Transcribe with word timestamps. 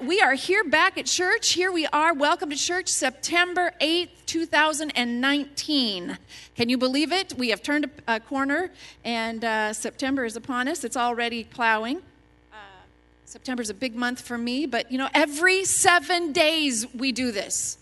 We 0.00 0.20
are 0.20 0.34
here 0.34 0.62
back 0.62 0.96
at 0.96 1.06
church. 1.06 1.54
Here 1.54 1.72
we 1.72 1.84
are. 1.86 2.14
Welcome 2.14 2.50
to 2.50 2.56
church, 2.56 2.86
September 2.86 3.72
8th, 3.80 4.10
2019. 4.26 6.18
Can 6.54 6.68
you 6.68 6.78
believe 6.78 7.10
it? 7.10 7.34
We 7.36 7.48
have 7.48 7.64
turned 7.64 7.90
a 8.06 8.20
corner 8.20 8.70
and 9.04 9.44
uh, 9.44 9.72
September 9.72 10.24
is 10.24 10.36
upon 10.36 10.68
us. 10.68 10.84
It's 10.84 10.96
already 10.96 11.42
plowing. 11.42 11.96
Uh, 12.52 12.56
September 13.24 13.60
is 13.60 13.70
a 13.70 13.74
big 13.74 13.96
month 13.96 14.20
for 14.20 14.38
me, 14.38 14.66
but 14.66 14.92
you 14.92 14.98
know, 14.98 15.08
every 15.14 15.64
seven 15.64 16.30
days 16.30 16.86
we 16.94 17.10
do 17.10 17.32
this. 17.32 17.76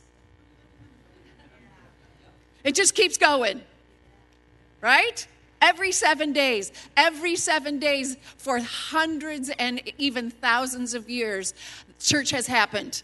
It 2.64 2.74
just 2.74 2.94
keeps 2.94 3.18
going, 3.18 3.60
right? 4.80 5.26
Every 5.60 5.90
seven 5.90 6.32
days, 6.32 6.70
every 6.96 7.34
seven 7.34 7.78
days 7.78 8.16
for 8.36 8.60
hundreds 8.60 9.50
and 9.58 9.80
even 9.98 10.30
thousands 10.30 10.94
of 10.94 11.08
years, 11.08 11.54
church 12.00 12.30
has 12.30 12.46
happened. 12.46 13.02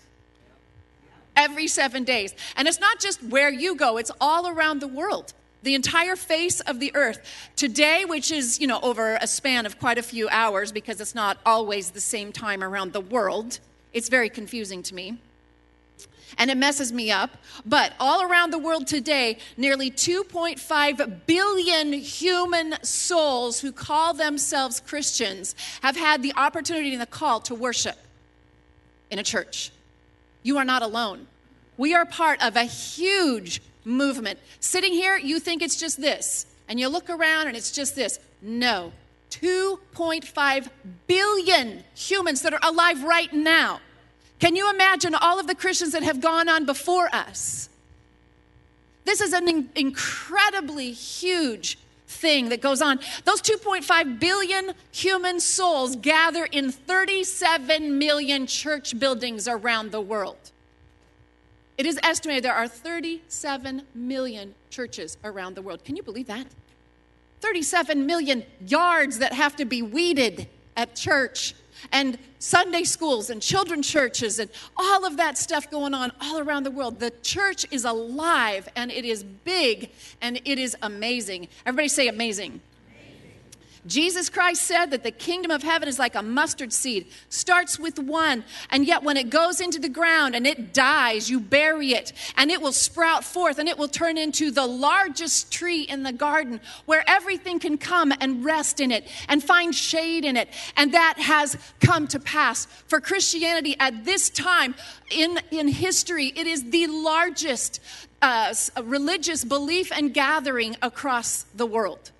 Every 1.35 1.67
seven 1.67 2.05
days. 2.05 2.35
And 2.57 2.69
it's 2.69 2.81
not 2.81 3.01
just 3.01 3.23
where 3.23 3.51
you 3.51 3.75
go, 3.75 3.97
it's 3.97 4.11
all 4.21 4.49
around 4.49 4.81
the 4.81 4.89
world 4.89 5.33
the 5.63 5.75
entire 5.77 6.17
face 6.17 6.61
of 6.61 6.81
the 6.81 6.91
earth 6.97 7.21
today 7.55 8.05
which 8.05 8.33
is 8.33 8.61
you 8.61 8.67
know 8.67 8.81
over 8.81 9.17
a 9.21 9.27
span 9.29 9.65
of 9.65 9.79
quite 9.79 9.97
a 9.97 10.03
few 10.03 10.29
hours 10.29 10.73
because 10.73 11.01
it's 11.01 11.15
not 11.15 11.39
always 11.47 11.93
the 11.93 12.01
same 12.01 12.33
time 12.33 12.65
around 12.65 12.93
the 12.93 13.01
world 13.01 13.61
it's 13.93 14.09
very 14.09 14.29
confusing 14.29 14.83
to 14.83 14.93
me 14.93 15.17
and 16.39 16.51
it 16.51 16.57
messes 16.57 16.93
me 16.93 17.11
up. 17.11 17.37
But 17.65 17.93
all 18.01 18.23
around 18.23 18.53
the 18.53 18.59
world 18.59 18.87
today, 18.87 19.39
nearly 19.57 19.91
2.5 19.91 21.27
billion 21.27 21.93
human 21.93 22.83
souls 22.83 23.61
who 23.61 23.73
call 23.73 24.15
themselves 24.15 24.81
Christians 24.81 25.55
have 25.83 25.97
had 25.97 26.23
the 26.23 26.33
opportunity 26.37 26.93
and 26.93 27.01
the 27.01 27.07
call 27.07 27.41
to 27.41 27.55
worship 27.55 27.97
in 29.13 29.21
a 29.21 29.23
church. 29.23 29.71
You 30.43 30.59
are 30.59 30.65
not 30.65 30.83
alone. 30.83 31.29
We 31.77 31.95
are 31.95 32.05
part 32.05 32.43
of 32.43 32.57
a 32.57 32.65
huge 32.65 33.63
movement. 33.85 34.41
Sitting 34.59 34.93
here, 34.93 35.17
you 35.17 35.39
think 35.39 35.63
it's 35.63 35.77
just 35.77 36.01
this, 36.01 36.47
and 36.69 36.81
you 36.81 36.89
look 36.89 37.09
around 37.09 37.47
and 37.47 37.57
it's 37.57 37.71
just 37.71 37.95
this. 37.95 38.19
No. 38.41 38.93
2.5 39.31 40.69
billion 41.07 41.85
humans 41.95 42.43
that 42.43 42.53
are 42.53 42.61
alive 42.63 43.05
right 43.05 43.33
now 43.33 43.81
can 44.43 44.57
you 44.57 44.69
imagine 44.69 45.15
all 45.15 45.39
of 45.39 45.47
the 45.47 45.55
Christians 45.55 45.93
that 45.93 46.03
have 46.03 46.21
gone 46.21 46.49
on 46.49 46.65
before 46.65 47.09
us? 47.15 47.69
This 49.05 49.21
is 49.21 49.33
an 49.33 49.49
in- 49.49 49.71
incredibly 49.77 50.91
huge 50.91 51.79
thing 52.13 52.51
that 52.51 52.61
goes 52.61 52.83
on. 52.83 53.01
Those 53.25 53.43
2.5 53.43 54.21
billion 54.21 54.73
human 54.93 55.41
souls 55.41 55.97
gather 55.97 56.45
in 56.45 56.71
37 56.71 57.99
million 57.99 58.47
church 58.47 58.99
buildings 58.99 59.49
around 59.49 59.91
the 59.91 60.01
world. 60.01 60.53
It 61.79 61.87
is 61.87 61.99
estimated 62.03 62.45
there 62.45 62.55
are 62.55 62.69
37 62.69 63.83
million 63.95 64.55
churches 64.71 65.17
around 65.25 65.57
the 65.57 65.63
world. 65.63 65.85
Can 65.85 65.97
you 65.97 66.03
believe 66.03 66.27
that? 66.27 66.47
37 67.41 68.07
million 68.07 68.45
yards 68.65 69.19
that 69.19 69.33
have 69.33 69.57
to 69.57 69.65
be 69.65 69.83
weeded 69.83 70.49
at 70.77 70.95
church 70.95 71.55
and 71.91 72.19
Sunday 72.39 72.85
schools 72.85 73.31
and 73.31 73.41
children's 73.41 73.89
churches 73.89 74.39
and 74.39 74.51
all 74.77 75.05
of 75.05 75.17
that 75.17 75.39
stuff 75.39 75.71
going 75.71 75.95
on 75.95 76.13
all 76.21 76.39
around 76.39 76.65
the 76.65 76.71
world. 76.71 77.01
The 77.01 77.13
church 77.23 77.67
is 77.71 77.85
alive 77.85 78.69
and 78.77 78.91
it 78.91 79.05
is 79.05 79.25
big 79.25 79.91
and 80.21 80.41
it 80.45 80.59
is 80.59 80.77
amazing. 80.83 81.49
Everybody 81.67 81.89
say 81.89 82.09
amazing. 82.09 82.61
Jesus 83.85 84.29
Christ 84.29 84.63
said 84.63 84.93
that 84.93 85.03
the 85.03 85.11
kingdom 85.11 85.51
of 85.51 85.65
heaven 85.65 85.89
is 85.89 85.99
like 85.99 86.15
a 86.15 86.23
mustard 86.23 86.73
seed, 86.73 87.09
starts 87.29 87.81
with 87.81 87.99
one, 87.99 88.45
and 88.71 88.87
yet 88.87 89.03
when 89.03 89.17
it 89.17 89.29
goes 89.29 89.61
into 89.61 89.81
the 89.81 89.89
ground 89.89 90.37
and 90.37 90.47
it 90.47 90.73
dies, 90.73 91.29
you 91.29 91.41
bury 91.41 91.93
it, 91.93 92.13
and 92.37 92.53
it 92.53 92.63
will 92.63 92.73
sprout 92.73 93.25
forth, 93.25 93.59
and 93.59 93.69
it 93.69 93.77
will 93.77 93.89
turn 93.89 94.17
into 94.17 94.53
the 94.53 94.67
largest 94.67 95.51
tree 95.51 95.83
in 95.83 96.05
the 96.05 96.13
garden 96.13 96.61
where 96.87 97.03
everything 97.09 97.59
can 97.59 97.77
come 97.77 98.13
and 98.21 98.45
rest 98.45 98.79
in 98.79 98.93
it 98.93 99.09
and 99.29 99.43
find 99.43 99.75
shade 99.75 100.25
in 100.25 100.37
it. 100.37 100.49
And 100.77 100.95
that 100.95 101.19
has 101.19 101.57
come 101.81 102.07
to 102.09 102.21
pass. 102.21 102.67
For 102.87 103.01
Christianity 103.01 103.75
at 103.81 104.05
this 104.05 104.31
time 104.31 104.77
in, 105.11 105.41
in 105.51 105.67
history, 105.67 106.33
it 106.37 106.47
is 106.47 106.71
the 106.71 106.87
largest 106.87 107.81
uh, 108.21 108.55
religious 108.85 109.45
belief 109.45 109.91
and 109.91 110.15
gathering 110.15 110.77
across 110.83 111.47
the 111.55 111.67
world. 111.67 112.13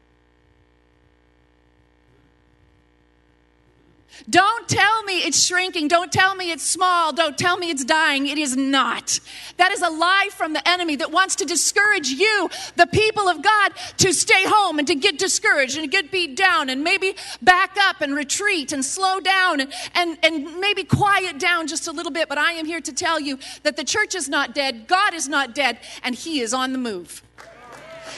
Don't 4.29 4.69
tell 4.69 5.03
me 5.03 5.19
it's 5.19 5.43
shrinking. 5.43 5.89
Don't 5.89 6.13
tell 6.13 6.35
me 6.35 6.51
it's 6.51 6.63
small. 6.63 7.13
Don't 7.13 7.37
tell 7.37 7.57
me 7.57 7.71
it's 7.71 7.85
dying. 7.85 8.27
It 8.27 8.39
is 8.39 8.57
not. 8.57 9.21
That 9.57 9.73
is 9.73 9.83
a 9.83 9.91
lie 9.91 10.29
from 10.33 10.53
the 10.53 10.67
enemy 10.69 10.97
that 10.97 11.11
wants 11.11 11.37
to 11.37 11.45
discourage 11.45 12.09
you, 12.09 12.49
the 12.77 12.87
people 12.87 13.29
of 13.29 13.43
God, 13.43 13.73
to 13.99 14.13
stay 14.13 14.45
home 14.45 14.79
and 14.79 14.89
to 14.89 14.95
get 14.95 15.19
discouraged 15.19 15.77
and 15.77 15.91
get 15.91 16.11
beat 16.11 16.37
down 16.37 16.71
and 16.71 16.85
maybe 16.85 17.15
back 17.41 17.77
up 17.79 18.01
and 18.01 18.15
retreat 18.15 18.73
and 18.73 18.85
slow 18.85 19.21
down 19.21 19.61
and, 19.61 19.73
and, 19.95 20.19
and 20.23 20.61
maybe 20.61 20.85
quiet 20.85 21.39
down 21.39 21.67
just 21.67 21.89
a 21.89 21.93
little 21.93 22.13
bit. 22.13 22.29
But 22.29 22.39
I 22.39 22.53
am 22.53 22.67
here 22.67 22.81
to 22.81 22.93
tell 22.93 23.19
you 23.19 23.39
that 23.63 23.77
the 23.77 23.85
church 23.85 24.15
is 24.15 24.29
not 24.29 24.55
dead, 24.55 24.87
God 24.87 25.15
is 25.15 25.29
not 25.29 25.55
dead, 25.55 25.79
and 26.03 26.15
He 26.15 26.41
is 26.41 26.55
on 26.55 26.73
the 26.73 26.79
move. 26.79 27.23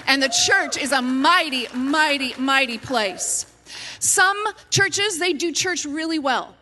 And 0.06 0.22
the 0.22 0.28
church 0.46 0.76
is 0.76 0.92
a 0.92 1.00
mighty, 1.00 1.66
mighty, 1.74 2.34
mighty 2.38 2.78
place. 2.78 3.46
Some 3.98 4.36
churches, 4.70 5.18
they 5.18 5.32
do 5.32 5.52
church 5.52 5.84
really 5.84 6.18
well. 6.18 6.54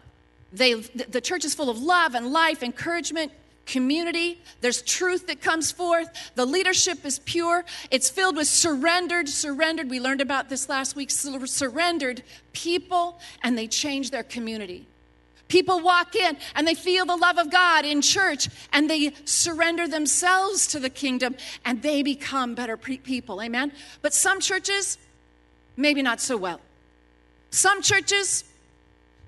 They, 0.53 0.75
the 0.75 1.21
church 1.21 1.45
is 1.45 1.55
full 1.55 1.71
of 1.71 1.81
love 1.81 2.15
and 2.15 2.33
life, 2.33 2.63
encouragement, 2.63 3.33
community. 3.65 4.41
There's 4.61 4.83
truth 4.83 5.27
that 5.29 5.41
comes 5.41 5.73
forth. 5.73 6.09
The 6.35 6.45
leadership 6.45 7.05
is 7.05 7.21
pure. 7.21 7.65
It's 7.91 8.11
filled 8.11 8.37
with 8.37 8.49
surrendered, 8.49 9.29
surrendered. 9.29 9.89
We 9.89 10.01
learned 10.01 10.21
about 10.21 10.49
this 10.49 10.69
last 10.69 10.95
week. 10.97 11.11
Surrendered 11.11 12.23
people, 12.53 13.19
and 13.43 13.57
they 13.57 13.67
change 13.67 14.11
their 14.11 14.25
community. 14.25 14.87
People 15.49 15.81
walk 15.81 16.17
in 16.17 16.39
and 16.55 16.67
they 16.67 16.75
feel 16.75 17.05
the 17.05 17.15
love 17.15 17.37
of 17.37 17.51
God 17.51 17.85
in 17.85 18.01
church 18.01 18.49
and 18.73 18.89
they 18.89 19.13
surrender 19.27 19.87
themselves 19.87 20.67
to 20.69 20.81
the 20.81 20.89
kingdom 20.89 21.37
and 21.67 21.83
they 21.83 22.03
become 22.03 22.55
better 22.55 22.79
people. 22.79 23.43
Amen. 23.43 23.71
But 24.01 24.15
some 24.15 24.41
churches, 24.41 24.97
maybe 25.77 26.01
not 26.01 26.23
so 26.23 26.39
well. 26.39 26.59
Some 27.53 27.83
churches, 27.83 28.45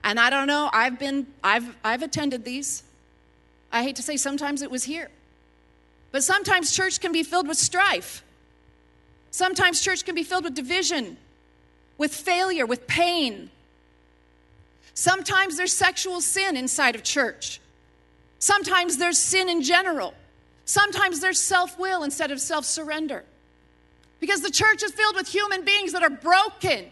and 0.02 0.18
I 0.18 0.30
don't 0.30 0.46
know, 0.46 0.70
I've 0.72 0.98
been, 0.98 1.26
I've, 1.44 1.76
I've 1.84 2.02
attended 2.02 2.42
these. 2.44 2.82
I 3.70 3.82
hate 3.82 3.96
to 3.96 4.02
say 4.02 4.16
sometimes 4.16 4.62
it 4.62 4.70
was 4.70 4.84
here. 4.84 5.10
But 6.10 6.24
sometimes 6.24 6.72
church 6.72 7.00
can 7.00 7.12
be 7.12 7.22
filled 7.22 7.46
with 7.46 7.58
strife. 7.58 8.24
Sometimes 9.30 9.82
church 9.82 10.06
can 10.06 10.14
be 10.14 10.22
filled 10.22 10.44
with 10.44 10.54
division, 10.54 11.18
with 11.98 12.14
failure, 12.14 12.64
with 12.64 12.86
pain. 12.86 13.50
Sometimes 14.94 15.58
there's 15.58 15.72
sexual 15.72 16.22
sin 16.22 16.56
inside 16.56 16.94
of 16.94 17.02
church. 17.02 17.60
Sometimes 18.38 18.96
there's 18.96 19.18
sin 19.18 19.50
in 19.50 19.60
general. 19.60 20.14
Sometimes 20.64 21.20
there's 21.20 21.40
self 21.40 21.78
will 21.78 22.02
instead 22.04 22.30
of 22.30 22.40
self 22.40 22.64
surrender. 22.64 23.24
Because 24.18 24.40
the 24.40 24.50
church 24.50 24.82
is 24.82 24.92
filled 24.92 25.16
with 25.16 25.28
human 25.28 25.62
beings 25.64 25.92
that 25.92 26.02
are 26.02 26.10
broken 26.10 26.86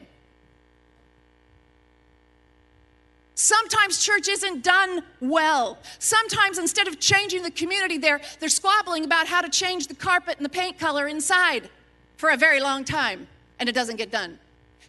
Sometimes 3.42 3.98
church 3.98 4.28
isn't 4.28 4.62
done 4.62 5.02
well. 5.20 5.76
Sometimes 5.98 6.58
instead 6.58 6.86
of 6.86 7.00
changing 7.00 7.42
the 7.42 7.50
community, 7.50 7.98
they're, 7.98 8.20
they're 8.38 8.48
squabbling 8.48 9.04
about 9.04 9.26
how 9.26 9.40
to 9.40 9.48
change 9.48 9.88
the 9.88 9.96
carpet 9.96 10.36
and 10.36 10.44
the 10.44 10.48
paint 10.48 10.78
color 10.78 11.08
inside 11.08 11.68
for 12.16 12.30
a 12.30 12.36
very 12.36 12.60
long 12.60 12.84
time, 12.84 13.26
and 13.58 13.68
it 13.68 13.72
doesn't 13.72 13.96
get 13.96 14.12
done. 14.12 14.38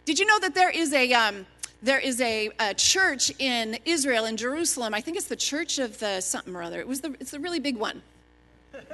Did 0.04 0.20
you 0.20 0.26
know 0.26 0.38
that 0.38 0.54
there 0.54 0.70
is 0.70 0.92
a, 0.92 1.12
um, 1.14 1.46
there 1.82 1.98
is 1.98 2.20
a, 2.20 2.50
a, 2.60 2.74
church 2.74 3.32
in 3.40 3.76
Israel, 3.84 4.24
in 4.24 4.36
Jerusalem? 4.36 4.94
I 4.94 5.00
think 5.00 5.16
it's 5.16 5.26
the 5.26 5.34
Church 5.34 5.80
of 5.80 5.98
the 5.98 6.20
something 6.20 6.54
or 6.54 6.62
other. 6.62 6.78
It 6.78 6.86
was 6.86 7.00
the, 7.00 7.16
it's 7.18 7.32
the 7.32 7.40
really 7.40 7.58
big 7.58 7.76
one. 7.76 8.02
Church 8.72 8.84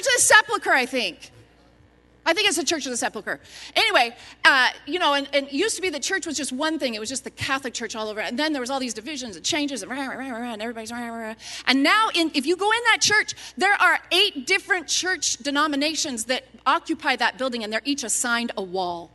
of 0.00 0.12
the 0.16 0.22
Sepulchre, 0.22 0.72
I 0.72 0.86
think. 0.86 1.30
I 2.26 2.32
think 2.32 2.48
it's 2.48 2.56
the 2.56 2.64
Church 2.64 2.86
of 2.86 2.90
the 2.90 2.96
Sepulchre. 2.96 3.40
Anyway, 3.76 4.16
uh, 4.44 4.70
you 4.86 4.98
know, 4.98 5.14
and, 5.14 5.28
and, 5.32 5.46
it 5.46 5.52
used 5.52 5.76
to 5.76 5.82
be 5.82 5.90
the 5.90 6.00
church 6.00 6.26
was 6.26 6.36
just 6.36 6.52
one 6.52 6.78
thing. 6.78 6.94
It 6.94 7.00
was 7.00 7.08
just 7.08 7.24
the 7.24 7.30
Catholic 7.30 7.74
Church 7.74 7.94
all 7.94 8.08
over. 8.08 8.20
And 8.20 8.38
then 8.38 8.52
there 8.52 8.60
was 8.60 8.70
all 8.70 8.80
these 8.80 8.94
divisions 8.94 9.36
and 9.36 9.44
changes 9.44 9.82
and, 9.82 9.90
rah, 9.90 10.06
rah, 10.06 10.16
rah, 10.16 10.52
and 10.52 10.62
everybody's. 10.62 10.90
And 11.66 11.82
now, 11.82 12.08
in, 12.14 12.30
if 12.34 12.46
you 12.46 12.56
go 12.56 12.70
in 12.70 12.80
that 12.86 13.00
church, 13.00 13.34
there 13.56 13.74
are 13.74 13.98
eight 14.10 14.46
different 14.46 14.88
church 14.88 15.36
denominations 15.38 16.24
that 16.24 16.44
occupy 16.66 17.16
that 17.16 17.38
building, 17.38 17.64
and 17.64 17.72
they're 17.72 17.82
each 17.84 18.04
assigned 18.04 18.52
a 18.56 18.62
wall. 18.62 19.10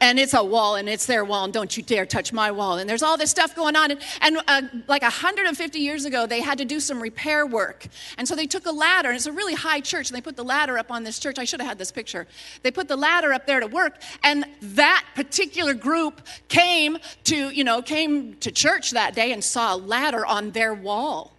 And 0.00 0.18
it's 0.18 0.34
a 0.34 0.44
wall 0.44 0.74
and 0.74 0.88
it's 0.88 1.06
their 1.06 1.24
wall 1.24 1.44
and 1.44 1.52
don't 1.52 1.76
you 1.76 1.82
dare 1.82 2.04
touch 2.04 2.32
my 2.32 2.50
wall. 2.50 2.78
And 2.78 2.88
there's 2.88 3.02
all 3.02 3.16
this 3.16 3.30
stuff 3.30 3.54
going 3.54 3.76
on 3.76 3.92
and, 3.92 4.00
and 4.20 4.38
uh, 4.46 4.62
like 4.88 5.02
150 5.02 5.78
years 5.78 6.04
ago 6.04 6.26
they 6.26 6.40
had 6.40 6.58
to 6.58 6.64
do 6.64 6.80
some 6.80 7.00
repair 7.00 7.46
work. 7.46 7.86
And 8.18 8.28
so 8.28 8.34
they 8.34 8.46
took 8.46 8.66
a 8.66 8.72
ladder 8.72 9.08
and 9.08 9.16
it's 9.16 9.26
a 9.26 9.32
really 9.32 9.54
high 9.54 9.80
church 9.80 10.10
and 10.10 10.16
they 10.16 10.20
put 10.20 10.36
the 10.36 10.44
ladder 10.44 10.78
up 10.78 10.90
on 10.90 11.04
this 11.04 11.18
church. 11.18 11.38
I 11.38 11.44
should 11.44 11.60
have 11.60 11.68
had 11.68 11.78
this 11.78 11.92
picture. 11.92 12.26
They 12.62 12.70
put 12.70 12.88
the 12.88 12.96
ladder 12.96 13.32
up 13.32 13.46
there 13.46 13.60
to 13.60 13.66
work 13.66 14.00
and 14.22 14.44
that 14.60 15.04
particular 15.14 15.74
group 15.74 16.20
came 16.48 16.98
to 17.24 17.50
you 17.50 17.64
know 17.64 17.80
came 17.82 18.34
to 18.36 18.50
church 18.50 18.90
that 18.90 19.14
day 19.14 19.32
and 19.32 19.42
saw 19.42 19.74
a 19.74 19.78
ladder 19.78 20.26
on 20.26 20.50
their 20.50 20.74
wall. 20.74 21.32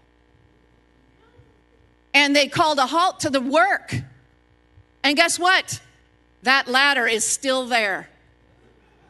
And 2.13 2.36
they 2.36 2.48
called 2.48 2.80
a 2.80 2.88
halt 2.88 3.19
to 3.21 3.30
the 3.30 3.42
work. 3.42 3.94
And 5.04 5.15
guess 5.15 5.38
what? 5.38 5.80
That 6.42 6.68
ladder 6.68 7.06
is 7.06 7.24
still 7.24 7.68
there 7.68 8.09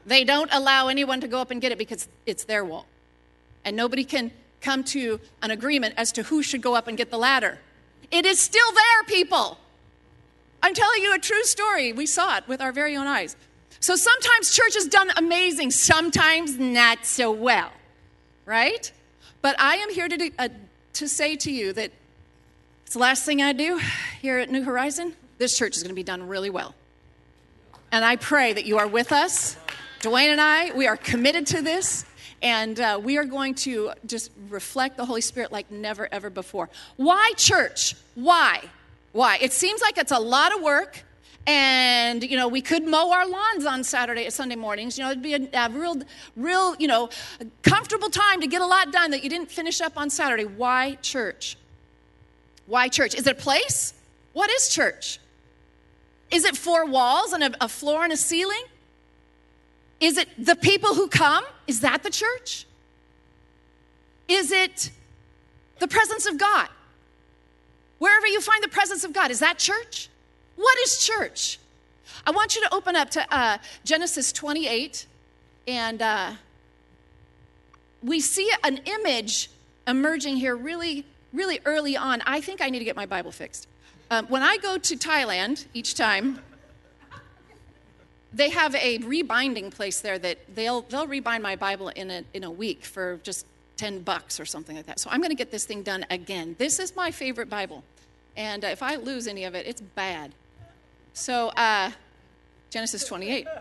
they 0.08 0.24
don't 0.24 0.50
allow 0.54 0.88
anyone 0.88 1.20
to 1.20 1.28
go 1.28 1.40
up 1.40 1.52
and 1.52 1.62
get 1.62 1.74
it 1.74 1.78
because 1.78 2.08
it's 2.26 2.46
their 2.46 2.64
wall. 2.64 2.86
And 3.66 3.76
nobody 3.76 4.06
can 4.06 4.32
come 4.62 4.86
to 4.86 5.20
an 5.42 5.52
agreement 5.52 5.96
as 5.98 6.14
to 6.14 6.24
who 6.24 6.42
should 6.42 6.62
go 6.62 6.76
up 6.76 6.88
and 6.88 6.98
get 6.98 7.12
the 7.12 7.18
ladder. 7.18 7.60
It 8.10 8.26
is 8.26 8.40
still 8.40 8.72
there, 8.72 9.04
people. 9.06 9.58
I'm 10.64 10.74
telling 10.74 11.04
you 11.04 11.14
a 11.14 11.20
true 11.20 11.44
story. 11.44 11.92
We 11.92 12.06
saw 12.06 12.38
it 12.38 12.48
with 12.48 12.62
our 12.62 12.72
very 12.72 12.96
own 12.96 13.06
eyes. 13.06 13.36
So 13.82 13.98
sometimes 13.98 14.56
church 14.56 14.76
has 14.76 14.88
done 14.88 15.12
amazing, 15.18 15.72
sometimes 15.72 16.58
not 16.58 17.06
so 17.06 17.30
well, 17.30 17.72
right? 18.46 18.90
But 19.42 19.60
I 19.60 19.76
am 19.76 19.92
here 19.92 20.08
to, 20.08 20.18
do, 20.18 20.32
uh, 20.40 20.48
to 20.94 21.08
say 21.10 21.36
to 21.36 21.52
you 21.52 21.74
that 21.74 21.92
it's 22.86 22.94
the 22.94 23.00
last 23.00 23.26
thing 23.26 23.42
I 23.42 23.52
do 23.52 23.80
here 24.22 24.40
at 24.40 24.50
New 24.50 24.64
Horizon. 24.64 25.14
This 25.38 25.58
church 25.58 25.76
is 25.76 25.84
going 25.84 25.92
to 25.92 25.96
be 25.96 26.04
done 26.04 26.28
really 26.28 26.50
well. 26.50 26.74
And 27.92 28.06
I 28.06 28.16
pray 28.16 28.54
that 28.54 28.66
you 28.66 28.78
are 28.78 28.88
with 28.88 29.12
us 29.12 29.58
Dwayne 30.08 30.32
and 30.32 30.40
I, 30.40 30.72
we 30.74 30.88
are 30.88 30.96
committed 30.96 31.46
to 31.48 31.62
this, 31.62 32.06
and 32.42 32.80
uh, 32.80 32.98
we 33.04 33.18
are 33.18 33.26
going 33.26 33.56
to 33.56 33.92
just 34.06 34.32
reflect 34.48 34.96
the 34.96 35.04
Holy 35.04 35.20
Spirit 35.20 35.52
like 35.52 35.70
never, 35.70 36.08
ever 36.14 36.30
before. 36.30 36.70
Why 36.96 37.34
church? 37.36 37.94
Why? 38.16 38.62
Why? 39.12 39.38
It 39.42 39.52
seems 39.52 39.82
like 39.82 39.98
it's 39.98 40.14
a 40.14 40.20
lot 40.20 40.56
of 40.56 40.62
work. 40.62 41.04
And 41.46 42.24
you 42.24 42.38
know, 42.38 42.48
we 42.48 42.62
could 42.62 42.88
mow 42.88 43.12
our 43.12 43.28
lawns 43.28 43.66
on 43.66 43.84
Saturday, 43.84 44.30
Sunday 44.30 44.56
mornings. 44.56 44.98
You 44.98 45.04
know, 45.04 45.12
it'd 45.12 45.22
be 45.22 45.34
a, 45.34 45.50
a 45.54 45.70
real, 45.72 46.02
real, 46.38 46.78
you 46.78 46.88
know, 46.88 47.10
comfortable 47.62 48.10
time 48.10 48.40
to 48.40 48.48
get 48.48 48.62
a 48.62 48.66
lot 48.66 48.94
done 48.94 49.12
that 49.12 49.26
you 49.26 49.30
didn't 49.30 49.52
finish 49.52 49.82
up 49.82 49.98
on 49.98 50.10
Saturday. 50.10 50.46
Why 50.46 50.96
church? 51.02 51.58
Why 52.66 52.88
church? 52.88 53.14
Is 53.14 53.28
it 53.28 53.32
a 53.38 53.42
place? 53.42 53.94
What 54.32 54.50
is 54.52 54.70
church? 54.70 55.20
Is 56.32 56.46
it 56.46 56.56
four 56.56 56.86
walls 56.86 57.34
and 57.34 57.44
a, 57.44 57.66
a 57.66 57.68
floor 57.68 58.06
and 58.06 58.14
a 58.14 58.18
ceiling? 58.18 58.64
Is 60.00 60.18
it 60.18 60.28
the 60.38 60.56
people 60.56 60.94
who 60.94 61.08
come? 61.08 61.44
Is 61.66 61.82
that 61.82 62.04
the 62.04 62.10
church? 62.10 62.66
Is 64.28 64.52
it 64.52 64.92
the 65.80 65.88
presence 65.88 66.26
of 66.26 66.38
God? 66.38 66.70
Wherever 68.00 68.28
you 68.28 68.42
find 68.42 68.64
the 68.64 68.70
presence 68.70 69.04
of 69.04 69.14
God, 69.14 69.32
is 69.32 69.40
that 69.40 69.58
church? 69.58 70.10
What 70.56 70.78
is 70.80 71.06
church? 71.06 71.60
I 72.26 72.32
want 72.32 72.56
you 72.56 72.62
to 72.62 72.74
open 72.74 72.96
up 72.96 73.10
to 73.12 73.36
uh, 73.36 73.58
Genesis 73.84 74.32
28, 74.32 75.08
and 75.68 76.02
uh, 76.02 76.32
we 78.04 78.20
see 78.20 78.52
an 78.64 78.80
image 78.86 79.50
emerging 79.88 80.38
here 80.38 80.56
really, 80.56 81.06
really 81.34 81.60
early 81.66 81.98
on. 81.98 82.22
I 82.26 82.42
think 82.42 82.62
I 82.62 82.70
need 82.70 82.80
to 82.80 82.86
get 82.86 82.96
my 82.96 83.06
Bible 83.06 83.32
fixed. 83.32 83.68
Um, 84.12 84.26
when 84.28 84.44
I 84.44 84.58
go 84.58 84.78
to 84.78 84.96
Thailand 84.96 85.66
each 85.74 85.96
time, 85.96 86.40
they 88.38 88.50
have 88.50 88.76
a 88.76 89.00
rebinding 89.00 89.72
place 89.72 90.00
there 90.02 90.20
that 90.20 90.38
they'll 90.56 90.82
they'll 90.82 91.08
rebind 91.08 91.42
my 91.42 91.56
Bible 91.56 91.90
in 91.90 92.12
a 92.12 92.24
in 92.34 92.44
a 92.44 92.52
week 92.52 92.86
for 92.86 93.20
just 93.24 93.46
10 93.78 94.02
bucks 94.02 94.40
or 94.40 94.46
something 94.46 94.76
like 94.76 94.86
that. 94.86 95.00
So 95.00 95.10
I'm 95.12 95.20
going 95.20 95.30
to 95.30 95.36
get 95.36 95.52
this 95.52 95.66
thing 95.66 95.84
done 95.84 96.06
again. 96.10 96.56
This 96.58 96.80
is 96.80 96.96
my 96.96 97.12
favorite 97.12 97.50
Bible. 97.50 97.84
And 98.36 98.66
uh, 98.66 98.70
if 98.70 98.82
I 98.84 98.96
lose 98.96 99.28
any 99.28 99.44
of 99.46 99.54
it, 99.56 99.68
it's 99.68 99.82
bad. 99.82 100.34
So, 101.14 101.50
uh, 101.50 101.92
Genesis 102.70 103.06
28. 103.06 103.48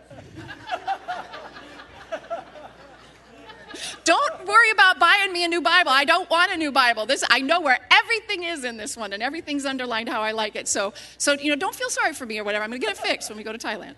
don't 4.05 4.47
worry 4.47 4.71
about 4.71 4.99
buying 4.99 5.33
me 5.33 5.45
a 5.45 5.49
new 5.49 5.61
Bible. 5.61 5.91
I 5.91 6.05
don't 6.05 6.29
want 6.31 6.51
a 6.53 6.57
new 6.57 6.73
Bible. 6.73 7.07
This 7.07 7.23
I 7.31 7.41
know 7.41 7.61
where 7.61 7.79
everything 7.91 8.45
is 8.45 8.65
in 8.65 8.77
this 8.79 8.97
one, 8.97 9.13
and 9.13 9.23
everything's 9.23 9.65
underlined 9.65 10.09
how 10.09 10.23
I 10.23 10.33
like 10.33 10.57
it. 10.57 10.67
So, 10.67 10.93
so 11.19 11.33
you 11.35 11.51
know, 11.51 11.57
don't 11.57 11.75
feel 11.75 11.91
sorry 11.91 12.15
for 12.15 12.27
me 12.27 12.39
or 12.39 12.45
whatever. 12.45 12.65
I'm 12.65 12.71
going 12.71 12.81
to 12.81 12.87
get 12.87 12.97
it 12.97 13.03
fixed 13.03 13.29
when 13.31 13.37
we 13.39 13.45
go 13.45 13.53
to 13.53 13.59
Thailand 13.59 13.95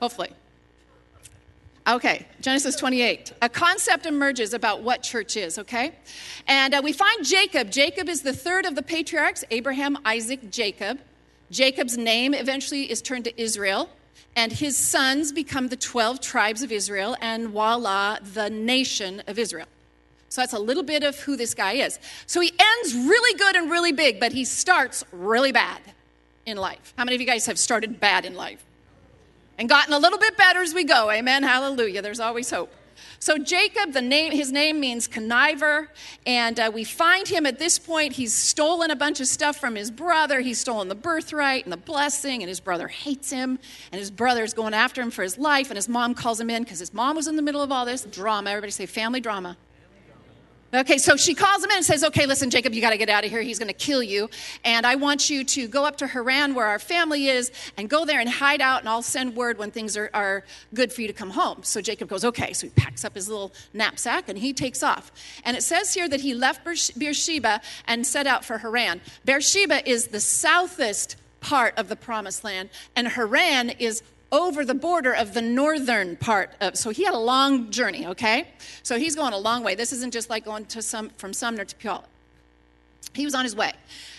hopefully. 0.00 0.30
Okay, 1.88 2.26
Genesis 2.42 2.76
28. 2.76 3.32
A 3.40 3.48
concept 3.48 4.04
emerges 4.04 4.52
about 4.52 4.82
what 4.82 5.02
church 5.02 5.38
is, 5.38 5.58
okay? 5.58 5.92
And 6.46 6.74
uh, 6.74 6.82
we 6.84 6.92
find 6.92 7.24
Jacob. 7.24 7.70
Jacob 7.70 8.10
is 8.10 8.20
the 8.20 8.34
third 8.34 8.66
of 8.66 8.74
the 8.74 8.82
patriarchs 8.82 9.42
Abraham, 9.50 9.96
Isaac, 10.04 10.50
Jacob. 10.50 11.00
Jacob's 11.50 11.96
name 11.96 12.34
eventually 12.34 12.90
is 12.90 13.00
turned 13.00 13.24
to 13.24 13.40
Israel, 13.40 13.88
and 14.36 14.52
his 14.52 14.76
sons 14.76 15.32
become 15.32 15.68
the 15.68 15.76
12 15.76 16.20
tribes 16.20 16.62
of 16.62 16.70
Israel, 16.70 17.16
and 17.22 17.48
voila, 17.48 18.18
the 18.34 18.50
nation 18.50 19.22
of 19.26 19.38
Israel. 19.38 19.66
So 20.28 20.42
that's 20.42 20.52
a 20.52 20.58
little 20.58 20.82
bit 20.82 21.02
of 21.02 21.18
who 21.20 21.36
this 21.36 21.54
guy 21.54 21.72
is. 21.72 21.98
So 22.26 22.40
he 22.40 22.50
ends 22.50 22.94
really 22.94 23.38
good 23.38 23.56
and 23.56 23.70
really 23.70 23.92
big, 23.92 24.20
but 24.20 24.32
he 24.32 24.44
starts 24.44 25.04
really 25.10 25.52
bad 25.52 25.80
in 26.44 26.58
life. 26.58 26.92
How 26.98 27.04
many 27.04 27.14
of 27.14 27.22
you 27.22 27.26
guys 27.26 27.46
have 27.46 27.58
started 27.58 27.98
bad 27.98 28.26
in 28.26 28.34
life? 28.34 28.62
And 29.58 29.68
gotten 29.68 29.92
a 29.92 29.98
little 29.98 30.18
bit 30.18 30.36
better 30.36 30.60
as 30.60 30.72
we 30.72 30.84
go. 30.84 31.10
Amen. 31.10 31.42
Hallelujah. 31.42 32.00
There's 32.02 32.20
always 32.20 32.50
hope. 32.50 32.72
So 33.20 33.36
Jacob, 33.36 33.92
the 33.92 34.02
name, 34.02 34.32
his 34.32 34.52
name 34.52 34.78
means 34.78 35.08
conniver, 35.08 35.88
and 36.24 36.58
uh, 36.58 36.70
we 36.72 36.84
find 36.84 37.26
him 37.26 37.46
at 37.46 37.58
this 37.58 37.78
point. 37.78 38.12
He's 38.12 38.32
stolen 38.32 38.90
a 38.90 38.96
bunch 38.96 39.20
of 39.20 39.26
stuff 39.26 39.56
from 39.56 39.74
his 39.74 39.90
brother. 39.90 40.40
He's 40.40 40.60
stolen 40.60 40.88
the 40.88 40.94
birthright 40.94 41.64
and 41.64 41.72
the 41.72 41.78
blessing, 41.78 42.42
and 42.42 42.48
his 42.48 42.60
brother 42.60 42.86
hates 42.88 43.30
him, 43.30 43.58
and 43.90 43.98
his 43.98 44.10
brother 44.10 44.44
is 44.44 44.54
going 44.54 44.72
after 44.72 45.02
him 45.02 45.10
for 45.10 45.22
his 45.22 45.36
life. 45.36 45.68
And 45.68 45.76
his 45.76 45.88
mom 45.88 46.14
calls 46.14 46.40
him 46.40 46.48
in 46.48 46.62
because 46.62 46.78
his 46.78 46.94
mom 46.94 47.16
was 47.16 47.26
in 47.26 47.36
the 47.36 47.42
middle 47.42 47.62
of 47.62 47.72
all 47.72 47.84
this 47.84 48.04
drama. 48.04 48.50
Everybody 48.50 48.70
say 48.70 48.86
family 48.86 49.20
drama. 49.20 49.56
Okay, 50.74 50.98
so 50.98 51.16
she 51.16 51.34
calls 51.34 51.64
him 51.64 51.70
in 51.70 51.78
and 51.78 51.84
says, 51.84 52.04
Okay, 52.04 52.26
listen, 52.26 52.50
Jacob, 52.50 52.74
you 52.74 52.82
got 52.82 52.90
to 52.90 52.98
get 52.98 53.08
out 53.08 53.24
of 53.24 53.30
here. 53.30 53.40
He's 53.40 53.58
going 53.58 53.68
to 53.68 53.74
kill 53.74 54.02
you. 54.02 54.28
And 54.64 54.84
I 54.84 54.96
want 54.96 55.30
you 55.30 55.42
to 55.44 55.66
go 55.66 55.86
up 55.86 55.96
to 55.96 56.06
Haran, 56.06 56.54
where 56.54 56.66
our 56.66 56.78
family 56.78 57.28
is, 57.28 57.50
and 57.78 57.88
go 57.88 58.04
there 58.04 58.20
and 58.20 58.28
hide 58.28 58.60
out, 58.60 58.80
and 58.80 58.88
I'll 58.88 59.00
send 59.00 59.34
word 59.34 59.56
when 59.58 59.70
things 59.70 59.96
are, 59.96 60.10
are 60.12 60.44
good 60.74 60.92
for 60.92 61.00
you 61.00 61.06
to 61.06 61.14
come 61.14 61.30
home. 61.30 61.62
So 61.62 61.80
Jacob 61.80 62.08
goes, 62.08 62.22
Okay. 62.22 62.52
So 62.52 62.66
he 62.66 62.72
packs 62.74 63.02
up 63.04 63.14
his 63.14 63.28
little 63.28 63.52
knapsack 63.72 64.28
and 64.28 64.38
he 64.38 64.52
takes 64.52 64.82
off. 64.82 65.10
And 65.44 65.56
it 65.56 65.62
says 65.62 65.94
here 65.94 66.08
that 66.08 66.20
he 66.20 66.34
left 66.34 66.66
Beersheba 66.98 67.62
and 67.86 68.06
set 68.06 68.26
out 68.26 68.44
for 68.44 68.58
Haran. 68.58 69.00
Beersheba 69.24 69.88
is 69.88 70.08
the 70.08 70.20
southest 70.20 71.16
part 71.40 71.78
of 71.78 71.88
the 71.88 71.96
promised 71.96 72.44
land, 72.44 72.68
and 72.96 73.08
Haran 73.08 73.70
is 73.70 74.02
over 74.30 74.64
the 74.64 74.74
border 74.74 75.12
of 75.12 75.34
the 75.34 75.40
northern 75.40 76.16
part 76.16 76.50
of 76.60 76.76
so 76.76 76.90
he 76.90 77.04
had 77.04 77.14
a 77.14 77.18
long 77.18 77.70
journey 77.70 78.06
okay? 78.06 78.48
So 78.82 78.98
he's 78.98 79.16
going 79.16 79.32
a 79.32 79.38
long 79.38 79.62
way. 79.62 79.74
This 79.74 79.92
isn't 79.92 80.12
just 80.12 80.28
like 80.28 80.44
going 80.44 80.66
to 80.66 80.82
some 80.82 81.10
from 81.10 81.32
sumner 81.32 81.64
to 81.64 81.76
puyallup. 81.76 82.04
He 83.14 83.24
was 83.24 83.34
on 83.34 83.44
his 83.44 83.56
way. 83.56 83.72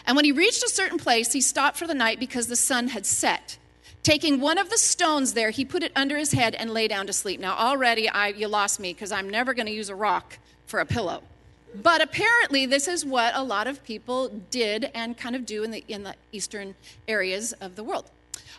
And 0.05 0.15
when 0.15 0.25
he 0.25 0.31
reached 0.31 0.63
a 0.63 0.69
certain 0.69 0.97
place 0.97 1.31
he 1.33 1.41
stopped 1.41 1.77
for 1.77 1.87
the 1.87 1.93
night 1.93 2.19
because 2.19 2.47
the 2.47 2.55
sun 2.55 2.89
had 2.89 3.05
set. 3.05 3.57
Taking 4.01 4.39
one 4.39 4.57
of 4.57 4.69
the 4.69 4.77
stones 4.77 5.33
there 5.33 5.51
he 5.51 5.63
put 5.63 5.83
it 5.83 5.91
under 5.95 6.17
his 6.17 6.31
head 6.31 6.55
and 6.55 6.71
lay 6.71 6.87
down 6.87 7.05
to 7.07 7.13
sleep. 7.13 7.39
Now 7.39 7.55
already 7.55 8.09
I, 8.09 8.29
you 8.29 8.47
lost 8.47 8.79
me 8.79 8.93
because 8.93 9.11
i'm 9.11 9.29
never 9.29 9.53
going 9.53 9.67
to 9.67 9.71
use 9.73 9.89
a 9.89 9.95
rock 9.95 10.39
for 10.65 10.79
a 10.79 10.85
pillow. 10.85 11.21
But 11.75 12.01
apparently 12.01 12.65
this 12.65 12.87
is 12.87 13.05
what 13.05 13.35
a 13.35 13.43
lot 13.43 13.67
of 13.67 13.83
people 13.83 14.29
did 14.49 14.89
and 14.95 15.15
kind 15.15 15.35
of 15.35 15.45
do 15.45 15.63
in 15.63 15.69
the 15.69 15.83
in 15.87 16.01
the 16.01 16.15
eastern 16.31 16.73
areas 17.07 17.53
of 17.53 17.75
the 17.75 17.83
world 17.83 18.09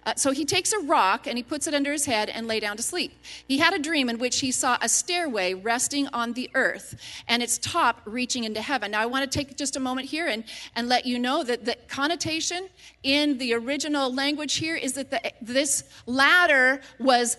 uh, 0.06 0.14
so 0.16 0.30
he 0.32 0.44
takes 0.44 0.72
a 0.72 0.78
rock 0.80 1.26
and 1.26 1.36
he 1.36 1.42
puts 1.42 1.66
it 1.66 1.74
under 1.74 1.92
his 1.92 2.06
head 2.06 2.30
and 2.30 2.46
lay 2.46 2.60
down 2.60 2.76
to 2.76 2.82
sleep. 2.82 3.12
He 3.46 3.58
had 3.58 3.74
a 3.74 3.78
dream 3.78 4.08
in 4.08 4.18
which 4.18 4.40
he 4.40 4.50
saw 4.50 4.78
a 4.80 4.88
stairway 4.88 5.54
resting 5.54 6.08
on 6.08 6.32
the 6.32 6.50
earth 6.54 6.98
and 7.28 7.42
its 7.42 7.58
top 7.58 8.00
reaching 8.04 8.44
into 8.44 8.62
heaven. 8.62 8.92
Now, 8.92 9.00
I 9.02 9.06
want 9.06 9.30
to 9.30 9.38
take 9.38 9.56
just 9.56 9.76
a 9.76 9.80
moment 9.80 10.08
here 10.08 10.26
and, 10.26 10.44
and 10.74 10.88
let 10.88 11.04
you 11.04 11.18
know 11.18 11.44
that 11.44 11.64
the 11.64 11.76
connotation 11.88 12.68
in 13.02 13.38
the 13.38 13.52
original 13.54 14.12
language 14.12 14.54
here 14.54 14.76
is 14.76 14.94
that 14.94 15.10
the, 15.10 15.32
this 15.42 15.84
ladder 16.06 16.80
was 16.98 17.36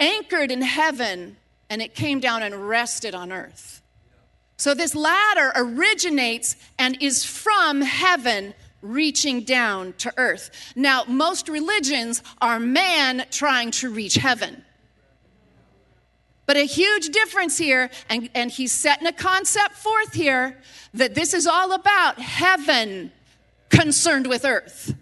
anchored 0.00 0.50
in 0.52 0.62
heaven 0.62 1.36
and 1.68 1.82
it 1.82 1.94
came 1.94 2.20
down 2.20 2.42
and 2.42 2.68
rested 2.68 3.14
on 3.14 3.32
earth. 3.32 3.82
So 4.56 4.74
this 4.74 4.94
ladder 4.94 5.52
originates 5.54 6.56
and 6.78 7.00
is 7.00 7.24
from 7.24 7.80
heaven 7.80 8.54
reaching 8.80 9.42
down 9.42 9.92
to 9.98 10.12
earth. 10.16 10.72
Now, 10.76 11.04
most 11.06 11.48
religions 11.48 12.22
are 12.40 12.60
man 12.60 13.26
trying 13.30 13.70
to 13.72 13.90
reach 13.90 14.14
heaven. 14.14 14.64
But 16.46 16.56
a 16.56 16.64
huge 16.64 17.08
difference 17.08 17.58
here, 17.58 17.90
and, 18.08 18.30
and 18.34 18.50
he's 18.50 18.72
setting 18.72 19.06
a 19.06 19.12
concept 19.12 19.74
forth 19.74 20.14
here 20.14 20.58
that 20.94 21.14
this 21.14 21.34
is 21.34 21.46
all 21.46 21.72
about 21.72 22.18
heaven 22.18 23.12
concerned 23.68 24.26
with 24.26 24.44
earth. 24.44 24.94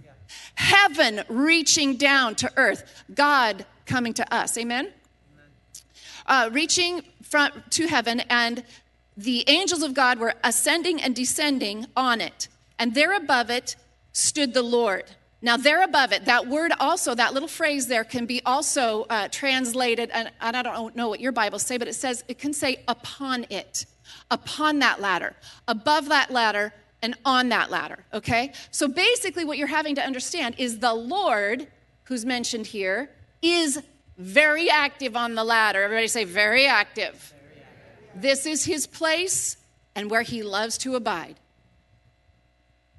Heaven 0.56 1.22
reaching 1.28 1.96
down 1.96 2.34
to 2.36 2.52
earth. 2.56 3.04
God 3.14 3.64
coming 3.84 4.14
to 4.14 4.34
us. 4.34 4.58
Amen? 4.58 4.92
uh, 6.26 6.50
reaching 6.52 7.02
from, 7.22 7.50
to 7.70 7.86
heaven, 7.86 8.20
and 8.28 8.64
the 9.16 9.44
angels 9.48 9.82
of 9.82 9.94
God 9.94 10.18
were 10.18 10.34
ascending 10.44 11.00
and 11.00 11.14
descending 11.14 11.86
on 11.96 12.20
it. 12.20 12.48
And 12.78 12.94
there 12.94 13.14
above 13.16 13.50
it 13.50 13.76
stood 14.12 14.54
the 14.54 14.62
Lord. 14.62 15.04
Now, 15.42 15.56
there 15.56 15.82
above 15.82 16.12
it, 16.12 16.24
that 16.24 16.46
word 16.46 16.72
also, 16.80 17.14
that 17.14 17.34
little 17.34 17.48
phrase 17.48 17.86
there 17.86 18.04
can 18.04 18.26
be 18.26 18.40
also 18.44 19.06
uh, 19.10 19.28
translated, 19.28 20.10
and, 20.12 20.30
I 20.40 20.62
don't 20.62 20.96
know 20.96 21.08
what 21.08 21.20
your 21.20 21.32
Bible 21.32 21.58
say, 21.58 21.76
but 21.76 21.88
it 21.88 21.94
says, 21.94 22.24
it 22.26 22.38
can 22.38 22.52
say 22.52 22.82
upon 22.88 23.46
it, 23.50 23.86
upon 24.30 24.78
that 24.80 25.00
ladder, 25.00 25.34
above 25.68 26.08
that 26.08 26.30
ladder, 26.30 26.72
and 27.02 27.14
on 27.24 27.50
that 27.50 27.70
ladder, 27.70 27.98
okay? 28.14 28.52
So 28.70 28.88
basically, 28.88 29.44
what 29.44 29.58
you're 29.58 29.66
having 29.66 29.94
to 29.96 30.02
understand 30.02 30.56
is 30.58 30.78
the 30.78 30.94
Lord, 30.94 31.68
who's 32.04 32.24
mentioned 32.24 32.66
here, 32.66 33.10
is 33.42 33.80
very 34.16 34.70
active 34.70 35.14
on 35.14 35.34
the 35.34 35.44
ladder. 35.44 35.82
Everybody 35.82 36.08
say, 36.08 36.24
very 36.24 36.66
active. 36.66 37.34
Very 37.44 37.62
active. 37.62 38.22
This 38.22 38.46
is 38.46 38.64
his 38.64 38.86
place 38.86 39.58
and 39.94 40.10
where 40.10 40.22
he 40.22 40.42
loves 40.42 40.78
to 40.78 40.96
abide, 40.96 41.36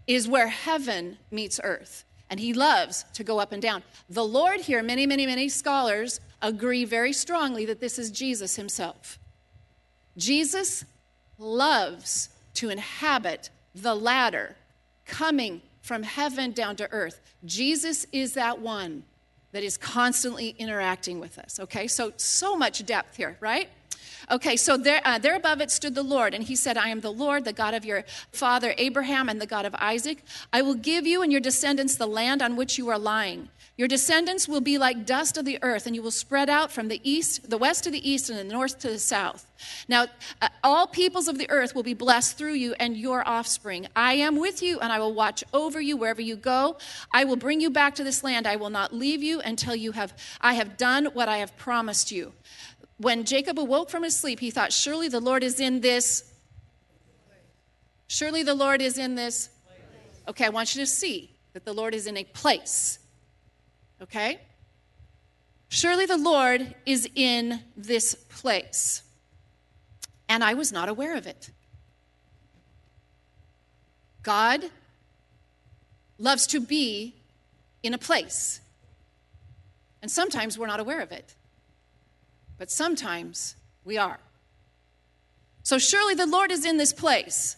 is 0.08 0.28
where 0.28 0.48
heaven 0.48 1.18
meets 1.30 1.60
earth. 1.64 2.06
And 2.30 2.40
he 2.40 2.54
loves 2.54 3.06
to 3.14 3.24
go 3.24 3.40
up 3.40 3.52
and 3.52 3.62
down. 3.62 3.84
The 4.10 4.26
Lord 4.26 4.62
here, 4.62 4.82
many, 4.84 5.06
many, 5.06 5.26
many 5.26 5.48
scholars 5.50 6.20
agree 6.42 6.86
very 6.86 7.14
strongly 7.14 7.66
that 7.66 7.80
this 7.80 8.00
is 8.00 8.12
Jesus 8.12 8.56
himself. 8.56 9.20
Jesus 10.18 10.84
loves 11.38 12.30
to 12.56 12.70
inhabit 12.70 13.50
the 13.76 13.96
ladder 13.96 14.56
coming 15.06 15.62
from 15.82 16.04
heaven 16.04 16.52
down 16.52 16.76
to 16.78 16.92
earth. 16.92 17.22
Jesus 17.46 18.06
is 18.12 18.34
that 18.34 18.60
one 18.60 19.04
that 19.52 19.64
is 19.64 19.78
constantly 19.78 20.50
interacting 20.60 21.20
with 21.20 21.40
us. 21.40 21.60
Okay, 21.60 21.88
so 21.88 22.12
so 22.18 22.58
much 22.58 22.86
depth 22.86 23.16
here, 23.16 23.38
right? 23.40 23.70
Okay, 24.30 24.58
so 24.58 24.76
there, 24.76 25.02
uh, 25.06 25.18
there 25.18 25.36
above 25.36 25.62
it 25.62 25.72
stood 25.72 25.96
the 25.96 26.04
Lord, 26.04 26.34
and 26.34 26.44
he 26.44 26.56
said, 26.56 26.76
I 26.76 26.90
am 26.90 27.00
the 27.00 27.14
Lord, 27.14 27.46
the 27.46 27.54
God 27.54 27.74
of 27.74 27.86
your 27.86 28.04
father 28.34 28.74
Abraham 28.78 29.30
and 29.30 29.40
the 29.40 29.46
God 29.46 29.66
of 29.66 29.74
Isaac. 29.76 30.22
I 30.52 30.62
will 30.62 30.76
give 30.76 31.08
you 31.08 31.22
and 31.22 31.32
your 31.32 31.40
descendants 31.40 31.96
the 31.96 32.08
land 32.08 32.42
on 32.42 32.58
which 32.58 32.78
you 32.78 32.90
are 32.90 33.00
lying. 33.00 33.48
Your 33.78 33.88
descendants 33.88 34.48
will 34.48 34.60
be 34.60 34.80
like 34.80 35.06
dust 35.06 35.38
of 35.38 35.46
the 35.46 35.60
earth, 35.62 35.86
and 35.86 35.96
you 35.96 36.02
will 36.02 36.12
spread 36.12 36.50
out 36.50 36.72
from 36.72 36.88
the 36.88 37.00
east, 37.10 37.50
the 37.50 37.60
west 37.60 37.84
to 37.84 37.92
the 37.92 38.10
east, 38.10 38.30
and 38.30 38.38
the 38.38 38.44
north 38.44 38.80
to 38.80 38.90
the 38.90 39.00
south. 39.00 39.46
Now, 39.88 40.08
uh, 40.42 40.50
all 40.64 40.88
peoples 40.88 41.28
of 41.28 41.38
the 41.38 41.50
earth 41.50 41.76
will 41.76 41.84
be 41.84 41.94
blessed 41.94 42.38
through 42.38 42.54
you 42.54 42.74
and 42.80 42.98
your 42.98 43.28
offspring. 43.28 43.88
I 43.96 44.14
am 44.14 44.38
with 44.38 44.64
you, 44.64 44.80
and 44.80 44.92
I 44.92 45.00
will 45.00 45.14
watch 45.14 45.44
over 45.54 45.80
you 45.80 45.96
wherever 45.96 46.22
you 46.22 46.36
go. 46.36 46.78
I 47.14 47.24
will 47.24 47.36
bring 47.36 47.62
you 47.62 47.70
back 47.70 47.96
to 47.96 48.04
this 48.04 48.24
land. 48.24 48.48
I 48.48 48.56
will 48.56 48.72
not 48.72 48.94
leave 48.94 49.22
you 49.22 49.42
until 49.42 49.76
you 49.76 49.92
have 49.94 50.14
I 50.42 50.56
have 50.56 50.76
done 50.76 51.06
what 51.14 51.30
I 51.30 51.38
have 51.38 51.56
promised 51.56 52.12
you. 52.12 52.34
When 52.98 53.26
Jacob 53.26 53.60
awoke 53.60 53.90
from 53.90 54.04
his 54.04 54.18
sleep, 54.18 54.40
he 54.40 54.50
thought, 54.50 54.74
Surely 54.74 55.08
the 55.08 55.20
Lord 55.20 55.44
is 55.44 55.60
in 55.60 55.82
this. 55.82 56.32
Surely 58.08 58.44
the 58.44 58.56
Lord 58.56 58.82
is 58.82 58.98
in 58.98 59.16
this. 59.16 59.50
Okay, 60.28 60.46
I 60.46 60.50
want 60.50 60.76
you 60.76 60.82
to 60.82 60.88
see 60.88 61.32
that 61.54 61.66
the 61.66 61.74
Lord 61.74 61.94
is 61.94 62.08
in 62.08 62.18
a 62.18 62.24
place. 62.24 63.00
Okay? 64.02 64.40
Surely 65.70 66.06
the 66.06 66.18
Lord 66.18 66.76
is 66.86 67.10
in 67.16 67.62
this 67.76 68.16
place. 68.16 69.04
And 70.30 70.44
I 70.44 70.54
was 70.54 70.72
not 70.72 70.90
aware 70.90 71.16
of 71.16 71.28
it. 71.28 71.50
God 74.24 74.64
loves 76.18 76.48
to 76.48 76.60
be 76.60 77.16
in 77.84 77.94
a 77.94 77.98
place. 77.98 78.60
And 80.02 80.12
sometimes 80.12 80.58
we're 80.58 80.68
not 80.68 80.80
aware 80.80 81.02
of 81.02 81.12
it. 81.12 81.36
But 82.58 82.72
sometimes 82.72 83.56
we 83.84 83.98
are. 83.98 84.20
So 85.64 85.78
surely 85.78 86.16
the 86.16 86.26
Lord 86.26 86.52
is 86.52 86.66
in 86.66 86.78
this 86.78 86.94
place. 86.94 87.58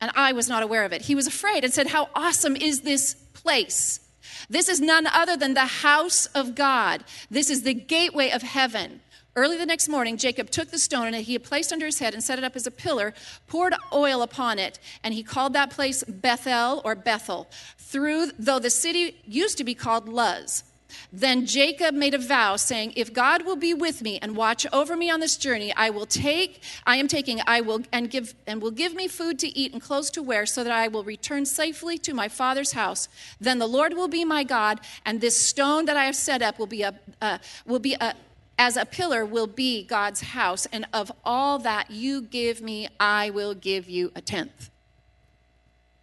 And 0.00 0.10
I 0.14 0.32
was 0.32 0.48
not 0.48 0.62
aware 0.62 0.84
of 0.84 0.92
it. 0.92 1.02
He 1.02 1.14
was 1.14 1.26
afraid 1.26 1.64
and 1.64 1.72
said, 1.72 1.86
How 1.88 2.10
awesome 2.14 2.54
is 2.54 2.82
this 2.82 3.14
place? 3.32 4.00
This 4.48 4.68
is 4.68 4.80
none 4.80 5.06
other 5.06 5.36
than 5.36 5.54
the 5.54 5.66
house 5.66 6.26
of 6.26 6.54
God. 6.54 7.04
This 7.30 7.50
is 7.50 7.62
the 7.62 7.74
gateway 7.74 8.30
of 8.30 8.42
heaven. 8.42 9.00
Early 9.34 9.58
the 9.58 9.66
next 9.66 9.88
morning, 9.88 10.16
Jacob 10.16 10.50
took 10.50 10.70
the 10.70 10.78
stone 10.78 11.08
and 11.08 11.16
he 11.16 11.34
had 11.34 11.44
placed 11.44 11.72
under 11.72 11.84
his 11.84 11.98
head 11.98 12.14
and 12.14 12.24
set 12.24 12.38
it 12.38 12.44
up 12.44 12.56
as 12.56 12.66
a 12.66 12.70
pillar, 12.70 13.12
poured 13.46 13.74
oil 13.92 14.22
upon 14.22 14.58
it, 14.58 14.78
and 15.04 15.12
he 15.12 15.22
called 15.22 15.52
that 15.52 15.70
place 15.70 16.02
Bethel 16.04 16.80
or 16.84 16.94
Bethel, 16.94 17.48
through 17.76 18.32
though 18.38 18.58
the 18.58 18.70
city 18.70 19.20
used 19.26 19.58
to 19.58 19.64
be 19.64 19.74
called 19.74 20.08
Luz. 20.08 20.64
Then 21.12 21.46
Jacob 21.46 21.94
made 21.94 22.14
a 22.14 22.18
vow, 22.18 22.56
saying, 22.56 22.92
If 22.96 23.12
God 23.12 23.44
will 23.44 23.56
be 23.56 23.74
with 23.74 24.02
me 24.02 24.18
and 24.20 24.36
watch 24.36 24.66
over 24.72 24.96
me 24.96 25.10
on 25.10 25.20
this 25.20 25.36
journey, 25.36 25.72
I 25.74 25.90
will 25.90 26.06
take, 26.06 26.62
I 26.86 26.96
am 26.96 27.08
taking, 27.08 27.40
I 27.46 27.60
will 27.60 27.82
and 27.92 28.10
give 28.10 28.34
and 28.46 28.60
will 28.60 28.70
give 28.70 28.94
me 28.94 29.08
food 29.08 29.38
to 29.40 29.48
eat 29.58 29.72
and 29.72 29.80
clothes 29.80 30.10
to 30.10 30.22
wear, 30.22 30.46
so 30.46 30.62
that 30.62 30.72
I 30.72 30.88
will 30.88 31.04
return 31.04 31.46
safely 31.46 31.98
to 31.98 32.14
my 32.14 32.28
father's 32.28 32.72
house. 32.72 33.08
Then 33.40 33.58
the 33.58 33.66
Lord 33.66 33.94
will 33.94 34.08
be 34.08 34.24
my 34.24 34.44
God, 34.44 34.80
and 35.04 35.20
this 35.20 35.40
stone 35.40 35.86
that 35.86 35.96
I 35.96 36.04
have 36.04 36.16
set 36.16 36.42
up 36.42 36.58
will 36.58 36.66
be 36.66 36.82
a 36.82 36.94
uh, 37.20 37.38
will 37.64 37.78
be 37.80 37.94
a 38.00 38.14
as 38.58 38.76
a 38.76 38.86
pillar 38.86 39.24
will 39.24 39.46
be 39.46 39.84
God's 39.84 40.20
house, 40.20 40.66
and 40.66 40.86
of 40.92 41.12
all 41.24 41.58
that 41.60 41.90
you 41.90 42.22
give 42.22 42.62
me, 42.62 42.88
I 42.98 43.30
will 43.30 43.54
give 43.54 43.88
you 43.88 44.12
a 44.14 44.20
tenth. 44.20 44.70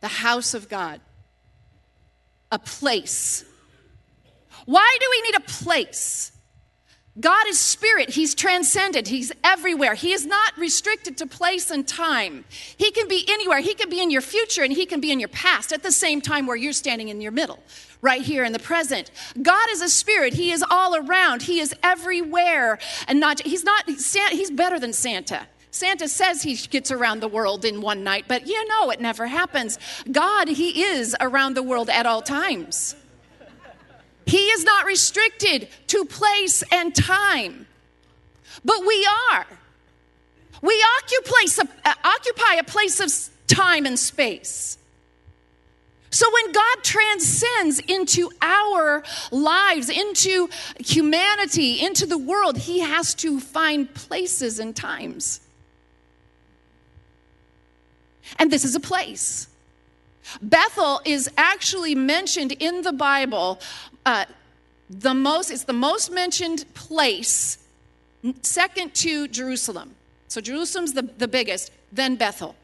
The 0.02 0.08
house 0.08 0.54
of 0.54 0.70
God, 0.70 1.02
a 2.52 2.60
place 2.60 3.46
why 4.66 4.98
do 5.00 5.08
we 5.12 5.22
need 5.24 5.36
a 5.36 5.42
place? 5.42 6.32
God 7.20 7.48
is 7.48 7.60
spirit. 7.60 8.10
He's 8.10 8.34
transcendent. 8.34 9.08
He's 9.08 9.32
everywhere. 9.44 9.94
He 9.94 10.14
is 10.14 10.26
not 10.26 10.58
restricted 10.58 11.16
to 11.18 11.28
place 11.28 11.70
and 11.70 11.88
time. 11.88 12.44
He 12.76 12.90
can 12.90 13.08
be 13.08 13.24
anywhere. 13.30 13.60
He 13.60 13.76
can 13.76 13.88
be 13.88 14.02
in 14.02 14.10
your 14.10 14.22
future 14.22 14.64
and 14.64 14.74
he 14.74 14.88
can 14.88 15.00
be 15.00 15.12
in 15.12 15.20
your 15.20 15.30
past 15.30 15.72
at 15.72 15.84
the 15.84 15.92
same 15.92 16.22
time 16.22 16.48
where 16.48 16.56
you're 16.56 16.74
standing 16.74 17.10
in 17.10 17.22
your 17.22 17.32
middle, 17.32 17.60
right 18.02 18.24
here 18.24 18.44
in 18.44 18.52
the 18.52 18.58
present. 18.58 19.12
God 19.40 19.70
is 19.70 19.82
a 19.82 19.90
spirit. 19.90 20.34
He 20.34 20.52
is 20.52 20.66
all 20.72 20.96
around. 20.96 21.44
He 21.44 21.60
is 21.60 21.76
everywhere. 21.84 22.80
And 23.08 23.20
not, 23.20 23.42
he's 23.42 23.64
not, 23.64 23.88
he's 23.88 24.50
better 24.50 24.80
than 24.80 24.92
Santa. 24.92 25.46
Santa 25.70 26.08
says 26.08 26.42
he 26.42 26.56
gets 26.56 26.90
around 26.90 27.20
the 27.20 27.28
world 27.28 27.64
in 27.64 27.82
one 27.82 28.04
night, 28.04 28.26
but 28.28 28.48
you 28.48 28.68
know 28.68 28.90
it 28.90 29.02
never 29.02 29.28
happens. 29.28 29.78
God, 30.12 30.48
he 30.48 30.84
is 30.84 31.16
around 31.20 31.56
the 31.56 31.64
world 31.64 31.90
at 31.90 32.08
all 32.08 32.24
times. 32.24 32.96
He 34.26 34.48
is 34.48 34.64
not 34.64 34.86
restricted 34.86 35.68
to 35.88 36.06
place 36.06 36.64
and 36.72 36.96
time, 36.96 37.68
but 38.64 38.86
we 38.86 39.08
are. 39.32 39.46
We 40.62 40.84
occupy, 41.02 41.68
uh, 41.86 41.94
occupy 42.04 42.56
a 42.56 42.64
place 42.64 43.00
of 43.00 43.12
time 43.48 43.86
and 43.86 44.00
space. 44.00 44.78
So 46.10 46.32
when 46.32 46.52
God 46.52 46.84
transcends 46.84 47.80
into 47.80 48.30
our 48.40 49.04
lives, 49.32 49.90
into 49.90 50.48
humanity, 50.78 51.84
into 51.84 52.06
the 52.06 52.20
world, 52.20 52.56
He 52.58 52.80
has 52.80 53.16
to 53.16 53.40
find 53.40 53.92
places 53.94 54.60
and 54.60 54.76
times. 54.76 55.42
And 58.38 58.52
this 58.52 58.64
is 58.64 58.76
a 58.76 58.80
place. 58.80 59.48
Bethel 60.42 61.02
is 61.06 61.30
actually 61.38 61.96
mentioned 61.96 62.52
in 62.54 62.82
the 62.82 62.94
Bible 62.94 63.60
uh, 64.06 64.26
the 64.90 65.14
most, 65.14 65.52
it's 65.52 65.64
the 65.64 65.74
most 65.74 66.12
mentioned 66.12 66.66
place, 66.74 67.58
second 68.42 68.94
to 68.96 69.28
Jerusalem. 69.28 69.96
So 70.28 70.42
Jerusalem's 70.42 70.94
the, 70.94 71.04
the 71.04 71.28
biggest, 71.28 71.72
then 71.92 72.16
Bethel. 72.16 72.56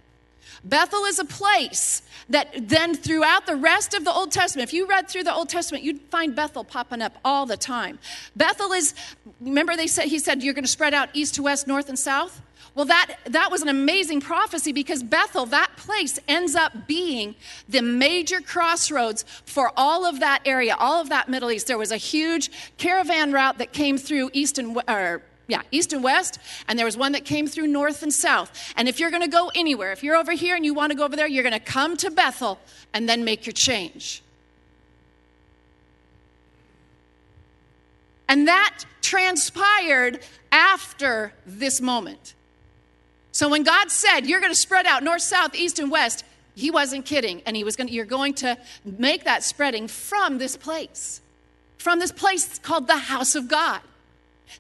Bethel 0.64 1.06
is 1.06 1.20
a 1.20 1.26
place 1.26 2.02
that 2.30 2.68
then 2.68 2.94
throughout 2.94 3.46
the 3.46 3.56
rest 3.56 3.94
of 3.94 4.04
the 4.04 4.12
Old 4.12 4.32
Testament, 4.32 4.68
if 4.68 4.74
you 4.74 4.88
read 4.88 5.08
through 5.08 5.24
the 5.24 5.34
Old 5.34 5.50
Testament, 5.50 5.84
you'd 5.84 6.02
find 6.02 6.36
Bethel 6.36 6.64
popping 6.64 7.02
up 7.02 7.18
all 7.24 7.46
the 7.46 7.58
time. 7.58 7.98
Bethel 8.36 8.72
is, 8.74 8.94
remember 9.40 9.76
they 9.76 9.88
said, 9.88 10.06
he 10.06 10.20
said, 10.20 10.44
you're 10.44 10.54
going 10.54 10.66
to 10.66 10.70
spread 10.70 10.94
out 10.94 11.10
east 11.14 11.36
to 11.36 11.44
west, 11.44 11.68
north 11.68 11.90
and 11.90 11.98
south? 11.98 12.42
Well, 12.76 12.86
that, 12.86 13.18
that 13.26 13.52
was 13.52 13.62
an 13.62 13.68
amazing 13.68 14.22
prophecy 14.22 14.72
because 14.72 15.04
Bethel, 15.04 15.46
that 15.48 15.76
place, 15.76 16.20
ends 16.28 16.56
up 16.56 16.88
being 16.88 17.36
the 17.68 17.82
major 17.82 18.42
crossroads 18.42 19.26
for 19.46 19.72
all 19.76 20.06
of 20.06 20.20
that 20.20 20.42
area, 20.46 20.76
all 20.78 21.02
of 21.02 21.10
that 21.10 21.30
Middle 21.30 21.52
East. 21.52 21.68
There 21.68 21.78
was 21.78 21.92
a 21.92 21.98
huge 21.98 22.52
caravan 22.78 23.32
route 23.32 23.58
that 23.58 23.74
came 23.74 23.98
through 23.98 24.30
east 24.34 24.60
and 24.60 24.78
or, 24.88 25.24
yeah, 25.48 25.64
east 25.72 25.94
and 25.94 26.04
west, 26.04 26.40
and 26.68 26.78
there 26.78 26.86
was 26.86 26.96
one 26.96 27.12
that 27.14 27.26
came 27.26 27.48
through 27.48 27.68
north 27.68 28.04
and 28.04 28.14
south. 28.14 28.74
And 28.78 28.88
if 28.88 29.00
you're 29.00 29.10
going 29.10 29.24
to 29.24 29.30
go 29.30 29.52
anywhere, 29.56 29.92
if 29.92 30.04
you're 30.04 30.16
over 30.16 30.34
here 30.34 30.56
and 30.56 30.64
you 30.64 30.74
want 30.74 30.92
to 30.92 30.98
go 30.98 31.04
over 31.06 31.16
there, 31.16 31.28
you're 31.28 31.44
going 31.44 31.54
to 31.54 31.60
come 31.60 31.98
to 31.98 32.12
Bethel 32.12 32.60
and 32.94 33.10
then 33.10 33.24
make 33.24 33.46
your 33.46 33.54
change. 33.54 34.22
And 38.28 38.48
that 38.48 38.86
transpired 39.02 40.20
after 40.52 41.34
this 41.48 41.82
moment. 41.82 42.36
So 43.40 43.48
when 43.48 43.64
God 43.64 43.90
said, 43.90 44.28
You're 44.28 44.42
going 44.42 44.52
to 44.52 44.60
spread 44.60 44.86
out 44.86 45.02
north, 45.02 45.22
south, 45.22 45.56
east, 45.56 45.80
and 45.80 45.90
west, 45.90 46.26
he 46.56 46.70
wasn't 46.72 47.06
kidding. 47.06 47.42
And 47.46 47.56
he 47.56 47.64
was 47.64 47.78
going 47.78 47.88
to, 47.88 47.94
you're 47.94 48.04
going 48.04 48.34
to 48.34 48.58
make 48.84 49.24
that 49.24 49.44
spreading 49.44 49.88
from 49.88 50.40
this 50.40 50.58
place, 50.58 51.22
from 51.78 52.00
this 52.00 52.12
place 52.12 52.60
called 52.60 52.88
the 52.88 52.98
house 52.98 53.36
of 53.36 53.48
God. 53.48 53.80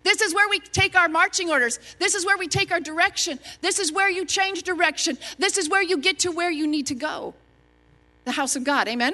This 0.03 0.21
is 0.21 0.33
where 0.33 0.47
we 0.47 0.59
take 0.59 0.95
our 0.95 1.09
marching 1.09 1.51
orders. 1.51 1.77
This 1.99 2.15
is 2.15 2.25
where 2.25 2.37
we 2.37 2.47
take 2.47 2.71
our 2.71 2.79
direction. 2.79 3.37
This 3.59 3.79
is 3.79 3.91
where 3.91 4.09
you 4.09 4.23
change 4.23 4.63
direction. 4.63 5.17
This 5.37 5.57
is 5.57 5.67
where 5.67 5.83
you 5.83 5.97
get 5.97 6.19
to 6.19 6.31
where 6.31 6.49
you 6.49 6.65
need 6.65 6.87
to 6.87 6.95
go. 6.95 7.33
The 8.23 8.31
house 8.31 8.55
of 8.55 8.63
God. 8.63 8.87
Amen. 8.87 9.13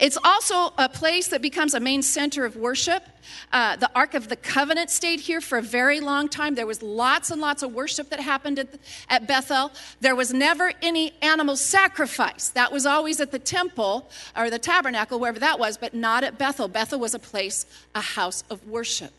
It's 0.00 0.18
also 0.22 0.72
a 0.78 0.88
place 0.88 1.28
that 1.28 1.42
becomes 1.42 1.74
a 1.74 1.80
main 1.80 2.02
center 2.02 2.44
of 2.44 2.56
worship. 2.56 3.04
Uh, 3.52 3.76
the 3.76 3.90
Ark 3.94 4.14
of 4.14 4.28
the 4.28 4.36
Covenant 4.36 4.90
stayed 4.90 5.20
here 5.20 5.40
for 5.40 5.58
a 5.58 5.62
very 5.62 6.00
long 6.00 6.28
time. 6.28 6.54
There 6.54 6.66
was 6.66 6.82
lots 6.82 7.30
and 7.30 7.40
lots 7.40 7.62
of 7.62 7.72
worship 7.72 8.10
that 8.10 8.20
happened 8.20 8.58
at, 8.58 8.68
at 9.08 9.26
Bethel. 9.26 9.72
There 10.00 10.16
was 10.16 10.32
never 10.32 10.72
any 10.82 11.12
animal 11.22 11.56
sacrifice. 11.56 12.48
That 12.48 12.72
was 12.72 12.86
always 12.86 13.20
at 13.20 13.30
the 13.30 13.38
temple 13.38 14.08
or 14.36 14.50
the 14.50 14.58
tabernacle, 14.58 15.18
wherever 15.18 15.38
that 15.38 15.58
was, 15.58 15.76
but 15.76 15.94
not 15.94 16.24
at 16.24 16.38
Bethel. 16.38 16.68
Bethel 16.68 16.98
was 16.98 17.14
a 17.14 17.18
place, 17.18 17.66
a 17.94 18.00
house 18.00 18.44
of 18.50 18.66
worship. 18.66 19.12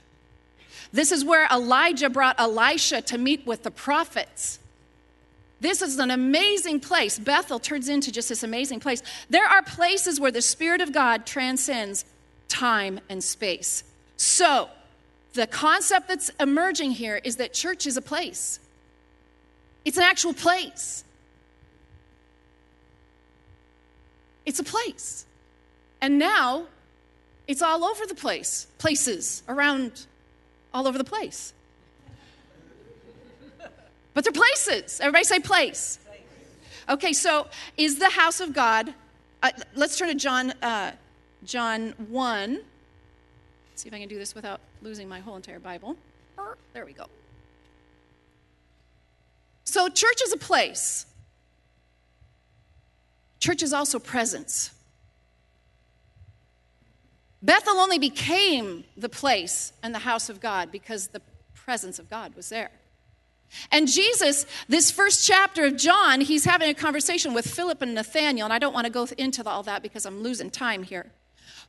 This 0.91 1.11
is 1.11 1.25
where 1.25 1.47
Elijah 1.51 2.09
brought 2.09 2.39
Elisha 2.39 3.01
to 3.01 3.17
meet 3.17 3.47
with 3.47 3.63
the 3.63 3.71
prophets. 3.71 4.59
This 5.63 5.81
is 5.81 5.97
an 5.97 6.11
amazing 6.11 6.81
place. 6.81 7.17
Bethel 7.17 7.57
turns 7.57 7.87
into 7.87 8.11
just 8.11 8.27
this 8.27 8.43
amazing 8.43 8.81
place. 8.81 9.01
There 9.29 9.45
are 9.45 9.63
places 9.63 10.19
where 10.19 10.29
the 10.29 10.41
Spirit 10.41 10.81
of 10.81 10.91
God 10.91 11.25
transcends 11.25 12.03
time 12.49 12.99
and 13.07 13.23
space. 13.23 13.85
So, 14.17 14.67
the 15.35 15.47
concept 15.47 16.09
that's 16.09 16.29
emerging 16.37 16.91
here 16.91 17.15
is 17.23 17.37
that 17.37 17.53
church 17.53 17.87
is 17.87 17.95
a 17.95 18.01
place, 18.01 18.59
it's 19.85 19.95
an 19.95 20.03
actual 20.03 20.33
place. 20.33 21.05
It's 24.45 24.59
a 24.59 24.63
place. 24.65 25.25
And 26.01 26.19
now 26.19 26.65
it's 27.47 27.61
all 27.61 27.85
over 27.85 28.05
the 28.05 28.15
place, 28.15 28.67
places 28.79 29.41
around 29.47 30.05
all 30.73 30.85
over 30.89 30.97
the 30.97 31.05
place. 31.05 31.53
But 34.13 34.23
they're 34.23 34.33
places. 34.33 34.99
Everybody 34.99 35.23
say 35.23 35.39
place. 35.39 35.99
Okay, 36.89 37.13
so 37.13 37.47
is 37.77 37.97
the 37.97 38.09
house 38.09 38.39
of 38.39 38.53
God? 38.53 38.93
Uh, 39.41 39.51
let's 39.73 39.97
turn 39.97 40.09
to 40.09 40.15
John, 40.15 40.51
uh, 40.61 40.91
John 41.45 41.93
1. 42.09 42.53
Let's 42.53 43.81
see 43.81 43.87
if 43.87 43.93
I 43.93 43.99
can 43.99 44.09
do 44.09 44.19
this 44.19 44.35
without 44.35 44.59
losing 44.81 45.07
my 45.07 45.19
whole 45.19 45.35
entire 45.35 45.59
Bible. 45.59 45.95
There 46.73 46.85
we 46.85 46.93
go. 46.93 47.05
So, 49.63 49.87
church 49.89 50.21
is 50.23 50.33
a 50.33 50.37
place. 50.37 51.05
Church 53.39 53.63
is 53.63 53.73
also 53.73 53.99
presence. 53.99 54.71
Bethel 57.41 57.75
only 57.75 57.99
became 57.99 58.85
the 58.95 59.09
place 59.09 59.73
and 59.83 59.93
the 59.93 59.99
house 59.99 60.29
of 60.29 60.39
God 60.39 60.71
because 60.71 61.07
the 61.07 61.21
presence 61.53 61.99
of 61.99 62.09
God 62.09 62.35
was 62.35 62.49
there. 62.49 62.71
And 63.71 63.87
Jesus, 63.87 64.45
this 64.67 64.91
first 64.91 65.25
chapter 65.25 65.65
of 65.65 65.77
John, 65.77 66.21
he's 66.21 66.45
having 66.45 66.69
a 66.69 66.73
conversation 66.73 67.33
with 67.33 67.47
Philip 67.47 67.81
and 67.81 67.93
Nathaniel, 67.93 68.45
and 68.45 68.53
I 68.53 68.59
don't 68.59 68.73
want 68.73 68.85
to 68.85 68.91
go 68.91 69.07
into 69.17 69.43
all 69.47 69.63
that 69.63 69.83
because 69.83 70.05
I'm 70.05 70.21
losing 70.21 70.49
time 70.49 70.83
here. 70.83 71.11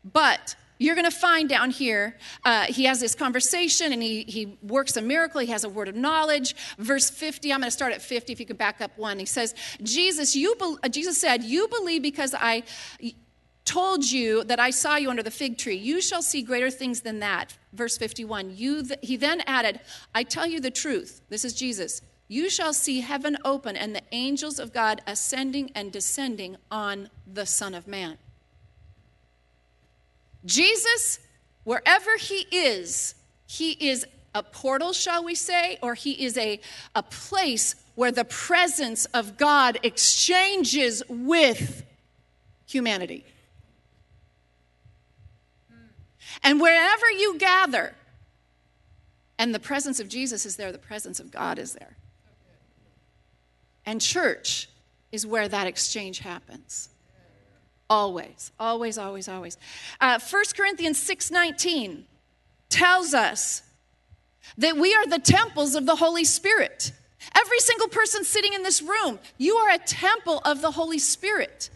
But 0.04 0.56
you're 0.78 0.96
going 0.96 1.10
to 1.10 1.16
find 1.16 1.48
down 1.48 1.70
here, 1.70 2.16
uh, 2.44 2.64
he 2.64 2.84
has 2.84 3.00
this 3.00 3.14
conversation 3.14 3.92
and 3.92 4.02
he, 4.02 4.24
he 4.24 4.58
works 4.60 4.96
a 4.96 5.02
miracle. 5.02 5.40
He 5.40 5.46
has 5.48 5.62
a 5.62 5.68
word 5.68 5.88
of 5.88 5.94
knowledge. 5.94 6.56
Verse 6.78 7.08
50, 7.08 7.52
I'm 7.52 7.60
going 7.60 7.68
to 7.68 7.70
start 7.70 7.92
at 7.92 8.02
50 8.02 8.32
if 8.32 8.40
you 8.40 8.46
could 8.46 8.58
back 8.58 8.80
up 8.80 8.96
one. 8.98 9.18
He 9.18 9.24
says, 9.24 9.54
Jesus, 9.82 10.34
you 10.34 10.54
be- 10.56 10.76
uh, 10.82 10.88
Jesus 10.88 11.20
said, 11.20 11.44
You 11.44 11.68
believe 11.68 12.02
because 12.02 12.34
I 12.34 12.64
told 13.64 14.10
you 14.10 14.44
that 14.44 14.60
I 14.60 14.70
saw 14.70 14.96
you 14.96 15.10
under 15.10 15.22
the 15.22 15.30
fig 15.30 15.58
tree. 15.58 15.76
You 15.76 16.00
shall 16.00 16.22
see 16.22 16.42
greater 16.42 16.70
things 16.70 17.00
than 17.00 17.20
that. 17.20 17.56
Verse 17.72 17.96
51. 17.96 18.56
You 18.56 18.82
th- 18.82 19.00
he 19.02 19.16
then 19.16 19.42
added, 19.46 19.80
I 20.14 20.22
tell 20.22 20.46
you 20.46 20.60
the 20.60 20.70
truth. 20.70 21.22
This 21.28 21.44
is 21.44 21.54
Jesus. 21.54 22.02
You 22.28 22.50
shall 22.50 22.72
see 22.72 23.00
heaven 23.00 23.36
open 23.44 23.76
and 23.76 23.94
the 23.94 24.02
angels 24.12 24.58
of 24.58 24.72
God 24.72 25.02
ascending 25.06 25.70
and 25.74 25.92
descending 25.92 26.56
on 26.70 27.10
the 27.32 27.46
Son 27.46 27.74
of 27.74 27.86
Man. 27.86 28.18
Jesus, 30.44 31.20
wherever 31.64 32.16
he 32.18 32.46
is, 32.50 33.14
he 33.46 33.72
is 33.72 34.06
a 34.34 34.42
portal, 34.42 34.92
shall 34.92 35.24
we 35.24 35.34
say, 35.34 35.78
or 35.82 35.94
he 35.94 36.24
is 36.24 36.36
a, 36.36 36.60
a 36.94 37.02
place 37.02 37.76
where 37.94 38.12
the 38.12 38.24
presence 38.24 39.04
of 39.06 39.36
God 39.36 39.78
exchanges 39.82 41.02
with 41.08 41.84
humanity. 42.66 43.24
And 46.44 46.60
wherever 46.60 47.10
you 47.10 47.38
gather, 47.38 47.94
and 49.38 49.54
the 49.54 49.58
presence 49.58 49.98
of 49.98 50.08
Jesus 50.08 50.44
is 50.44 50.56
there, 50.56 50.70
the 50.70 50.78
presence 50.78 51.18
of 51.18 51.30
God 51.30 51.58
is 51.58 51.72
there. 51.72 51.96
And 53.86 54.00
church 54.00 54.68
is 55.10 55.26
where 55.26 55.48
that 55.48 55.66
exchange 55.66 56.20
happens. 56.20 56.90
Always, 57.88 58.52
always, 58.60 58.98
always, 58.98 59.28
always. 59.28 59.58
Uh, 60.00 60.18
1 60.18 60.44
Corinthians 60.56 60.98
6:19 60.98 62.04
tells 62.68 63.14
us 63.14 63.62
that 64.58 64.76
we 64.76 64.94
are 64.94 65.06
the 65.06 65.18
temples 65.18 65.74
of 65.74 65.86
the 65.86 65.96
Holy 65.96 66.24
Spirit. 66.24 66.92
Every 67.34 67.60
single 67.60 67.88
person 67.88 68.24
sitting 68.24 68.52
in 68.52 68.62
this 68.62 68.82
room, 68.82 69.18
you 69.38 69.56
are 69.56 69.70
a 69.70 69.78
temple 69.78 70.40
of 70.44 70.60
the 70.60 70.72
Holy 70.72 70.98
Spirit. 70.98 71.70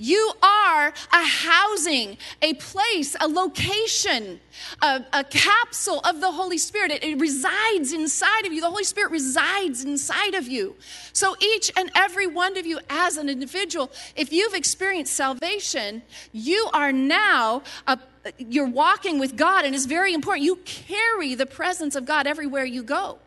You 0.00 0.32
are 0.40 0.92
a 1.12 1.24
housing, 1.24 2.18
a 2.40 2.54
place, 2.54 3.16
a 3.20 3.26
location, 3.26 4.38
a, 4.80 5.04
a 5.12 5.24
capsule 5.24 5.98
of 6.00 6.20
the 6.20 6.30
Holy 6.30 6.56
Spirit. 6.56 6.92
It, 6.92 7.02
it, 7.02 7.18
resides 7.18 7.92
inside 7.92 8.46
of 8.46 8.52
you. 8.52 8.60
The 8.60 8.70
Holy 8.70 8.84
Spirit 8.84 9.10
resides 9.10 9.84
inside 9.84 10.34
of 10.34 10.46
you. 10.46 10.76
So 11.12 11.34
each 11.40 11.72
and 11.76 11.90
every 11.96 12.28
one 12.28 12.56
of 12.56 12.64
you, 12.64 12.78
as 12.88 13.16
an 13.16 13.28
individual, 13.28 13.90
if 14.14 14.32
you've 14.32 14.54
experienced 14.54 15.14
salvation, 15.14 16.02
you 16.32 16.70
are 16.72 16.92
now 16.92 17.62
a, 17.88 17.98
you're 18.38 18.68
walking 18.68 19.18
with 19.18 19.36
God, 19.36 19.64
and 19.64 19.74
it's 19.74 19.86
very 19.86 20.14
important. 20.14 20.44
You 20.44 20.56
carry 20.64 21.34
the 21.34 21.46
presence 21.46 21.96
of 21.96 22.06
God 22.06 22.28
everywhere 22.28 22.64
you 22.64 22.84
go. 22.84 23.18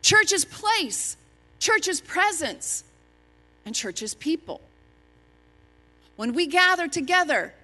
Church 0.00 0.32
is 0.32 0.46
place, 0.46 1.18
church 1.58 1.86
is 1.86 2.00
presence, 2.00 2.82
and 3.66 3.74
church 3.74 4.00
is 4.00 4.14
people. 4.14 4.62
When 6.16 6.32
we 6.32 6.46
gather 6.46 6.88
together, 6.88 7.54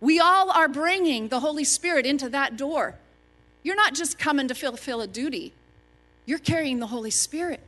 we 0.00 0.18
all 0.18 0.50
are 0.50 0.68
bringing 0.68 1.28
the 1.28 1.40
Holy 1.40 1.64
Spirit 1.64 2.06
into 2.06 2.28
that 2.30 2.56
door. 2.56 2.96
You're 3.62 3.76
not 3.76 3.94
just 3.94 4.18
coming 4.18 4.48
to 4.48 4.54
fulfill 4.54 5.00
a 5.00 5.06
duty, 5.06 5.52
you're 6.26 6.38
carrying 6.38 6.80
the 6.80 6.88
Holy 6.88 7.10
Spirit 7.10 7.60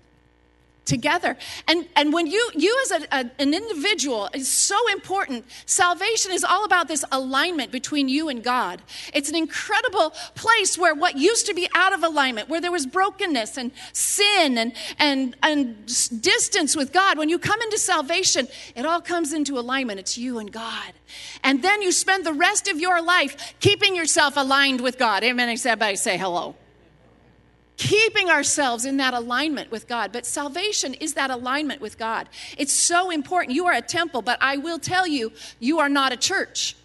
together. 0.84 1.36
And, 1.66 1.86
and 1.96 2.12
when 2.12 2.26
you, 2.26 2.50
you 2.54 2.78
as 2.82 2.90
a, 2.90 3.06
a, 3.12 3.30
an 3.38 3.54
individual 3.54 4.28
is 4.34 4.48
so 4.48 4.76
important, 4.92 5.44
salvation 5.66 6.32
is 6.32 6.44
all 6.44 6.64
about 6.64 6.88
this 6.88 7.04
alignment 7.12 7.72
between 7.72 8.08
you 8.08 8.28
and 8.28 8.42
God. 8.42 8.82
It's 9.12 9.28
an 9.28 9.36
incredible 9.36 10.10
place 10.34 10.78
where 10.78 10.94
what 10.94 11.16
used 11.16 11.46
to 11.46 11.54
be 11.54 11.68
out 11.74 11.92
of 11.92 12.02
alignment, 12.02 12.48
where 12.48 12.60
there 12.60 12.72
was 12.72 12.86
brokenness 12.86 13.56
and 13.56 13.72
sin 13.92 14.58
and, 14.58 14.72
and, 14.98 15.36
and 15.42 15.86
distance 16.20 16.76
with 16.76 16.92
God, 16.92 17.18
when 17.18 17.28
you 17.28 17.38
come 17.38 17.60
into 17.62 17.78
salvation, 17.78 18.48
it 18.74 18.84
all 18.84 19.00
comes 19.00 19.32
into 19.32 19.58
alignment. 19.58 20.00
It's 20.00 20.18
you 20.18 20.38
and 20.38 20.50
God. 20.52 20.92
And 21.42 21.62
then 21.62 21.82
you 21.82 21.92
spend 21.92 22.24
the 22.26 22.32
rest 22.32 22.68
of 22.68 22.80
your 22.80 23.02
life 23.02 23.54
keeping 23.60 23.94
yourself 23.94 24.36
aligned 24.36 24.80
with 24.80 24.98
God. 24.98 25.22
Amen. 25.24 25.48
Everybody 25.48 25.96
say 25.96 26.18
hello 26.18 26.56
keeping 27.76 28.30
ourselves 28.30 28.84
in 28.84 28.98
that 28.98 29.14
alignment 29.14 29.70
with 29.70 29.88
God. 29.88 30.12
But 30.12 30.26
salvation 30.26 30.94
is 30.94 31.14
that 31.14 31.30
alignment 31.30 31.80
with 31.80 31.98
God. 31.98 32.28
It's 32.56 32.72
so 32.72 33.10
important. 33.10 33.54
You 33.54 33.66
are 33.66 33.72
a 33.72 33.82
temple, 33.82 34.22
but 34.22 34.38
I 34.40 34.56
will 34.56 34.78
tell 34.78 35.06
you, 35.06 35.32
you 35.58 35.80
are 35.80 35.88
not 35.88 36.12
a 36.12 36.16
church. 36.16 36.76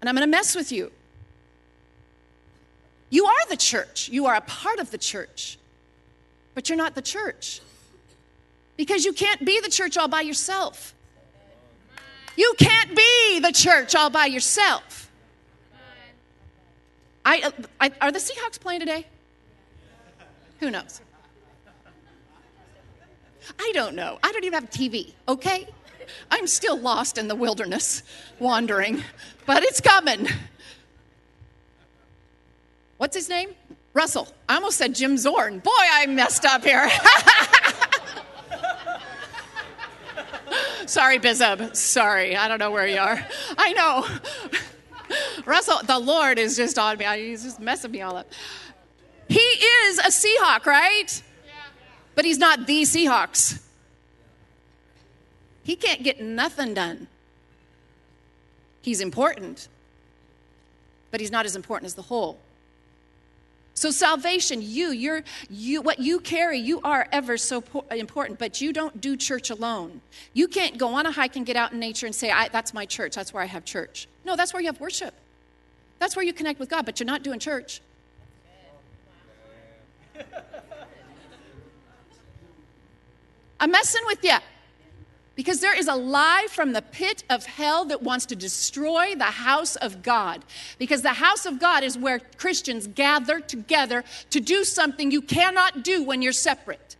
And 0.00 0.08
I'm 0.08 0.14
going 0.14 0.26
to 0.26 0.30
mess 0.30 0.54
with 0.54 0.72
you. 0.72 0.90
You 3.10 3.26
are 3.26 3.46
the 3.50 3.58
church, 3.58 4.08
you 4.08 4.24
are 4.24 4.34
a 4.34 4.40
part 4.40 4.78
of 4.78 4.90
the 4.90 4.96
church, 4.96 5.58
but 6.54 6.70
you're 6.70 6.78
not 6.78 6.94
the 6.94 7.02
church. 7.02 7.60
Because 8.78 9.04
you 9.04 9.12
can't 9.12 9.44
be 9.44 9.60
the 9.60 9.68
church 9.68 9.98
all 9.98 10.08
by 10.08 10.22
yourself. 10.22 10.94
You 12.36 12.54
can't 12.58 12.96
be 12.96 13.40
the 13.40 13.52
church 13.52 13.94
all 13.94 14.08
by 14.08 14.26
yourself. 14.26 15.01
I, 17.24 17.42
uh, 17.42 17.50
I, 17.80 17.92
are 18.00 18.12
the 18.12 18.18
Seahawks 18.18 18.58
playing 18.58 18.80
today? 18.80 19.06
Who 20.60 20.70
knows? 20.70 21.00
I 23.58 23.72
don't 23.74 23.94
know. 23.94 24.18
I 24.22 24.32
don't 24.32 24.44
even 24.44 24.60
have 24.60 24.70
TV, 24.70 25.12
okay? 25.28 25.66
I'm 26.30 26.46
still 26.46 26.78
lost 26.78 27.18
in 27.18 27.28
the 27.28 27.34
wilderness, 27.34 28.02
wandering, 28.38 29.02
but 29.46 29.62
it's 29.62 29.80
coming. 29.80 30.28
What's 32.98 33.16
his 33.16 33.28
name? 33.28 33.50
Russell. 33.94 34.28
I 34.48 34.54
almost 34.54 34.78
said 34.78 34.94
Jim 34.94 35.16
Zorn. 35.18 35.58
Boy, 35.58 35.70
I 35.70 36.06
messed 36.06 36.44
up 36.44 36.64
here. 36.64 36.88
Sorry, 40.86 41.18
Bizub. 41.18 41.74
Sorry, 41.76 42.36
I 42.36 42.48
don't 42.48 42.58
know 42.58 42.70
where 42.70 42.86
you 42.86 42.98
are. 42.98 43.26
I 43.58 43.72
know. 43.72 44.06
Russell, 45.46 45.80
the 45.84 45.98
Lord 45.98 46.38
is 46.38 46.56
just 46.56 46.78
on 46.78 46.98
me. 46.98 47.04
He's 47.16 47.42
just 47.42 47.60
messing 47.60 47.90
me 47.90 48.02
all 48.02 48.16
up. 48.16 48.30
He 49.28 49.38
is 49.38 49.98
a 49.98 50.08
Seahawk, 50.08 50.66
right? 50.66 51.22
But 52.14 52.24
he's 52.24 52.38
not 52.38 52.66
the 52.66 52.82
Seahawks. 52.82 53.62
He 55.62 55.76
can't 55.76 56.02
get 56.02 56.20
nothing 56.20 56.74
done. 56.74 57.06
He's 58.82 59.00
important, 59.00 59.68
but 61.10 61.20
he's 61.20 61.30
not 61.30 61.46
as 61.46 61.54
important 61.54 61.86
as 61.86 61.94
the 61.94 62.02
whole. 62.02 62.38
So 63.74 63.90
salvation, 63.90 64.60
you, 64.60 64.90
you're, 64.90 65.22
you, 65.48 65.80
what 65.80 65.98
you 65.98 66.20
carry, 66.20 66.58
you 66.58 66.80
are 66.82 67.08
ever 67.10 67.38
so 67.38 67.64
important. 67.90 68.38
But 68.38 68.60
you 68.60 68.72
don't 68.72 69.00
do 69.00 69.16
church 69.16 69.50
alone. 69.50 70.02
You 70.34 70.46
can't 70.46 70.76
go 70.76 70.88
on 70.88 71.06
a 71.06 71.12
hike 71.12 71.36
and 71.36 71.46
get 71.46 71.56
out 71.56 71.72
in 71.72 71.78
nature 71.78 72.06
and 72.06 72.14
say, 72.14 72.32
"That's 72.52 72.74
my 72.74 72.84
church. 72.84 73.14
That's 73.14 73.32
where 73.32 73.42
I 73.42 73.46
have 73.46 73.64
church." 73.64 74.08
No, 74.24 74.36
that's 74.36 74.52
where 74.52 74.60
you 74.60 74.66
have 74.66 74.80
worship. 74.80 75.14
That's 76.02 76.16
where 76.16 76.24
you 76.24 76.32
connect 76.32 76.58
with 76.58 76.68
God. 76.68 76.84
But 76.84 76.98
you're 76.98 77.06
not 77.06 77.22
doing 77.22 77.38
church. 77.38 77.80
I'm 83.60 83.70
messing 83.70 84.02
with 84.06 84.24
you. 84.24 84.38
Because 85.36 85.60
there 85.60 85.78
is 85.78 85.86
a 85.86 85.94
lie 85.94 86.48
from 86.50 86.72
the 86.72 86.82
pit 86.82 87.22
of 87.30 87.46
hell 87.46 87.84
that 87.84 88.02
wants 88.02 88.26
to 88.26 88.34
destroy 88.34 89.14
the 89.14 89.22
house 89.26 89.76
of 89.76 90.02
God. 90.02 90.44
Because 90.76 91.02
the 91.02 91.10
house 91.10 91.46
of 91.46 91.60
God 91.60 91.84
is 91.84 91.96
where 91.96 92.18
Christians 92.36 92.88
gather 92.88 93.38
together 93.38 94.02
to 94.30 94.40
do 94.40 94.64
something 94.64 95.12
you 95.12 95.22
cannot 95.22 95.84
do 95.84 96.02
when 96.02 96.20
you're 96.20 96.32
separate. 96.32 96.96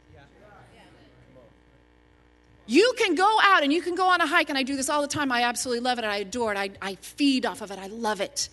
You 2.67 2.95
can 2.97 3.17
go 3.17 3.39
out 3.43 3.65
and 3.65 3.73
you 3.73 3.83
can 3.83 3.97
go 3.97 4.07
on 4.07 4.21
a 4.21 4.29
hike, 4.29 4.49
and 4.49 4.57
I 4.57 4.63
do 4.63 4.77
this 4.77 4.89
all 4.89 5.03
the 5.03 5.09
time. 5.09 5.33
I 5.33 5.43
absolutely 5.43 5.81
love 5.81 5.99
it. 5.99 6.05
I 6.05 6.19
adore 6.19 6.53
it. 6.53 6.57
I, 6.57 6.71
I 6.81 6.95
feed 6.95 7.45
off 7.45 7.63
of 7.63 7.73
it. 7.73 7.81
I 7.81 7.89
love 7.89 8.21
it. 8.21 8.49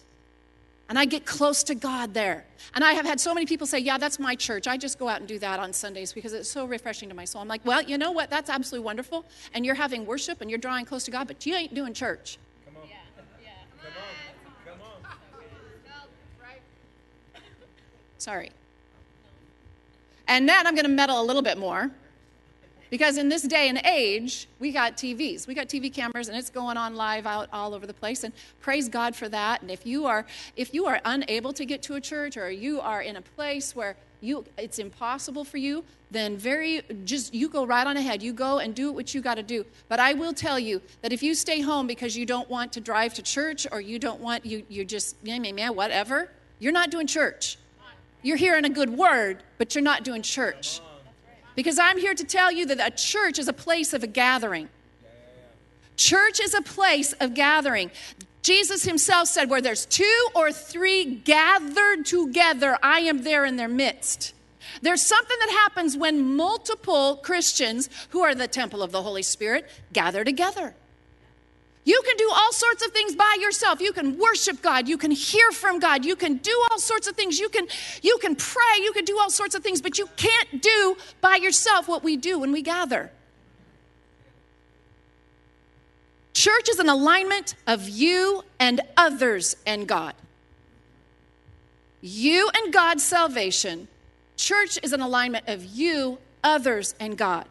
And 0.89 0.97
I 0.97 1.06
get 1.06 1.23
close 1.23 1.63
to 1.65 1.75
God 1.75 2.15
there. 2.15 2.45
And 2.73 2.84
I 2.84 2.93
have 2.93 3.06
had 3.06 3.19
so 3.19 3.34
many 3.34 3.45
people 3.45 3.67
say, 3.67 3.78
Yeah, 3.78 3.99
that's 3.99 4.19
my 4.19 4.36
church. 4.36 4.67
I 4.67 4.75
just 4.75 4.97
go 4.97 5.08
out 5.08 5.19
and 5.19 5.28
do 5.28 5.38
that 5.39 5.60
on 5.60 5.71
Sundays 5.71 6.12
because 6.12 6.34
it's 6.34 6.49
so 6.49 6.65
refreshing 6.65 7.10
to 7.10 7.15
my 7.15 7.25
soul. 7.25 7.41
I'm 7.41 7.47
like, 7.47 7.63
Well, 7.63 7.84
you 7.84 7.97
know 7.97 8.12
what? 8.12 8.32
That's 8.32 8.49
absolutely 8.49 8.86
wonderful. 8.86 9.23
And 9.54 9.65
you're 9.65 9.75
having 9.75 10.08
worship 10.08 10.41
and 10.41 10.49
you're 10.49 10.60
drawing 10.60 10.86
close 10.86 11.06
to 11.06 11.12
God, 11.12 11.28
but 11.28 11.45
you 11.45 11.56
ain't 11.56 11.75
doing 11.75 11.93
church. 11.93 12.39
Come 12.65 12.82
on. 12.82 12.89
Yeah. 12.89 12.95
Yeah. 13.43 13.49
Come 14.65 14.82
on. 14.82 14.82
Come 15.04 15.12
on. 15.12 16.58
Sorry. 18.17 18.52
And 20.28 20.49
then 20.49 20.67
I'm 20.67 20.75
going 20.75 20.86
to 20.86 20.91
meddle 20.91 21.21
a 21.21 21.23
little 21.23 21.41
bit 21.41 21.58
more 21.58 21.91
because 22.89 23.17
in 23.17 23.30
this 23.30 23.43
day 23.43 23.69
and 23.69 23.80
age, 23.86 24.47
we 24.60 24.71
got 24.71 24.97
TVs. 24.97 25.47
We 25.47 25.54
got 25.54 25.67
TV 25.67 25.93
cameras 25.93 26.28
and 26.28 26.38
it's 26.38 26.49
going 26.49 26.78
on 26.78 26.95
live 26.95 27.25
out 27.25 27.49
all 27.54 27.73
over 27.73 27.86
the 27.86 27.93
place 27.93 28.23
and 28.23 28.34
praise 28.60 28.89
God 28.89 29.15
for 29.15 29.30
that. 29.30 29.62
And 29.62 29.69
if 29.69 29.86
you 29.86 30.06
are 30.06 30.25
if 30.56 30.73
you 30.73 30.86
are 30.88 30.99
unable 31.06 31.54
to 31.54 31.65
get 31.65 31.82
to 31.84 31.95
a 31.95 32.02
church 32.02 32.38
or 32.38 32.49
you 32.49 32.82
are 32.82 33.02
in 33.02 33.15
a 33.15 33.21
place 33.21 33.75
where 33.75 33.95
you 34.21 34.43
it's 34.58 34.80
impossible 34.80 35.43
for 35.43 35.58
you, 35.58 35.84
then 36.12 36.36
very 36.36 36.82
just 37.06 37.34
you 37.34 37.47
go 37.47 37.65
right 37.65 37.86
on 37.86 37.95
ahead. 37.95 38.23
You 38.23 38.34
go 38.34 38.60
and 38.60 38.73
do 38.73 38.91
what 38.91 39.13
you 39.13 39.21
got 39.21 39.36
to 39.36 39.43
do. 39.43 39.65
But 39.88 39.99
I 39.99 40.13
will 40.13 40.34
tell 40.34 40.60
you 40.60 40.82
that 41.02 41.13
if 41.13 41.21
you 41.21 41.36
stay 41.36 41.62
home 41.62 41.88
because 41.88 42.17
you 42.17 42.25
don't 42.25 42.49
want 42.49 42.73
to 42.73 42.82
drive 42.82 43.13
to 43.15 43.21
church 43.21 43.67
or 43.71 43.82
you 43.82 43.99
don't 43.99 44.19
want 44.19 44.45
you 44.45 44.63
you 44.67 44.84
just 44.84 45.15
yeah, 45.23 45.38
yeah, 45.38 45.69
whatever, 45.69 46.32
you're 46.58 46.73
not 46.73 46.89
doing 46.89 47.08
church. 47.08 47.58
You're 48.21 48.38
hearing 48.38 48.65
a 48.65 48.69
good 48.69 48.89
word, 48.89 49.43
but 49.58 49.75
you're 49.75 49.84
not 49.84 50.04
doing 50.04 50.21
church. 50.21 50.82
Because 51.60 51.78
I'm 51.78 51.98
here 51.98 52.13
to 52.13 52.24
tell 52.24 52.54
you 52.54 52.65
that 52.67 52.80
a 52.80 52.89
church 52.89 53.38
is 53.38 53.50
a 53.50 53.54
place 53.54 53.93
of 53.93 54.02
a 54.02 54.08
gathering. 54.08 54.69
Church 55.98 56.39
is 56.39 56.54
a 56.54 56.62
place 56.62 57.12
of 57.19 57.34
gathering. 57.34 57.91
Jesus 58.41 58.84
himself 58.84 59.28
said, 59.28 59.50
Where 59.50 59.60
there's 59.60 59.86
two 59.86 60.30
or 60.34 60.54
three 60.54 61.04
gathered 61.04 62.06
together, 62.06 62.78
I 62.82 63.02
am 63.02 63.24
there 63.24 63.43
in 63.43 63.58
their 63.58 63.67
midst. 63.67 64.34
There's 64.82 65.02
something 65.02 65.36
that 65.38 65.50
happens 65.50 65.98
when 65.98 66.38
multiple 66.38 67.17
Christians, 67.17 67.89
who 68.12 68.22
are 68.22 68.34
the 68.34 68.48
temple 68.48 68.82
of 68.82 68.93
the 68.93 69.02
Holy 69.02 69.22
Spirit, 69.22 69.69
gather 69.91 70.24
together. 70.24 70.76
You 71.86 72.02
can 72.06 72.18
do 72.18 72.30
all 72.32 72.52
sorts 72.52 72.86
of 72.86 72.92
things 72.92 73.15
by 73.15 73.38
yourself. 73.39 73.82
You 73.82 73.94
can 73.94 74.18
worship 74.18 74.62
God, 74.62 74.88
you 74.88 74.98
can 74.98 75.12
hear 75.12 75.52
from 75.52 75.80
God, 75.80 76.06
you 76.06 76.15
can 76.15 76.38
do 76.38 76.56
all 76.70 76.80
sorts 76.80 77.08
of 77.08 77.15
things. 77.15 77.39
You 77.39 77.50
can 77.50 77.68
you 78.02 78.18
can 78.20 78.36
pray, 78.36 78.84
you 78.84 78.92
can 78.92 79.06
do 79.06 79.18
all 79.18 79.30
sorts 79.30 79.56
of 79.56 79.63
things, 79.63 79.82
but 79.82 79.98
you 79.98 80.08
can't 80.15 80.62
do 80.62 80.98
by 81.22 81.38
yourself 81.38 81.88
what 81.88 82.04
we 82.04 82.18
do 82.18 82.39
when 82.39 82.52
we 82.52 82.62
gather. 82.62 83.12
Church 86.34 86.70
is 86.70 86.80
an 86.80 86.88
alignment 86.88 87.56
of 87.68 87.89
you 87.89 88.44
and 88.60 88.82
others 88.96 89.58
and 89.65 89.88
God. 89.88 90.13
You 92.02 92.50
and 92.56 92.72
God's 92.72 93.04
salvation. 93.04 93.89
Church 94.38 94.80
is 94.82 94.94
an 94.94 95.02
alignment 95.02 95.50
of 95.50 95.65
you, 95.65 96.18
others, 96.44 96.96
and 97.00 97.18
God. 97.18 97.46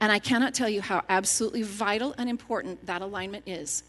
And 0.00 0.12
I 0.12 0.18
cannot 0.18 0.54
tell 0.54 0.68
you 0.68 0.82
how 0.82 1.02
absolutely 1.08 1.62
vital 1.62 2.14
and 2.18 2.28
important 2.28 2.86
that 2.86 3.02
alignment 3.02 3.44
is. 3.46 3.82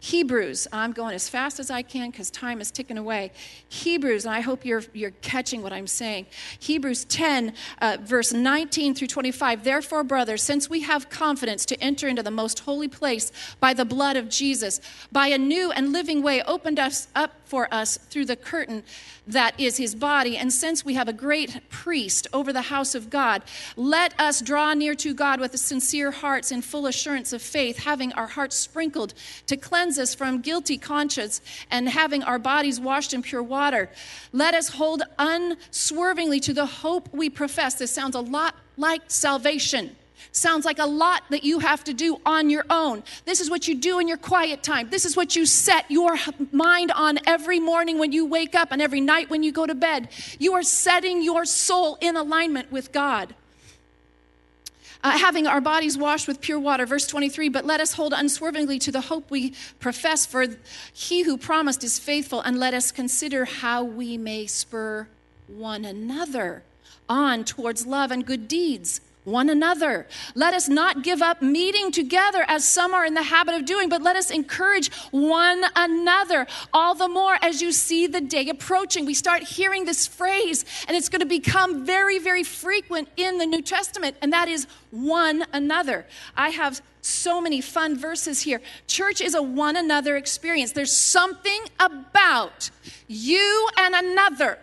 Hebrews, 0.00 0.68
I'm 0.72 0.92
going 0.92 1.14
as 1.14 1.28
fast 1.28 1.58
as 1.58 1.70
I 1.70 1.82
can 1.82 2.10
because 2.10 2.30
time 2.30 2.60
is 2.60 2.70
ticking 2.70 2.98
away. 2.98 3.32
Hebrews, 3.68 4.26
and 4.26 4.34
I 4.34 4.40
hope 4.40 4.64
you're, 4.64 4.82
you're 4.92 5.10
catching 5.22 5.62
what 5.62 5.72
I'm 5.72 5.86
saying. 5.86 6.26
Hebrews 6.58 7.04
10, 7.06 7.54
uh, 7.80 7.96
verse 8.00 8.32
19 8.32 8.94
through 8.94 9.08
25. 9.08 9.64
Therefore, 9.64 10.04
brothers, 10.04 10.42
since 10.42 10.70
we 10.70 10.82
have 10.82 11.10
confidence 11.10 11.64
to 11.66 11.82
enter 11.82 12.06
into 12.06 12.22
the 12.22 12.30
most 12.30 12.60
holy 12.60 12.88
place 12.88 13.32
by 13.58 13.74
the 13.74 13.84
blood 13.84 14.16
of 14.16 14.28
Jesus, 14.28 14.80
by 15.10 15.28
a 15.28 15.38
new 15.38 15.72
and 15.72 15.92
living 15.92 16.22
way 16.22 16.42
opened 16.42 16.78
us 16.78 17.08
up 17.14 17.32
for 17.48 17.72
us 17.72 17.96
through 17.96 18.26
the 18.26 18.36
curtain 18.36 18.82
that 19.26 19.58
is 19.58 19.76
his 19.76 19.94
body. 19.94 20.36
And 20.36 20.52
since 20.52 20.84
we 20.84 20.94
have 20.94 21.08
a 21.08 21.12
great 21.12 21.68
priest 21.68 22.26
over 22.32 22.52
the 22.52 22.62
house 22.62 22.94
of 22.94 23.10
God, 23.10 23.42
let 23.76 24.18
us 24.18 24.40
draw 24.40 24.74
near 24.74 24.94
to 24.96 25.14
God 25.14 25.40
with 25.40 25.56
sincere 25.58 26.10
hearts 26.10 26.50
in 26.50 26.62
full 26.62 26.86
assurance 26.86 27.32
of 27.32 27.42
faith, 27.42 27.78
having 27.78 28.12
our 28.14 28.26
hearts 28.26 28.56
sprinkled 28.56 29.14
to 29.46 29.56
cleanse 29.56 29.98
us 29.98 30.14
from 30.14 30.40
guilty 30.40 30.78
conscience 30.78 31.40
and 31.70 31.88
having 31.88 32.22
our 32.22 32.38
bodies 32.38 32.80
washed 32.80 33.12
in 33.12 33.22
pure 33.22 33.42
water. 33.42 33.90
Let 34.32 34.54
us 34.54 34.68
hold 34.68 35.02
unswervingly 35.18 36.40
to 36.40 36.54
the 36.54 36.66
hope 36.66 37.12
we 37.12 37.28
profess. 37.28 37.74
This 37.74 37.90
sounds 37.90 38.14
a 38.14 38.20
lot 38.20 38.54
like 38.76 39.02
salvation. 39.08 39.96
Sounds 40.38 40.64
like 40.64 40.78
a 40.78 40.86
lot 40.86 41.24
that 41.30 41.42
you 41.42 41.58
have 41.58 41.82
to 41.84 41.92
do 41.92 42.20
on 42.24 42.48
your 42.48 42.64
own. 42.70 43.02
This 43.24 43.40
is 43.40 43.50
what 43.50 43.66
you 43.66 43.74
do 43.74 43.98
in 43.98 44.06
your 44.06 44.16
quiet 44.16 44.62
time. 44.62 44.88
This 44.88 45.04
is 45.04 45.16
what 45.16 45.34
you 45.34 45.44
set 45.46 45.90
your 45.90 46.16
mind 46.52 46.92
on 46.92 47.18
every 47.26 47.58
morning 47.58 47.98
when 47.98 48.12
you 48.12 48.24
wake 48.24 48.54
up 48.54 48.68
and 48.70 48.80
every 48.80 49.00
night 49.00 49.30
when 49.30 49.42
you 49.42 49.50
go 49.50 49.66
to 49.66 49.74
bed. 49.74 50.08
You 50.38 50.54
are 50.54 50.62
setting 50.62 51.22
your 51.22 51.44
soul 51.44 51.98
in 52.00 52.16
alignment 52.16 52.70
with 52.70 52.92
God. 52.92 53.34
Uh, 55.02 55.18
having 55.18 55.46
our 55.48 55.60
bodies 55.60 55.98
washed 55.98 56.28
with 56.28 56.40
pure 56.40 56.58
water. 56.58 56.86
Verse 56.86 57.06
23 57.08 57.48
But 57.48 57.64
let 57.64 57.80
us 57.80 57.94
hold 57.94 58.12
unswervingly 58.12 58.78
to 58.80 58.92
the 58.92 59.02
hope 59.02 59.30
we 59.32 59.54
profess, 59.80 60.24
for 60.24 60.46
he 60.92 61.22
who 61.22 61.36
promised 61.36 61.82
is 61.82 61.98
faithful, 61.98 62.40
and 62.40 62.60
let 62.60 62.74
us 62.74 62.92
consider 62.92 63.44
how 63.44 63.82
we 63.82 64.16
may 64.16 64.46
spur 64.46 65.08
one 65.48 65.84
another 65.84 66.62
on 67.08 67.44
towards 67.44 67.86
love 67.86 68.12
and 68.12 68.24
good 68.24 68.46
deeds 68.46 69.00
one 69.28 69.48
another. 69.48 70.06
Let 70.34 70.54
us 70.54 70.68
not 70.68 71.02
give 71.02 71.22
up 71.22 71.42
meeting 71.42 71.92
together 71.92 72.44
as 72.48 72.64
some 72.64 72.94
are 72.94 73.04
in 73.04 73.14
the 73.14 73.22
habit 73.22 73.54
of 73.54 73.64
doing, 73.64 73.88
but 73.88 74.02
let 74.02 74.16
us 74.16 74.30
encourage 74.30 74.92
one 75.10 75.64
another. 75.76 76.46
All 76.72 76.94
the 76.94 77.08
more 77.08 77.36
as 77.42 77.62
you 77.62 77.72
see 77.72 78.06
the 78.06 78.20
day 78.20 78.48
approaching. 78.48 79.06
We 79.06 79.14
start 79.14 79.42
hearing 79.42 79.84
this 79.84 80.06
phrase, 80.06 80.64
and 80.86 80.96
it's 80.96 81.08
going 81.08 81.20
to 81.20 81.26
become 81.26 81.84
very, 81.84 82.18
very 82.18 82.42
frequent 82.42 83.08
in 83.16 83.38
the 83.38 83.46
New 83.46 83.62
Testament, 83.62 84.16
and 84.22 84.32
that 84.32 84.48
is 84.48 84.66
one 84.90 85.44
another. 85.52 86.06
I 86.36 86.50
have 86.50 86.82
so 87.02 87.40
many 87.40 87.60
fun 87.60 87.96
verses 87.96 88.42
here. 88.42 88.60
Church 88.86 89.20
is 89.20 89.34
a 89.34 89.42
one 89.42 89.76
another 89.76 90.16
experience. 90.16 90.72
There's 90.72 90.92
something 90.92 91.60
about 91.78 92.70
you 93.06 93.68
and 93.76 93.94
another. 93.94 94.58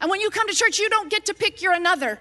And 0.00 0.10
when 0.10 0.20
you 0.20 0.30
come 0.30 0.48
to 0.48 0.54
church, 0.54 0.78
you 0.78 0.88
don't 0.90 1.10
get 1.10 1.26
to 1.26 1.34
pick 1.34 1.62
your 1.62 1.72
another. 1.72 2.20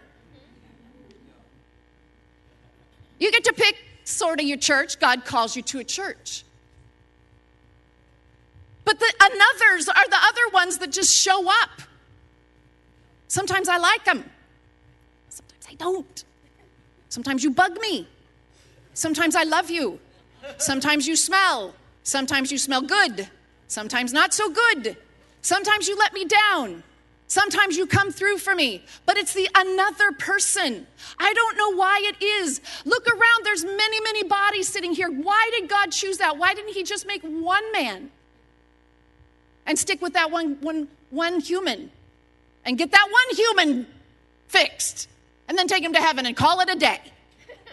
You 3.26 3.32
get 3.32 3.46
to 3.46 3.54
pick 3.54 3.76
sort 4.04 4.40
of 4.40 4.46
your 4.46 4.60
church. 4.60 5.00
God 5.00 5.26
calls 5.26 5.56
you 5.56 5.64
to 5.64 5.80
a 5.80 5.84
church. 5.84 6.44
But 8.84 9.00
the 9.00 9.12
anothers 9.20 9.90
are 9.90 10.08
the 10.08 10.20
other 10.22 10.54
ones 10.54 10.78
that 10.78 10.92
just 10.92 11.12
show 11.12 11.50
up. 11.50 11.82
Sometimes 13.28 13.68
I 13.68 13.78
like 13.78 14.06
them, 14.06 14.30
sometimes 15.30 15.66
I 15.68 15.74
don't. 15.74 16.24
Sometimes 17.10 17.44
you 17.44 17.50
bug 17.50 17.80
me. 17.82 18.08
Sometimes 18.94 19.36
I 19.36 19.42
love 19.42 19.72
you. 19.72 20.00
Sometimes 20.58 21.08
you 21.08 21.16
smell. 21.16 21.74
Sometimes 22.04 22.52
you 22.52 22.60
smell 22.60 22.84
good. 22.84 23.28
Sometimes 23.68 24.14
not 24.14 24.36
so 24.36 24.52
good. 24.52 24.98
Sometimes 25.42 25.88
you 25.88 25.98
let 25.98 26.14
me 26.14 26.26
down. 26.26 26.84
Sometimes 27.28 27.76
you 27.76 27.88
come 27.88 28.12
through 28.12 28.38
for 28.38 28.54
me, 28.54 28.84
but 29.06 29.18
it's 29.18 29.34
the 29.34 29.50
another 29.56 30.12
person. 30.12 30.86
I 31.18 31.34
don't 31.34 31.58
know 31.58 31.76
why 31.76 32.02
it 32.04 32.24
is. 32.24 32.62
Look 32.86 33.08
around, 33.08 33.44
there's 33.44 33.66
many, 33.66 34.00
many 34.02 34.24
bodies 34.24 34.68
sitting 34.68 34.94
here. 34.94 35.10
Why 35.10 35.50
did 35.58 35.68
God 35.68 35.92
choose 35.92 36.20
that? 36.20 36.38
Why 36.38 36.54
didn't 36.54 36.74
He 36.74 36.84
just 36.84 37.08
make 37.08 37.24
one 37.24 37.72
man? 37.72 38.12
and 39.66 39.78
stick 39.78 40.02
with 40.02 40.14
that 40.14 40.32
one, 40.32 40.58
one, 40.62 40.88
one 41.10 41.40
human 41.40 41.92
and 42.64 42.78
get 42.78 42.92
that 42.92 43.08
one 43.10 43.36
human 43.36 43.88
fixed 44.48 45.10
and 45.48 45.58
then 45.58 45.68
take 45.68 45.84
him 45.84 45.94
to 45.94 46.02
heaven 46.02 46.26
and 46.26 46.36
call 46.36 46.60
it 46.62 46.70
a 46.70 46.76
day. 46.76 47.00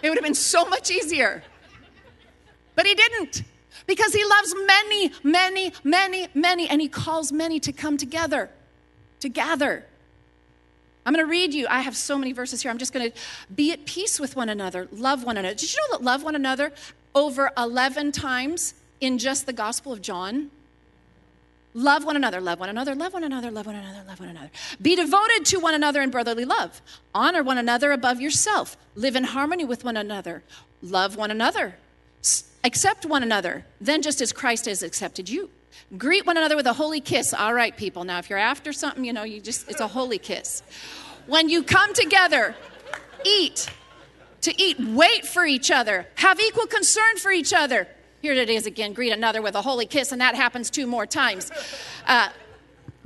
It 0.02 0.08
would 0.08 0.18
have 0.18 0.24
been 0.24 0.34
so 0.34 0.64
much 0.64 0.90
easier. 0.90 1.42
But 2.74 2.86
he 2.86 2.94
didn't 2.94 3.42
because 3.86 4.12
he 4.12 4.24
loves 4.24 4.54
many, 4.66 5.12
many, 5.22 5.72
many, 5.84 6.28
many, 6.34 6.68
and 6.68 6.80
he 6.80 6.88
calls 6.88 7.30
many 7.32 7.60
to 7.60 7.72
come 7.72 7.96
together, 7.96 8.50
to 9.22 9.28
gather. 9.28 9.84
I'm 11.04 11.12
going 11.12 11.24
to 11.24 11.30
read 11.30 11.52
you. 11.54 11.66
I 11.68 11.80
have 11.80 11.96
so 11.96 12.16
many 12.16 12.32
verses 12.32 12.62
here. 12.62 12.70
I'm 12.70 12.78
just 12.78 12.92
going 12.92 13.10
to 13.10 13.18
be 13.52 13.72
at 13.72 13.86
peace 13.86 14.20
with 14.20 14.36
one 14.36 14.48
another, 14.48 14.88
love 14.92 15.24
one 15.24 15.36
another. 15.36 15.54
Did 15.54 15.72
you 15.72 15.80
know 15.80 15.98
that 15.98 16.04
love 16.04 16.22
one 16.22 16.36
another 16.36 16.72
over 17.14 17.50
11 17.56 18.12
times 18.12 18.74
in 19.00 19.18
just 19.18 19.46
the 19.46 19.52
Gospel 19.52 19.92
of 19.92 20.02
John? 20.02 20.50
Love 21.74 22.04
one 22.04 22.16
another, 22.16 22.40
love 22.40 22.60
one 22.60 22.68
another, 22.68 22.94
love 22.94 23.14
one 23.14 23.24
another, 23.24 23.50
love 23.50 23.66
one 23.66 23.74
another, 23.74 24.04
love 24.06 24.20
one 24.20 24.28
another. 24.28 24.50
Be 24.80 24.94
devoted 24.94 25.46
to 25.46 25.58
one 25.58 25.74
another 25.74 26.02
in 26.02 26.10
brotherly 26.10 26.44
love. 26.44 26.82
Honor 27.14 27.42
one 27.42 27.56
another 27.56 27.92
above 27.92 28.20
yourself. 28.20 28.76
Live 28.94 29.16
in 29.16 29.24
harmony 29.24 29.64
with 29.64 29.82
one 29.82 29.96
another. 29.96 30.42
Love 30.82 31.16
one 31.16 31.30
another. 31.30 31.76
Accept 32.62 33.06
one 33.06 33.22
another, 33.22 33.64
then 33.80 34.02
just 34.02 34.20
as 34.20 34.32
Christ 34.32 34.66
has 34.66 34.82
accepted 34.82 35.28
you. 35.28 35.50
Greet 35.96 36.26
one 36.26 36.36
another 36.36 36.56
with 36.56 36.66
a 36.66 36.72
holy 36.72 37.00
kiss. 37.00 37.34
All 37.34 37.54
right, 37.54 37.76
people. 37.76 38.04
Now, 38.04 38.18
if 38.18 38.30
you're 38.30 38.38
after 38.38 38.72
something, 38.72 39.04
you 39.04 39.12
know, 39.12 39.24
you 39.24 39.40
just, 39.40 39.68
it's 39.70 39.80
a 39.80 39.88
holy 39.88 40.18
kiss. 40.18 40.62
When 41.26 41.48
you 41.48 41.62
come 41.62 41.92
together, 41.94 42.54
eat. 43.24 43.68
To 44.42 44.60
eat, 44.60 44.78
wait 44.80 45.24
for 45.24 45.44
each 45.44 45.70
other. 45.70 46.06
Have 46.16 46.40
equal 46.40 46.66
concern 46.66 47.16
for 47.18 47.30
each 47.30 47.52
other. 47.52 47.86
Here 48.22 48.32
it 48.32 48.50
is 48.50 48.66
again. 48.66 48.92
Greet 48.92 49.12
another 49.12 49.40
with 49.40 49.54
a 49.54 49.62
holy 49.62 49.86
kiss, 49.86 50.12
and 50.12 50.20
that 50.20 50.34
happens 50.34 50.70
two 50.70 50.86
more 50.86 51.06
times. 51.06 51.50
Uh, 52.06 52.28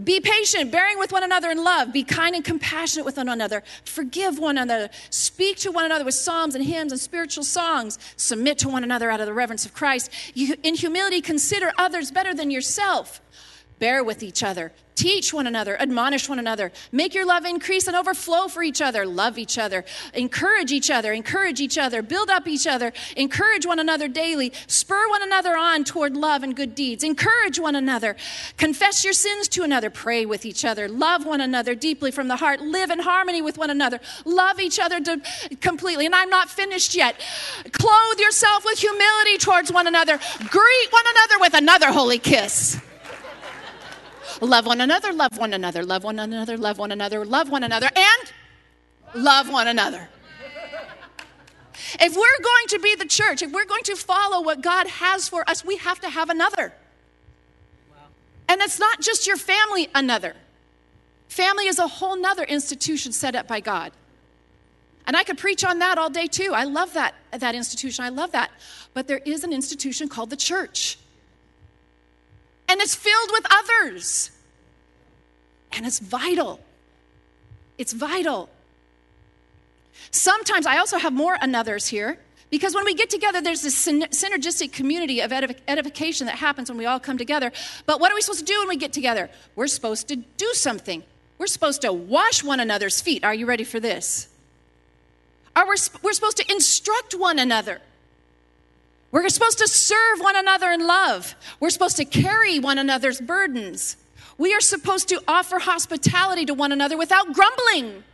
be 0.03 0.21
patient, 0.21 0.71
bearing 0.71 0.99
with 0.99 1.11
one 1.11 1.23
another 1.23 1.51
in 1.51 1.63
love. 1.63 1.93
Be 1.93 2.05
kind 2.05 2.35
and 2.35 2.45
compassionate 2.45 3.07
with 3.07 3.17
one 3.17 3.29
another. 3.29 3.63
Forgive 3.85 4.39
one 4.39 4.59
another. 4.59 4.91
Speak 5.11 5.57
to 5.59 5.73
one 5.73 5.87
another 5.87 6.05
with 6.05 6.15
psalms 6.15 6.55
and 6.55 6.65
hymns 6.65 6.93
and 6.93 7.01
spiritual 7.01 7.45
songs. 7.45 7.99
Submit 8.17 8.59
to 8.59 8.69
one 8.69 8.85
another 8.85 9.11
out 9.11 9.21
of 9.21 9.27
the 9.27 9.33
reverence 9.33 9.65
of 9.65 9.73
Christ. 9.73 10.11
You, 10.35 10.57
in 10.63 10.75
humility, 10.75 11.23
consider 11.23 11.73
others 11.79 12.11
better 12.11 12.35
than 12.35 12.51
yourself. 12.51 13.23
Bear 13.79 14.03
with 14.03 14.23
each 14.23 14.43
other. 14.43 14.73
Teach 14.97 15.35
one 15.35 15.47
another, 15.47 15.79
admonish 15.79 16.27
one 16.27 16.39
another, 16.39 16.73
make 16.91 17.15
your 17.15 17.27
love 17.27 17.45
increase 17.45 17.87
and 17.87 17.95
overflow 17.95 18.49
for 18.49 18.63
each 18.63 18.81
other, 18.81 19.05
love 19.05 19.37
each 19.37 19.59
other, 19.59 19.85
encourage 20.15 20.73
each 20.73 20.91
other, 20.91 21.13
encourage 21.13 21.61
each 21.61 21.77
other, 21.77 22.01
build 22.01 22.31
up 22.31 22.49
each 22.49 22.67
other, 22.67 22.95
encourage 23.15 23.67
one 23.67 23.79
another 23.79 24.09
daily, 24.09 24.55
spur 24.67 25.07
one 25.11 25.23
another 25.23 25.55
on 25.55 25.85
toward 25.85 26.17
love 26.17 26.43
and 26.43 26.57
good 26.57 26.75
deeds, 26.75 27.05
encourage 27.05 27.61
one 27.61 27.77
another, 27.77 28.17
confess 28.57 29.05
your 29.05 29.13
sins 29.13 29.49
to 29.49 29.63
another, 29.63 29.91
pray 29.91 30.25
with 30.25 30.47
each 30.47 30.65
other, 30.65 30.89
love 30.89 31.27
one 31.27 31.43
another 31.43 31.75
deeply 31.75 32.11
from 32.11 32.29
the 32.29 32.37
heart, 32.37 32.63
live 32.63 32.91
in 32.91 33.01
harmony 33.01 33.43
with 33.43 33.59
one 33.59 33.69
another, 33.69 34.01
love 34.25 34.59
each 34.59 34.81
other 34.81 34.99
completely. 35.61 36.07
And 36.07 36.15
I'm 36.15 36.31
not 36.31 36.49
finished 36.49 36.95
yet. 36.95 37.21
Clothe 37.71 38.19
yourself 38.19 38.65
with 38.65 38.79
humility 38.79 39.37
towards 39.37 39.71
one 39.71 39.87
another, 39.87 40.19
greet 40.39 40.89
one 40.91 41.05
another 41.07 41.39
with 41.39 41.53
another 41.53 41.93
holy 41.93 42.19
kiss. 42.19 42.81
Love 44.41 44.67
one 44.67 44.81
another, 44.81 45.13
love 45.13 45.39
one 45.39 45.55
another, 45.55 45.83
love 45.83 46.05
one 46.05 46.19
another, 46.19 46.59
love 46.59 46.79
one 46.79 46.93
another, 46.93 47.25
love 47.25 47.51
one 47.51 47.63
another, 47.63 47.91
and 47.95 48.33
love 49.15 49.51
one 49.51 49.67
another. 49.67 50.09
If 52.01 52.15
we're 52.17 52.43
going 52.43 52.67
to 52.69 52.79
be 52.79 52.95
the 52.95 53.07
church, 53.07 53.43
if 53.43 53.53
we're 53.53 53.65
going 53.65 53.85
to 53.85 53.97
follow 53.97 54.43
what 54.43 54.61
God 54.61 54.87
has 54.87 55.29
for 55.29 55.49
us, 55.49 55.65
we 55.65 55.77
have 55.79 56.01
to 56.01 56.11
have 56.11 56.29
another. 56.29 56.73
And 58.49 58.61
it's 58.61 58.79
not 58.79 59.01
just 59.01 59.27
your 59.27 59.37
family, 59.37 59.89
another. 59.95 60.35
Family 61.29 61.67
is 61.67 61.79
a 61.79 61.87
whole 61.87 62.17
nother 62.17 62.45
institution 62.45 63.13
set 63.13 63.35
up 63.35 63.49
by 63.49 63.61
God. 63.61 63.93
And 65.07 65.17
I 65.17 65.25
could 65.25 65.39
preach 65.39 65.65
on 65.65 65.79
that 65.79 65.99
all 65.99 66.11
day 66.11 66.27
too. 66.27 66.53
I 66.53 66.65
love 66.65 66.93
that, 66.95 67.15
that 67.31 67.55
institution. 67.55 68.05
I 68.05 68.09
love 68.09 68.33
that. 68.33 68.51
But 68.93 69.07
there 69.09 69.21
is 69.25 69.45
an 69.45 69.53
institution 69.53 70.09
called 70.09 70.31
the 70.31 70.37
church 70.37 70.99
and 72.69 72.81
it's 72.81 72.95
filled 72.95 73.31
with 73.33 73.47
others. 73.51 74.31
And 75.73 75.87
it's 75.87 75.99
vital. 75.99 76.61
It's 77.79 77.93
vital. 77.93 78.49
Sometimes 80.11 80.67
I 80.67 80.79
also 80.79 80.99
have 80.99 81.13
more 81.13 81.37
anothers 81.37 81.89
here 81.89 82.19
because 82.51 82.75
when 82.75 82.85
we 82.85 82.95
get 82.95 83.11
together, 83.11 83.41
there's 83.41 83.63
this 83.63 83.87
synergistic 83.87 84.73
community 84.73 85.21
of 85.21 85.33
edification 85.33 86.27
that 86.27 86.37
happens 86.37 86.71
when 86.71 86.79
we 86.79 86.87
all 86.87 87.01
come 87.01 87.19
together. 87.19 87.53
But 87.85 88.01
what 88.01 88.13
are 88.13 88.15
we 88.15 88.21
supposed 88.21 88.41
to 88.41 88.45
do 88.45 88.59
when 88.61 88.69
we 88.69 88.77
get 88.77 88.93
together? 88.93 89.29
We're 89.57 89.67
supposed 89.67 90.09
to 90.09 90.17
do 90.17 90.53
something. 90.55 91.03
We're 91.39 91.49
supposed 91.49 91.83
to 91.83 91.93
wash 91.93 92.43
one 92.45 92.61
another's 92.61 93.01
feet. 93.01 93.25
Are 93.25 93.35
you 93.35 93.47
ready 93.47 93.65
for 93.65 93.81
this? 93.81 94.29
Are 95.55 95.65
we, 95.65 95.77
we're 96.03 96.13
supposed 96.13 96.37
to 96.39 96.51
instruct 96.51 97.15
one 97.15 97.39
another. 97.39 97.81
We're 99.17 99.31
supposed 99.31 99.59
to 99.61 99.67
serve 99.67 100.21
one 100.21 100.37
another 100.37 100.71
in 100.71 100.87
love. 100.87 101.37
We're 101.59 101.71
supposed 101.71 101.97
to 101.97 102.05
carry 102.05 102.59
one 102.59 102.77
another's 102.77 103.19
burdens. 103.19 103.97
We 104.37 104.53
are 104.53 104.61
supposed 104.61 105.09
to 105.09 105.23
offer 105.27 105.59
hospitality 105.59 106.45
to 106.45 106.53
one 106.53 106.71
another 106.71 106.99
without 106.99 107.33
grumbling. 107.33 108.05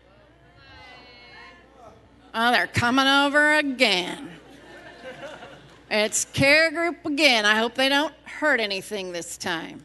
Oh, 2.33 2.53
they're 2.53 2.69
coming 2.69 3.09
over 3.09 3.55
again. 3.55 4.31
It's 5.91 6.25
care 6.27 6.71
group 6.71 7.05
again. 7.05 7.47
I 7.47 7.57
hope 7.57 7.75
they 7.75 7.89
don't 7.89 8.15
hurt 8.23 8.61
anything 8.61 9.11
this 9.11 9.37
time. 9.37 9.85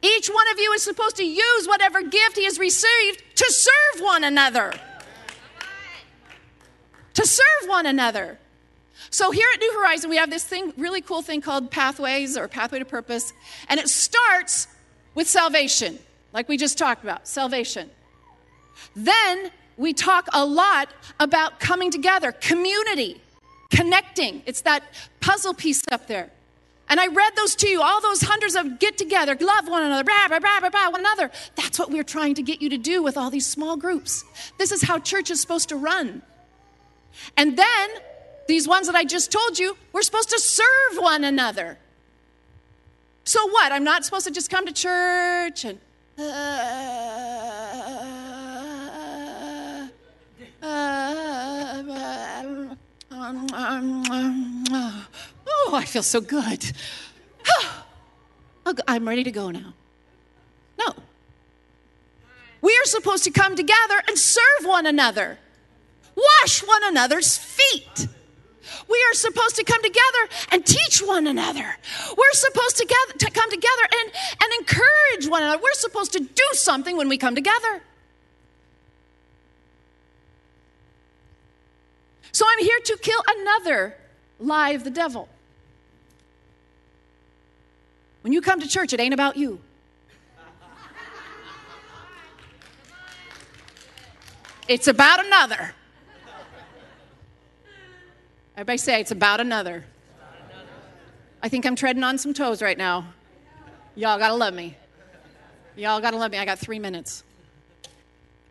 Each 0.00 0.28
one 0.28 0.46
of 0.52 0.58
you 0.58 0.72
is 0.72 0.82
supposed 0.82 1.16
to 1.16 1.24
use 1.24 1.68
whatever 1.68 2.02
gift 2.02 2.38
he 2.38 2.44
has 2.44 2.58
received 2.58 3.22
to 3.34 3.52
serve 3.52 4.00
one 4.00 4.24
another. 4.24 4.72
To 7.12 7.26
serve 7.26 7.68
one 7.68 7.84
another. 7.84 8.38
So 9.10 9.30
here 9.30 9.48
at 9.54 9.60
New 9.60 9.78
Horizon, 9.78 10.10
we 10.10 10.16
have 10.16 10.30
this 10.30 10.44
thing, 10.44 10.72
really 10.76 11.00
cool 11.00 11.22
thing 11.22 11.40
called 11.40 11.70
Pathways 11.70 12.36
or 12.36 12.48
Pathway 12.48 12.78
to 12.78 12.84
Purpose, 12.84 13.32
and 13.68 13.78
it 13.78 13.88
starts 13.88 14.68
with 15.14 15.28
salvation, 15.28 15.98
like 16.32 16.48
we 16.48 16.56
just 16.56 16.76
talked 16.76 17.02
about, 17.02 17.26
salvation. 17.26 17.90
Then 18.94 19.50
we 19.76 19.92
talk 19.92 20.28
a 20.32 20.44
lot 20.44 20.88
about 21.20 21.60
coming 21.60 21.90
together, 21.90 22.32
community, 22.32 23.20
connecting. 23.70 24.42
It's 24.46 24.62
that 24.62 24.82
puzzle 25.20 25.54
piece 25.54 25.82
up 25.90 26.06
there. 26.06 26.30
And 26.88 27.00
I 27.00 27.08
read 27.08 27.34
those 27.34 27.56
to 27.56 27.68
you, 27.68 27.82
all 27.82 28.00
those 28.00 28.22
hundreds 28.22 28.54
of 28.54 28.78
get 28.78 28.96
together, 28.96 29.36
love 29.40 29.68
one 29.68 29.82
another, 29.82 30.04
blah, 30.04 30.28
blah, 30.28 30.38
blah, 30.38 30.60
blah, 30.60 30.70
blah, 30.70 30.90
one 30.90 31.00
another. 31.00 31.32
That's 31.56 31.78
what 31.78 31.90
we're 31.90 32.04
trying 32.04 32.34
to 32.34 32.42
get 32.42 32.62
you 32.62 32.68
to 32.70 32.78
do 32.78 33.02
with 33.02 33.16
all 33.16 33.28
these 33.28 33.46
small 33.46 33.76
groups. 33.76 34.24
This 34.58 34.70
is 34.70 34.82
how 34.82 35.00
church 35.00 35.30
is 35.30 35.40
supposed 35.40 35.68
to 35.70 35.76
run. 35.76 36.22
And 37.36 37.56
then 37.58 37.90
these 38.48 38.68
ones 38.68 38.86
that 38.86 38.96
I 38.96 39.04
just 39.04 39.30
told 39.32 39.58
you, 39.58 39.76
we're 39.92 40.02
supposed 40.02 40.30
to 40.30 40.38
serve 40.40 40.98
one 40.98 41.24
another. 41.24 41.78
So 43.24 43.46
what? 43.48 43.72
I'm 43.72 43.84
not 43.84 44.04
supposed 44.04 44.26
to 44.26 44.32
just 44.32 44.50
come 44.50 44.66
to 44.66 44.72
church 44.72 45.64
and. 45.64 45.80
Uh, 46.18 46.22
uh, 50.62 51.82
oh, 55.46 55.70
I 55.74 55.84
feel 55.84 56.02
so 56.02 56.20
good. 56.20 56.64
I'm 58.88 59.06
ready 59.06 59.24
to 59.24 59.30
go 59.30 59.50
now. 59.50 59.74
No. 60.78 60.94
We 62.60 62.72
are 62.72 62.86
supposed 62.86 63.24
to 63.24 63.30
come 63.30 63.56
together 63.56 64.02
and 64.08 64.18
serve 64.18 64.42
one 64.62 64.86
another, 64.86 65.38
wash 66.14 66.66
one 66.66 66.82
another's 66.84 67.36
feet. 67.36 68.08
We 68.88 69.04
are 69.10 69.14
supposed 69.14 69.56
to 69.56 69.64
come 69.64 69.82
together 69.82 70.28
and 70.52 70.64
teach 70.64 71.00
one 71.00 71.26
another. 71.26 71.76
We're 72.16 72.32
supposed 72.32 72.76
to, 72.76 72.84
to 73.18 73.30
come 73.30 73.50
together 73.50 73.82
and, 74.00 74.12
and 74.42 74.52
encourage 74.60 75.28
one 75.28 75.42
another. 75.42 75.60
We're 75.62 75.74
supposed 75.74 76.12
to 76.12 76.20
do 76.20 76.44
something 76.52 76.96
when 76.96 77.08
we 77.08 77.18
come 77.18 77.34
together. 77.34 77.82
So 82.32 82.44
I'm 82.46 82.64
here 82.64 82.78
to 82.84 82.98
kill 82.98 83.22
another 83.28 83.96
lie 84.38 84.70
of 84.70 84.84
the 84.84 84.90
devil. 84.90 85.28
When 88.20 88.32
you 88.32 88.40
come 88.40 88.60
to 88.60 88.68
church, 88.68 88.92
it 88.92 89.00
ain't 89.00 89.14
about 89.14 89.36
you. 89.36 89.60
It's 94.68 94.88
about 94.88 95.24
another. 95.24 95.75
Everybody 98.56 98.78
say 98.78 99.00
it's 99.02 99.10
about 99.10 99.40
another. 99.40 99.84
I 101.42 101.50
think 101.50 101.66
I'm 101.66 101.76
treading 101.76 102.02
on 102.02 102.16
some 102.16 102.32
toes 102.32 102.62
right 102.62 102.78
now. 102.78 103.04
Y'all 103.94 104.18
gotta 104.18 104.34
love 104.34 104.54
me. 104.54 104.74
Y'all 105.76 106.00
gotta 106.00 106.16
love 106.16 106.32
me. 106.32 106.38
I 106.38 106.46
got 106.46 106.58
three 106.58 106.78
minutes. 106.78 107.22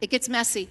It 0.02 0.12
gets 0.12 0.30
messy. 0.30 0.70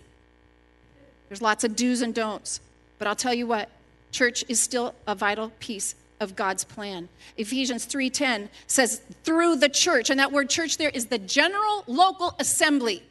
There's 1.29 1.43
lots 1.43 1.65
of 1.65 1.75
do's 1.75 2.01
and 2.01 2.15
don'ts. 2.15 2.61
But 2.99 3.09
I'll 3.09 3.17
tell 3.17 3.35
you 3.35 3.49
what, 3.49 3.71
church 4.13 4.45
is 4.49 4.61
still 4.61 4.95
a 5.05 5.17
vital 5.17 5.51
piece 5.59 5.97
of 6.21 6.37
God's 6.37 6.63
plan. 6.63 7.09
Ephesians 7.37 7.87
3:10 7.87 8.51
says 8.69 9.01
through 9.25 9.57
the 9.57 9.69
church 9.69 10.11
and 10.11 10.21
that 10.21 10.31
word 10.31 10.49
church 10.49 10.79
there 10.79 10.91
is 10.91 11.07
the 11.07 11.19
general 11.19 11.83
local 11.89 12.37
assembly. 12.39 13.03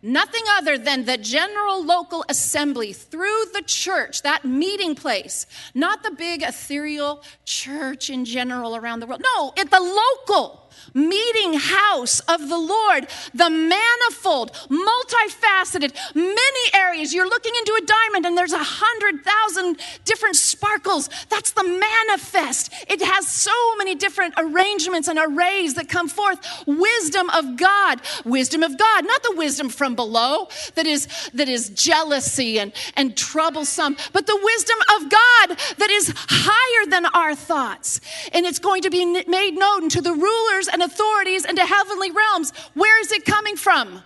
Nothing 0.00 0.44
other 0.56 0.78
than 0.78 1.06
the 1.06 1.16
general 1.16 1.84
local 1.84 2.24
assembly 2.28 2.92
through 2.92 3.46
the 3.52 3.62
church, 3.66 4.22
that 4.22 4.44
meeting 4.44 4.94
place, 4.94 5.46
not 5.74 6.04
the 6.04 6.12
big 6.12 6.42
ethereal 6.42 7.24
church 7.44 8.08
in 8.08 8.24
general 8.24 8.76
around 8.76 9.00
the 9.00 9.06
world. 9.06 9.22
No, 9.34 9.52
at 9.58 9.70
the 9.70 9.80
local 9.80 10.67
meeting 10.94 11.54
house 11.54 12.20
of 12.20 12.48
the 12.48 12.58
Lord, 12.58 13.08
the 13.34 13.50
manifold, 13.50 14.52
multifaceted, 14.68 15.94
many 16.14 16.74
areas. 16.74 17.12
You're 17.14 17.28
looking 17.28 17.52
into 17.58 17.72
a 17.80 17.84
diamond 17.84 18.26
and 18.26 18.36
there's 18.36 18.52
a 18.52 18.58
hundred 18.58 19.24
thousand 19.24 19.80
different 20.04 20.36
sparkles. 20.36 21.08
That's 21.28 21.52
the 21.52 21.64
manifest. 21.64 22.72
It 22.88 23.02
has 23.02 23.28
so 23.28 23.76
many 23.76 23.94
different 23.94 24.34
arrangements 24.36 25.08
and 25.08 25.18
arrays 25.18 25.74
that 25.74 25.88
come 25.88 26.08
forth. 26.08 26.38
Wisdom 26.66 27.30
of 27.30 27.56
God, 27.56 28.00
wisdom 28.24 28.62
of 28.62 28.78
God, 28.78 29.06
not 29.06 29.22
the 29.22 29.34
wisdom 29.36 29.68
from 29.68 29.94
below 29.94 30.48
that 30.74 30.86
is 30.86 31.08
that 31.34 31.48
is 31.48 31.70
jealousy 31.70 32.58
and, 32.58 32.72
and 32.96 33.16
troublesome, 33.16 33.96
but 34.12 34.26
the 34.26 34.38
wisdom 34.42 34.78
of 34.96 35.10
God 35.10 35.58
that 35.78 35.90
is 35.90 36.12
higher 36.16 36.90
than 36.90 37.06
our 37.06 37.34
thoughts. 37.34 38.00
And 38.32 38.46
it's 38.46 38.58
going 38.58 38.82
to 38.82 38.90
be 38.90 39.04
made 39.24 39.56
known 39.56 39.88
to 39.90 40.00
the 40.00 40.12
rulers 40.12 40.67
and 40.68 40.82
authorities 40.82 41.44
into 41.44 41.64
heavenly 41.64 42.10
realms. 42.10 42.52
Where 42.74 43.00
is 43.00 43.12
it 43.12 43.24
coming 43.24 43.56
from? 43.56 44.02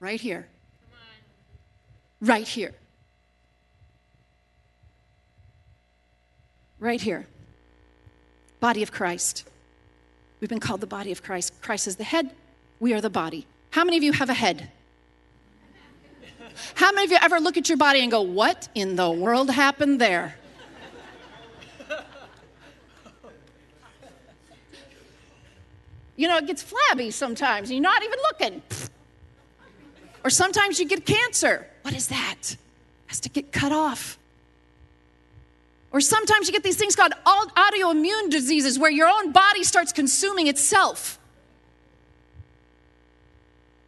Right 0.00 0.20
here. 0.20 0.46
Right 2.20 2.46
here. 2.46 2.74
Right 6.78 7.00
here. 7.00 7.26
Body 8.60 8.82
of 8.82 8.92
Christ. 8.92 9.48
We've 10.40 10.50
been 10.50 10.60
called 10.60 10.80
the 10.80 10.86
body 10.86 11.12
of 11.12 11.22
Christ. 11.22 11.52
Christ 11.60 11.86
is 11.86 11.96
the 11.96 12.04
head, 12.04 12.30
we 12.80 12.92
are 12.92 13.00
the 13.00 13.10
body. 13.10 13.46
How 13.70 13.84
many 13.84 13.96
of 13.96 14.02
you 14.02 14.12
have 14.12 14.30
a 14.30 14.34
head? 14.34 14.70
How 16.74 16.92
many 16.92 17.04
of 17.04 17.10
you 17.10 17.18
ever 17.20 17.38
look 17.40 17.56
at 17.56 17.68
your 17.68 17.78
body 17.78 18.00
and 18.00 18.10
go, 18.10 18.22
What 18.22 18.68
in 18.74 18.96
the 18.96 19.10
world 19.10 19.50
happened 19.50 20.00
there? 20.00 20.37
You 26.18 26.26
know, 26.26 26.36
it 26.36 26.48
gets 26.48 26.62
flabby 26.64 27.12
sometimes, 27.12 27.70
you're 27.70 27.80
not 27.80 28.02
even 28.02 28.18
looking. 28.32 28.62
Or 30.24 30.30
sometimes 30.30 30.80
you 30.80 30.86
get 30.86 31.06
cancer. 31.06 31.64
What 31.82 31.94
is 31.94 32.08
that? 32.08 32.56
Has 33.06 33.20
to 33.20 33.28
get 33.28 33.52
cut 33.52 33.70
off. 33.70 34.18
Or 35.92 36.00
sometimes 36.00 36.48
you 36.48 36.52
get 36.52 36.64
these 36.64 36.76
things 36.76 36.96
called 36.96 37.12
autoimmune 37.24 38.30
diseases 38.30 38.80
where 38.80 38.90
your 38.90 39.06
own 39.06 39.30
body 39.30 39.62
starts 39.62 39.92
consuming 39.92 40.48
itself. 40.48 41.20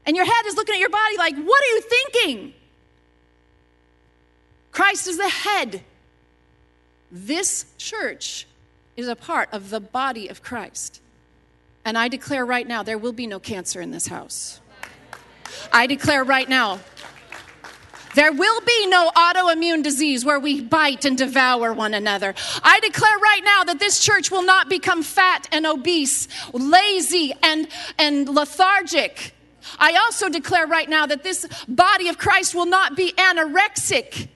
And 0.06 0.16
your 0.16 0.24
head 0.24 0.46
is 0.46 0.54
looking 0.54 0.76
at 0.76 0.80
your 0.80 0.88
body 0.88 1.16
like, 1.18 1.34
what 1.34 1.62
are 1.62 1.74
you 1.74 1.80
thinking? 1.80 2.54
Christ 4.70 5.08
is 5.08 5.16
the 5.16 5.28
head. 5.28 5.82
This 7.10 7.66
church 7.76 8.46
is 8.96 9.08
a 9.08 9.16
part 9.16 9.48
of 9.52 9.70
the 9.70 9.80
body 9.80 10.28
of 10.28 10.44
Christ. 10.44 11.02
And 11.84 11.96
I 11.96 12.08
declare 12.08 12.44
right 12.44 12.66
now 12.66 12.82
there 12.82 12.98
will 12.98 13.12
be 13.12 13.26
no 13.26 13.38
cancer 13.38 13.80
in 13.80 13.90
this 13.90 14.06
house. 14.06 14.60
I 15.72 15.86
declare 15.86 16.24
right 16.24 16.48
now 16.48 16.80
there 18.14 18.32
will 18.32 18.60
be 18.62 18.86
no 18.88 19.10
autoimmune 19.14 19.82
disease 19.82 20.24
where 20.24 20.40
we 20.40 20.60
bite 20.60 21.04
and 21.04 21.16
devour 21.16 21.72
one 21.72 21.94
another. 21.94 22.34
I 22.62 22.80
declare 22.80 23.18
right 23.18 23.42
now 23.44 23.64
that 23.64 23.78
this 23.78 24.00
church 24.00 24.30
will 24.30 24.42
not 24.42 24.68
become 24.68 25.02
fat 25.02 25.48
and 25.52 25.64
obese, 25.64 26.26
lazy 26.52 27.32
and, 27.42 27.68
and 27.98 28.28
lethargic. 28.28 29.34
I 29.78 29.94
also 29.94 30.28
declare 30.28 30.66
right 30.66 30.88
now 30.88 31.06
that 31.06 31.22
this 31.22 31.46
body 31.68 32.08
of 32.08 32.18
Christ 32.18 32.54
will 32.54 32.66
not 32.66 32.96
be 32.96 33.12
anorexic 33.12 34.28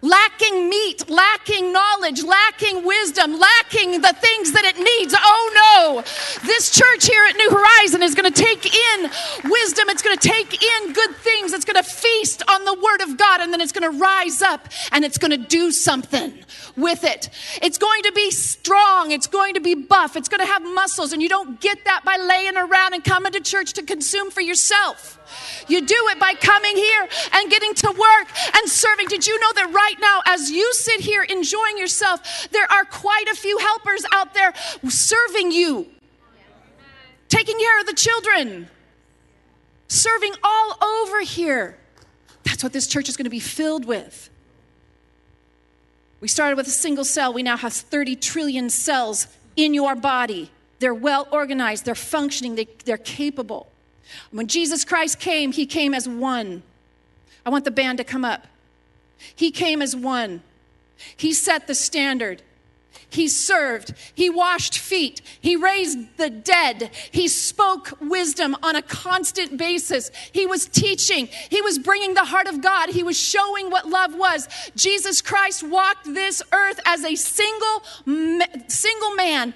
lacking 0.00 0.68
meat, 0.68 1.08
lacking 1.08 1.72
knowledge, 1.72 2.22
lacking 2.22 2.84
wisdom, 2.84 3.38
lacking 3.38 4.00
the 4.00 4.14
things 4.20 4.52
that 4.52 4.64
it 4.64 4.76
needs. 4.76 5.14
Oh 5.16 6.02
no, 6.02 6.02
this 6.46 6.70
church 6.70 7.06
here 7.06 7.24
at 7.24 7.36
New 7.36 7.50
Horizon 7.50 8.02
is 8.02 8.14
going 8.14 8.32
to 8.32 8.42
take 8.42 8.64
in 8.64 9.10
wisdom, 9.50 9.88
it's 9.88 10.02
going 10.02 10.16
to 10.16 10.28
take 10.28 10.62
in 10.62 10.92
good 10.92 11.16
things, 11.16 11.52
it's 11.52 11.64
going 11.64 11.82
to 11.82 11.88
feast 11.88 12.42
on 12.48 12.64
the 12.64 12.74
Word 12.74 13.00
of 13.02 13.16
God, 13.16 13.40
and 13.40 13.52
then 13.52 13.60
it's 13.60 13.72
going 13.72 13.90
to 13.90 13.98
rise 13.98 14.40
up 14.42 14.68
and 14.92 15.04
it's 15.04 15.18
going 15.18 15.32
to 15.32 15.36
do 15.36 15.72
something 15.72 16.32
with 16.76 17.02
it. 17.04 17.30
It's 17.60 17.78
going 17.78 18.02
to 18.04 18.12
be 18.12 18.30
strong, 18.30 19.10
it's 19.10 19.26
going 19.26 19.54
to 19.54 19.60
be 19.60 19.74
buff, 19.74 20.16
it's 20.16 20.28
going 20.28 20.40
to 20.40 20.46
have 20.46 20.62
muscles, 20.62 21.12
and 21.12 21.20
you 21.20 21.28
don't 21.28 21.60
get 21.60 21.84
that 21.84 22.04
by 22.04 22.16
laying 22.16 22.56
around 22.56 22.94
and 22.94 23.02
coming 23.02 23.32
to 23.32 23.40
church 23.40 23.72
to 23.74 23.82
consume 23.82 24.30
for 24.30 24.40
yourself. 24.40 25.17
You 25.66 25.80
do 25.80 26.08
it 26.10 26.18
by 26.18 26.34
coming 26.34 26.76
here 26.76 27.08
and 27.32 27.50
getting 27.50 27.74
to 27.74 27.88
work 27.88 28.28
and 28.56 28.68
serving. 28.68 29.08
Did 29.08 29.26
you 29.26 29.38
know 29.40 29.52
that 29.54 29.72
right 29.72 29.96
now, 30.00 30.22
as 30.26 30.50
you 30.50 30.72
sit 30.72 31.00
here 31.00 31.22
enjoying 31.22 31.78
yourself, 31.78 32.48
there 32.50 32.70
are 32.70 32.84
quite 32.84 33.28
a 33.28 33.34
few 33.34 33.58
helpers 33.58 34.04
out 34.12 34.34
there 34.34 34.52
serving 34.88 35.52
you, 35.52 35.86
taking 37.28 37.58
care 37.58 37.80
of 37.80 37.86
the 37.86 37.94
children, 37.94 38.68
serving 39.88 40.34
all 40.42 40.82
over 40.82 41.20
here. 41.22 41.78
That's 42.44 42.62
what 42.62 42.72
this 42.72 42.86
church 42.86 43.08
is 43.08 43.16
going 43.16 43.24
to 43.24 43.30
be 43.30 43.40
filled 43.40 43.84
with. 43.84 44.30
We 46.20 46.28
started 46.28 46.56
with 46.56 46.66
a 46.66 46.70
single 46.70 47.04
cell. 47.04 47.32
We 47.32 47.42
now 47.42 47.56
have 47.56 47.72
30 47.72 48.16
trillion 48.16 48.70
cells 48.70 49.28
in 49.54 49.74
your 49.74 49.94
body. 49.94 50.50
They're 50.80 50.94
well 50.94 51.26
organized, 51.32 51.84
they're 51.84 51.94
functioning, 51.94 52.54
they, 52.54 52.92
are 52.92 52.98
capable. 52.98 53.70
When 54.30 54.46
Jesus 54.46 54.84
Christ 54.84 55.18
came, 55.20 55.52
he 55.52 55.66
came 55.66 55.94
as 55.94 56.08
one. 56.08 56.62
I 57.44 57.50
want 57.50 57.64
the 57.64 57.70
band 57.70 57.98
to 57.98 58.04
come 58.04 58.24
up. 58.24 58.46
He 59.34 59.50
came 59.50 59.82
as 59.82 59.96
one. 59.96 60.42
He 61.16 61.32
set 61.32 61.66
the 61.66 61.74
standard. 61.74 62.42
He 63.10 63.28
served. 63.28 63.94
He 64.14 64.28
washed 64.28 64.78
feet. 64.78 65.22
He 65.40 65.56
raised 65.56 66.18
the 66.18 66.28
dead. 66.28 66.90
He 67.10 67.26
spoke 67.28 67.96
wisdom 68.00 68.54
on 68.62 68.76
a 68.76 68.82
constant 68.82 69.56
basis. 69.56 70.10
He 70.32 70.46
was 70.46 70.66
teaching. 70.66 71.28
He 71.48 71.62
was 71.62 71.78
bringing 71.78 72.14
the 72.14 72.24
heart 72.24 72.46
of 72.46 72.60
God. 72.60 72.90
He 72.90 73.02
was 73.02 73.18
showing 73.18 73.70
what 73.70 73.88
love 73.88 74.14
was. 74.14 74.46
Jesus 74.76 75.22
Christ 75.22 75.62
walked 75.62 76.04
this 76.04 76.42
earth 76.52 76.80
as 76.84 77.02
a 77.04 77.14
single, 77.14 77.82
single 78.68 79.14
man, 79.14 79.54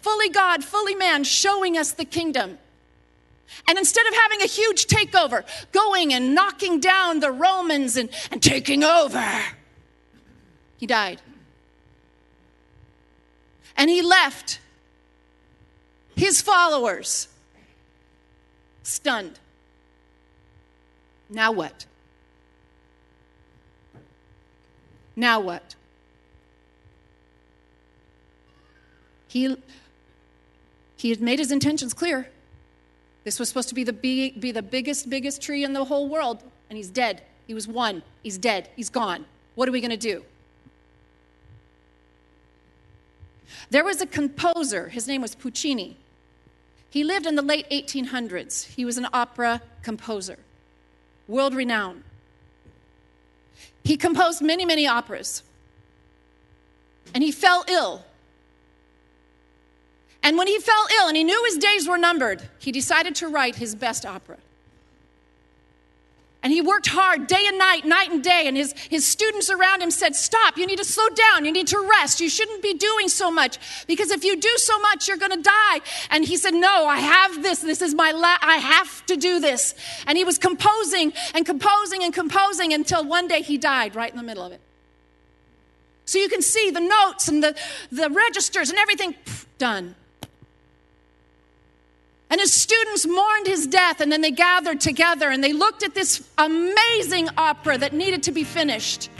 fully 0.00 0.28
God, 0.28 0.62
fully 0.62 0.94
man, 0.94 1.24
showing 1.24 1.78
us 1.78 1.92
the 1.92 2.04
kingdom. 2.04 2.58
And 3.68 3.78
instead 3.78 4.06
of 4.06 4.14
having 4.14 4.42
a 4.42 4.46
huge 4.46 4.86
takeover, 4.86 5.44
going 5.72 6.12
and 6.12 6.34
knocking 6.34 6.80
down 6.80 7.20
the 7.20 7.30
Romans 7.30 7.96
and, 7.96 8.08
and 8.30 8.42
taking 8.42 8.82
over, 8.82 9.24
he 10.78 10.86
died. 10.86 11.20
And 13.76 13.88
he 13.88 14.02
left 14.02 14.60
his 16.16 16.40
followers 16.42 17.28
stunned. 18.82 19.38
Now 21.30 21.52
what? 21.52 21.86
Now 25.16 25.40
what? 25.40 25.74
He, 29.28 29.56
he 30.96 31.10
had 31.10 31.20
made 31.20 31.38
his 31.38 31.50
intentions 31.50 31.94
clear. 31.94 32.28
This 33.24 33.38
was 33.38 33.48
supposed 33.48 33.68
to 33.68 33.74
be 33.74 33.84
the, 33.84 33.92
be, 33.92 34.30
the 34.30 34.62
biggest, 34.62 35.08
biggest 35.08 35.40
tree 35.40 35.64
in 35.64 35.72
the 35.72 35.84
whole 35.84 36.08
world, 36.08 36.42
and 36.68 36.76
he's 36.76 36.90
dead. 36.90 37.22
He 37.46 37.54
was 37.54 37.68
one. 37.68 38.02
He's 38.22 38.38
dead. 38.38 38.68
He's 38.74 38.90
gone. 38.90 39.26
What 39.54 39.68
are 39.68 39.72
we 39.72 39.80
going 39.80 39.90
to 39.90 39.96
do? 39.96 40.24
There 43.70 43.84
was 43.84 44.00
a 44.00 44.06
composer, 44.06 44.88
his 44.88 45.06
name 45.06 45.22
was 45.22 45.34
Puccini. 45.34 45.96
He 46.90 47.04
lived 47.04 47.26
in 47.26 47.36
the 47.36 47.42
late 47.42 47.68
1800s. 47.70 48.66
He 48.74 48.84
was 48.84 48.98
an 48.98 49.06
opera 49.12 49.62
composer, 49.82 50.38
world 51.26 51.54
renowned. 51.54 52.02
He 53.84 53.96
composed 53.96 54.42
many, 54.42 54.64
many 54.64 54.86
operas. 54.86 55.42
And 57.14 57.22
he 57.22 57.32
fell 57.32 57.64
ill 57.68 58.04
and 60.22 60.38
when 60.38 60.46
he 60.46 60.58
fell 60.58 60.86
ill 61.00 61.08
and 61.08 61.16
he 61.16 61.24
knew 61.24 61.44
his 61.46 61.58
days 61.58 61.88
were 61.88 61.98
numbered, 61.98 62.42
he 62.58 62.70
decided 62.70 63.14
to 63.16 63.28
write 63.28 63.56
his 63.56 63.74
best 63.74 64.06
opera. 64.06 64.38
And 66.44 66.52
he 66.52 66.60
worked 66.60 66.88
hard 66.88 67.28
day 67.28 67.44
and 67.46 67.56
night, 67.56 67.84
night 67.84 68.10
and 68.10 68.22
day. 68.22 68.44
And 68.46 68.56
his, 68.56 68.72
his 68.72 69.06
students 69.06 69.48
around 69.48 69.80
him 69.80 69.92
said, 69.92 70.16
Stop, 70.16 70.58
you 70.58 70.66
need 70.66 70.78
to 70.78 70.84
slow 70.84 71.08
down. 71.10 71.44
You 71.44 71.52
need 71.52 71.68
to 71.68 71.78
rest. 71.78 72.20
You 72.20 72.28
shouldn't 72.28 72.62
be 72.62 72.74
doing 72.74 73.08
so 73.08 73.30
much 73.30 73.58
because 73.86 74.10
if 74.10 74.24
you 74.24 74.36
do 74.36 74.52
so 74.56 74.76
much, 74.80 75.06
you're 75.06 75.18
going 75.18 75.30
to 75.30 75.40
die. 75.40 75.80
And 76.10 76.24
he 76.24 76.36
said, 76.36 76.52
No, 76.52 76.86
I 76.86 76.98
have 76.98 77.44
this. 77.44 77.60
This 77.60 77.80
is 77.80 77.94
my, 77.94 78.10
la- 78.10 78.38
I 78.42 78.56
have 78.56 79.06
to 79.06 79.16
do 79.16 79.38
this. 79.38 79.76
And 80.08 80.18
he 80.18 80.24
was 80.24 80.36
composing 80.36 81.12
and 81.32 81.46
composing 81.46 82.02
and 82.02 82.12
composing 82.12 82.72
until 82.72 83.04
one 83.04 83.28
day 83.28 83.42
he 83.42 83.56
died 83.56 83.94
right 83.94 84.10
in 84.10 84.16
the 84.16 84.24
middle 84.24 84.44
of 84.44 84.50
it. 84.50 84.60
So 86.06 86.18
you 86.18 86.28
can 86.28 86.42
see 86.42 86.72
the 86.72 86.80
notes 86.80 87.28
and 87.28 87.40
the, 87.40 87.56
the 87.92 88.10
registers 88.10 88.68
and 88.68 88.80
everything 88.80 89.14
done. 89.58 89.94
And 92.32 92.40
his 92.40 92.50
students 92.50 93.06
mourned 93.06 93.46
his 93.46 93.66
death, 93.66 94.00
and 94.00 94.10
then 94.10 94.22
they 94.22 94.30
gathered 94.30 94.80
together 94.80 95.28
and 95.28 95.44
they 95.44 95.52
looked 95.52 95.82
at 95.82 95.94
this 95.94 96.26
amazing 96.38 97.28
opera 97.36 97.76
that 97.76 97.92
needed 97.92 98.22
to 98.22 98.32
be 98.32 98.42
finished. 98.42 99.10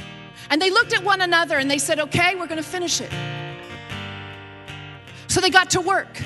And 0.48 0.62
they 0.62 0.70
looked 0.70 0.94
at 0.94 1.04
one 1.04 1.20
another 1.20 1.58
and 1.58 1.70
they 1.70 1.76
said, 1.76 2.00
Okay, 2.00 2.34
we're 2.36 2.46
going 2.46 2.62
to 2.62 2.66
finish 2.66 3.02
it. 3.02 3.10
So 5.28 5.42
they 5.42 5.50
got 5.50 5.68
to 5.72 5.82
work. 5.82 6.22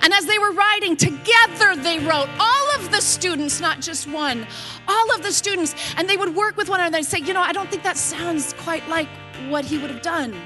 And 0.00 0.12
as 0.12 0.26
they 0.26 0.38
were 0.38 0.52
writing, 0.52 0.96
together 0.96 1.74
they 1.74 1.98
wrote, 1.98 2.28
all 2.38 2.74
of 2.76 2.92
the 2.92 3.00
students, 3.00 3.60
not 3.60 3.80
just 3.80 4.06
one, 4.06 4.46
all 4.86 5.12
of 5.12 5.24
the 5.24 5.32
students. 5.32 5.74
And 5.96 6.08
they 6.08 6.16
would 6.16 6.36
work 6.36 6.56
with 6.56 6.68
one 6.68 6.78
another 6.78 6.98
and 6.98 7.06
say, 7.06 7.18
You 7.18 7.32
know, 7.32 7.40
I 7.40 7.50
don't 7.50 7.68
think 7.68 7.82
that 7.82 7.96
sounds 7.96 8.52
quite 8.58 8.88
like 8.88 9.08
what 9.48 9.64
he 9.64 9.78
would 9.78 9.90
have 9.90 10.02
done. 10.02 10.40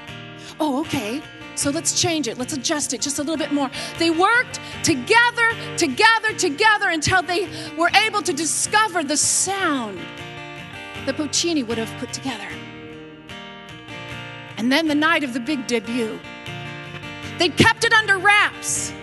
Oh, 0.59 0.81
okay. 0.81 1.21
So 1.59 1.71
let's 1.71 2.01
change 2.01 2.29
it. 2.29 2.37
Let's 2.37 2.53
adjust 2.53 2.93
it 2.93 3.01
just 3.01 3.19
a 3.19 3.21
little 3.21 3.35
bit 3.35 3.51
more. 3.51 3.69
They 3.97 4.11
worked 4.11 4.61
together, 4.81 5.51
together, 5.75 6.31
together 6.37 6.87
until 6.87 7.21
they 7.21 7.49
were 7.77 7.89
able 8.05 8.21
to 8.21 8.31
discover 8.31 9.03
the 9.03 9.17
sound 9.17 9.99
that 11.05 11.17
Puccini 11.17 11.63
would 11.63 11.77
have 11.77 11.91
put 11.99 12.13
together. 12.13 12.47
And 14.55 14.71
then 14.71 14.87
the 14.87 14.95
night 14.95 15.25
of 15.25 15.33
the 15.33 15.41
big 15.41 15.67
debut, 15.67 16.17
they 17.39 17.49
kept 17.49 17.83
it 17.83 17.91
under 17.91 18.17
wraps. 18.17 18.93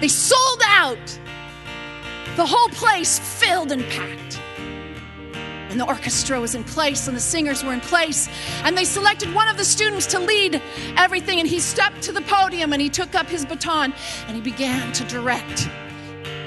They 0.00 0.08
sold 0.08 0.60
out. 0.66 1.18
The 2.36 2.44
whole 2.44 2.68
place 2.68 3.18
filled 3.18 3.72
and 3.72 3.82
packed. 3.84 4.25
And 5.76 5.80
the 5.82 5.88
orchestra 5.88 6.40
was 6.40 6.54
in 6.54 6.64
place 6.64 7.06
and 7.06 7.14
the 7.14 7.20
singers 7.20 7.62
were 7.62 7.74
in 7.74 7.82
place. 7.82 8.30
And 8.64 8.74
they 8.74 8.86
selected 8.86 9.34
one 9.34 9.46
of 9.46 9.58
the 9.58 9.64
students 9.66 10.06
to 10.06 10.18
lead 10.18 10.62
everything. 10.96 11.38
And 11.38 11.46
he 11.46 11.60
stepped 11.60 12.00
to 12.04 12.12
the 12.12 12.22
podium 12.22 12.72
and 12.72 12.80
he 12.80 12.88
took 12.88 13.14
up 13.14 13.26
his 13.26 13.44
baton 13.44 13.92
and 14.26 14.34
he 14.34 14.40
began 14.40 14.90
to 14.94 15.04
direct 15.04 15.68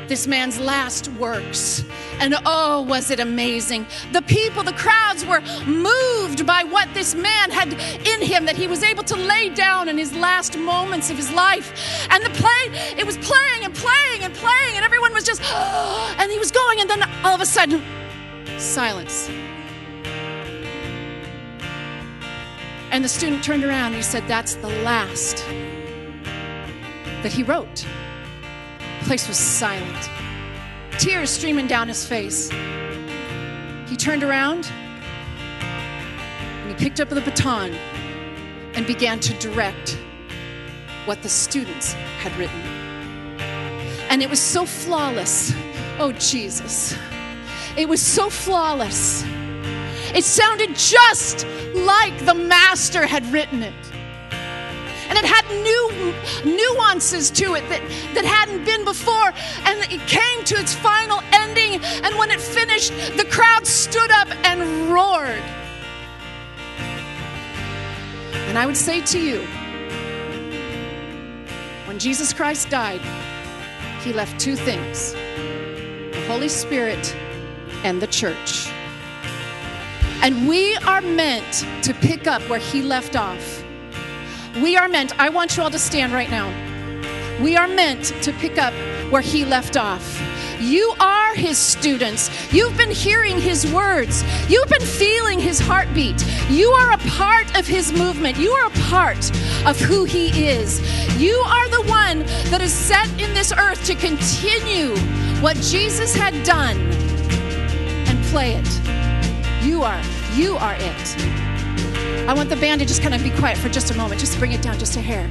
this 0.08 0.26
man's 0.26 0.60
last 0.60 1.10
works. 1.10 1.86
And 2.20 2.34
oh, 2.44 2.82
was 2.82 3.12
it 3.12 3.20
amazing! 3.20 3.86
The 4.14 4.24
people, 4.24 4.64
the 4.64 4.74
crowds 4.74 5.24
were 5.24 5.42
moved 5.68 6.48
by 6.48 6.64
what 6.64 6.92
this 6.96 7.14
man 7.14 7.52
had 7.52 7.74
in 7.74 8.22
him 8.24 8.46
that 8.46 8.56
he 8.56 8.66
was 8.66 8.82
able 8.82 9.04
to 9.04 9.16
lay 9.16 9.50
down 9.50 9.90
in 9.90 10.00
his 10.00 10.12
last 10.16 10.58
moments 10.58 11.12
of 11.12 11.18
his 11.18 11.32
life. 11.32 12.08
And 12.10 12.26
the 12.26 12.32
play, 12.32 12.96
it 12.98 13.06
was 13.06 13.20
playing 13.20 13.64
and 13.64 13.76
playing 13.76 14.24
and 14.24 14.34
playing, 14.34 14.76
and 14.76 14.84
everyone 14.84 15.14
was 15.14 15.24
just, 15.24 15.44
and 15.54 16.32
he 16.32 16.40
was 16.40 16.50
going, 16.50 16.82
and 16.82 16.90
then 16.90 17.04
all 17.24 17.36
of 17.36 17.42
a 17.42 17.46
sudden, 17.46 17.84
silence. 18.60 19.30
And 22.92 23.04
the 23.04 23.10
student 23.10 23.44
turned 23.44 23.64
around 23.64 23.88
and 23.88 23.96
he 23.96 24.02
said, 24.02 24.28
That's 24.28 24.56
the 24.56 24.70
last 24.84 25.46
that 27.24 27.32
he 27.32 27.44
wrote. 27.44 27.86
The 29.00 29.06
place 29.06 29.28
was 29.28 29.38
silent, 29.38 30.10
tears 30.98 31.30
streaming 31.30 31.68
down 31.68 31.88
his 31.88 32.06
face. 32.06 32.50
He 33.88 33.96
turned 33.96 34.24
around 34.24 34.72
and 35.62 36.70
he 36.70 36.76
picked 36.76 37.00
up 37.00 37.10
the 37.10 37.22
baton 37.22 37.74
and 38.74 38.86
began 38.86 39.20
to 39.20 39.34
direct 39.40 39.98
what 41.06 41.22
the 41.24 41.30
students 41.30 41.94
had 41.94 42.36
written. 42.38 42.60
And 44.10 44.22
it 44.22 44.30
was 44.30 44.40
so 44.40 44.66
flawless. 44.66 45.54
Oh, 46.00 46.12
Jesus. 46.20 46.96
It 47.80 47.88
was 47.88 48.02
so 48.02 48.30
flawless. 48.30 49.24
It 50.14 50.26
sounded 50.26 50.76
just 50.76 51.48
like 51.74 52.26
the 52.26 52.34
master 52.34 53.06
had 53.06 53.26
written 53.32 53.64
it. 53.64 53.74
And 55.08 55.18
it 55.18 55.24
had 55.24 55.46
new 55.64 56.14
nuances 56.58 57.32
to 57.32 57.56
it 57.56 57.62
that, 57.70 57.82
that 58.16 58.26
hadn't 58.26 58.66
been 58.66 58.84
before. 58.84 59.32
And 59.64 59.80
it 59.90 60.06
came 60.08 60.44
to 60.44 60.56
its 60.56 60.74
final 60.74 61.22
ending. 61.32 61.76
And 62.04 62.18
when 62.18 62.32
it 62.32 62.42
finished, 62.42 62.92
the 63.16 63.24
crowd 63.32 63.66
stood 63.66 64.12
up 64.12 64.28
and 64.44 64.92
roared. 64.92 65.42
And 68.50 68.58
I 68.58 68.66
would 68.66 68.76
say 68.76 69.00
to 69.06 69.18
you, 69.18 69.40
when 71.88 71.98
Jesus 71.98 72.34
Christ 72.34 72.70
died, 72.70 73.00
he 74.02 74.12
left 74.12 74.38
two 74.38 74.58
things 74.58 75.14
the 75.14 76.26
Holy 76.28 76.50
Spirit 76.50 77.16
and 77.84 78.02
the 78.02 78.08
church. 78.08 78.68
And 80.22 80.48
we 80.48 80.76
are 80.78 81.02
meant 81.02 81.66
to 81.84 81.94
pick 81.94 82.28
up 82.28 82.42
where 82.50 82.60
he 82.60 82.82
left 82.82 83.16
off. 83.16 83.64
We 84.62 84.76
are 84.76 84.90
meant, 84.90 85.18
I 85.20 85.30
want 85.30 85.56
you 85.56 85.64
all 85.64 85.72
to 85.72 85.80
stand 85.80 86.12
right 86.12 86.30
now. 86.30 86.50
We 87.42 87.56
are 87.56 87.68
meant 87.68 88.06
to 88.24 88.34
pick 88.34 88.58
up 88.58 88.74
where 89.12 89.22
he 89.22 89.46
left 89.46 89.78
off. 89.78 90.22
You 90.60 90.94
are 91.00 91.34
his 91.36 91.58
students. 91.58 92.30
You've 92.54 92.76
been 92.76 92.92
hearing 92.92 93.40
his 93.40 93.72
words. 93.72 94.26
You've 94.50 94.68
been 94.68 94.82
feeling 94.82 95.40
his 95.40 95.58
heartbeat. 95.58 96.22
You 96.50 96.70
are 96.72 96.92
a 96.92 96.98
part 96.98 97.58
of 97.58 97.66
his 97.66 97.94
movement. 97.94 98.38
You 98.38 98.52
are 98.52 98.68
a 98.68 98.72
part 98.90 99.32
of 99.66 99.80
who 99.80 100.04
he 100.04 100.48
is. 100.48 100.82
You 101.18 101.36
are 101.48 101.70
the 101.70 101.84
one 101.84 102.20
that 102.52 102.60
is 102.62 102.74
set 102.74 103.10
in 103.22 103.34
this 103.34 103.54
earth 103.54 103.86
to 103.86 103.96
continue 103.96 104.98
what 105.42 105.56
Jesus 105.58 106.14
had 106.14 106.34
done 106.44 107.09
play 108.30 108.54
it. 108.54 109.66
You 109.66 109.82
are, 109.82 110.02
you 110.36 110.56
are 110.58 110.76
it. 110.78 112.28
I 112.28 112.34
want 112.36 112.50
the 112.50 112.56
band 112.58 112.80
to 112.80 112.86
just 112.86 113.02
kind 113.02 113.16
of 113.16 113.24
be 113.24 113.32
quiet 113.32 113.58
for 113.58 113.70
just 113.70 113.90
a 113.90 113.98
moment, 113.98 114.22
just 114.22 114.38
bring 114.38 114.52
it 114.52 114.62
down 114.62 114.78
just 114.78 114.96
a 114.98 115.02
hair. 115.02 115.28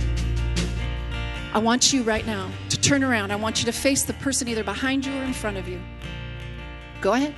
I 1.54 1.58
want 1.60 1.92
you 1.92 2.02
right 2.02 2.26
now 2.26 2.50
to 2.70 2.80
turn 2.80 3.04
around. 3.04 3.30
I 3.30 3.36
want 3.36 3.60
you 3.60 3.66
to 3.66 3.72
face 3.72 4.02
the 4.02 4.14
person 4.14 4.48
either 4.48 4.64
behind 4.64 5.06
you 5.06 5.16
or 5.16 5.22
in 5.22 5.32
front 5.32 5.56
of 5.56 5.68
you. 5.68 5.80
Go 7.00 7.12
ahead, 7.12 7.34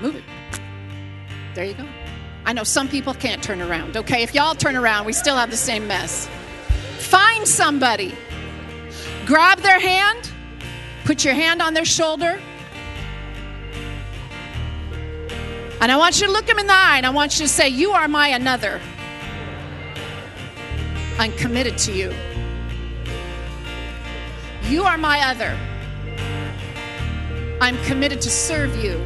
move 0.00 0.14
it. 0.14 0.22
There 1.56 1.64
you 1.64 1.74
go. 1.74 1.88
I 2.44 2.52
know 2.52 2.62
some 2.62 2.88
people 2.88 3.12
can't 3.12 3.42
turn 3.42 3.60
around, 3.60 3.96
okay? 3.96 4.22
If 4.22 4.32
y'all 4.32 4.54
turn 4.54 4.76
around, 4.76 5.06
we 5.06 5.12
still 5.12 5.36
have 5.36 5.50
the 5.50 5.56
same 5.56 5.88
mess. 5.88 6.28
Find 6.98 7.48
somebody, 7.48 8.14
grab 9.26 9.58
their 9.58 9.80
hand, 9.80 10.30
put 11.04 11.24
your 11.24 11.34
hand 11.34 11.60
on 11.60 11.74
their 11.74 11.84
shoulder, 11.84 12.40
and 15.80 15.90
I 15.90 15.96
want 15.96 16.20
you 16.20 16.26
to 16.26 16.32
look 16.32 16.48
him 16.48 16.58
in 16.58 16.66
the 16.66 16.74
eye 16.74 16.98
and 16.98 17.06
I 17.06 17.10
want 17.10 17.38
you 17.38 17.46
to 17.46 17.48
say, 17.48 17.68
You 17.68 17.92
are 17.92 18.06
my 18.06 18.28
another. 18.28 18.80
I'm 21.18 21.32
committed 21.32 21.78
to 21.78 21.92
you. 21.92 22.14
You 24.68 24.84
are 24.84 24.98
my 24.98 25.20
other. 25.20 25.58
I'm 27.60 27.82
committed 27.84 28.20
to 28.22 28.30
serve 28.30 28.76
you. 28.76 28.98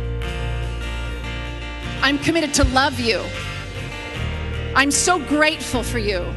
I'm 2.03 2.19
committed 2.19 2.53
to 2.55 2.65
love 2.65 3.01
you. 3.01 3.25
I'm 4.75 4.91
so 4.91 5.19
grateful 5.19 5.83
for 5.83 5.99
you. 5.99 6.35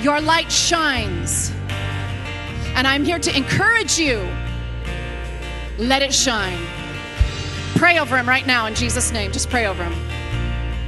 Your 0.00 0.20
light 0.20 0.50
shines. 0.50 1.52
And 2.74 2.86
I'm 2.86 3.04
here 3.04 3.18
to 3.18 3.36
encourage 3.36 3.98
you. 3.98 4.26
Let 5.78 6.02
it 6.02 6.14
shine. 6.14 6.75
Pray 7.76 7.98
over 7.98 8.16
him 8.16 8.28
right 8.28 8.46
now 8.46 8.66
in 8.66 8.74
Jesus' 8.74 9.12
name. 9.12 9.32
Just 9.32 9.50
pray 9.50 9.66
over 9.66 9.84
him. 9.84 9.94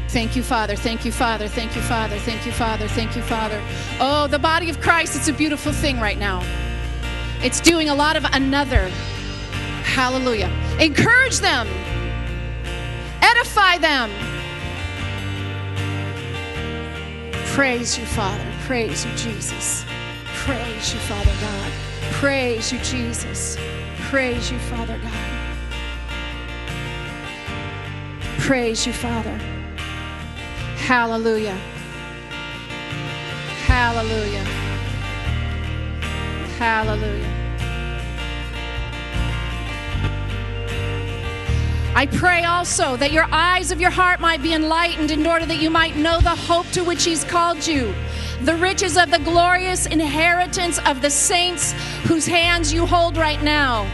Thank 0.08 0.34
you, 0.34 0.42
Father. 0.42 0.74
Thank 0.74 1.04
you, 1.04 1.12
Father. 1.12 1.46
Thank 1.46 1.76
you, 1.76 1.82
Father. 1.82 2.18
Thank 2.18 2.46
you, 2.46 2.52
Father. 2.52 2.88
Thank 2.88 3.14
you, 3.14 3.22
Father. 3.22 3.62
Oh, 4.00 4.26
the 4.26 4.38
body 4.38 4.70
of 4.70 4.80
Christ, 4.80 5.14
it's 5.14 5.28
a 5.28 5.32
beautiful 5.34 5.70
thing 5.70 6.00
right 6.00 6.18
now. 6.18 6.42
It's 7.42 7.60
doing 7.60 7.90
a 7.90 7.94
lot 7.94 8.16
of 8.16 8.24
another. 8.32 8.88
Hallelujah. 9.84 10.50
Encourage 10.80 11.40
them, 11.40 11.68
edify 13.20 13.78
them. 13.78 14.10
Praise 17.48 17.98
you, 17.98 18.06
Father. 18.06 18.44
Praise 18.60 19.04
you, 19.04 19.12
Jesus. 19.12 19.84
Praise 20.24 20.94
you, 20.94 21.00
Father 21.00 21.32
God. 21.40 21.72
Praise 22.12 22.72
you, 22.72 22.78
Jesus. 22.80 23.58
Praise 24.08 24.50
you, 24.50 24.58
Father 24.58 24.98
God. 24.98 25.37
Praise 28.48 28.86
you, 28.86 28.94
Father. 28.94 29.36
Hallelujah. 30.78 31.54
Hallelujah. 33.66 34.42
Hallelujah. 36.56 37.28
I 41.94 42.06
pray 42.06 42.44
also 42.44 42.96
that 42.96 43.12
your 43.12 43.26
eyes 43.30 43.70
of 43.70 43.82
your 43.82 43.90
heart 43.90 44.18
might 44.18 44.42
be 44.42 44.54
enlightened 44.54 45.10
in 45.10 45.26
order 45.26 45.44
that 45.44 45.60
you 45.60 45.68
might 45.68 45.96
know 45.96 46.18
the 46.18 46.30
hope 46.30 46.70
to 46.70 46.82
which 46.82 47.04
He's 47.04 47.24
called 47.24 47.66
you, 47.66 47.94
the 48.44 48.56
riches 48.56 48.96
of 48.96 49.10
the 49.10 49.18
glorious 49.18 49.84
inheritance 49.84 50.78
of 50.86 51.02
the 51.02 51.10
saints 51.10 51.72
whose 52.04 52.24
hands 52.24 52.72
you 52.72 52.86
hold 52.86 53.18
right 53.18 53.42
now 53.42 53.86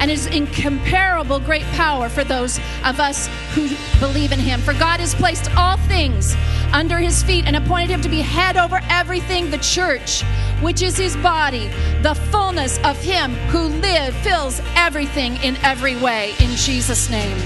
and 0.00 0.10
his 0.10 0.26
incomparable 0.26 1.38
great 1.38 1.64
power 1.72 2.08
for 2.08 2.24
those 2.24 2.58
of 2.84 2.98
us 2.98 3.28
who 3.54 3.68
believe 4.00 4.32
in 4.32 4.38
him. 4.38 4.60
For 4.60 4.72
God 4.72 4.98
has 4.98 5.14
placed 5.14 5.54
all 5.56 5.76
things 5.76 6.34
under 6.72 6.98
his 6.98 7.22
feet 7.22 7.46
and 7.46 7.54
appointed 7.54 7.90
him 7.90 8.00
to 8.00 8.08
be 8.08 8.20
head 8.20 8.56
over 8.56 8.80
everything, 8.88 9.50
the 9.50 9.58
church, 9.58 10.22
which 10.60 10.82
is 10.82 10.96
his 10.96 11.16
body, 11.18 11.68
the 12.02 12.14
fullness 12.30 12.78
of 12.84 13.00
him 13.00 13.32
who 13.50 13.68
live 13.80 14.14
fills 14.16 14.60
everything 14.74 15.36
in 15.42 15.56
every 15.58 15.96
way. 15.96 16.30
In 16.40 16.56
Jesus' 16.56 17.10
name. 17.10 17.36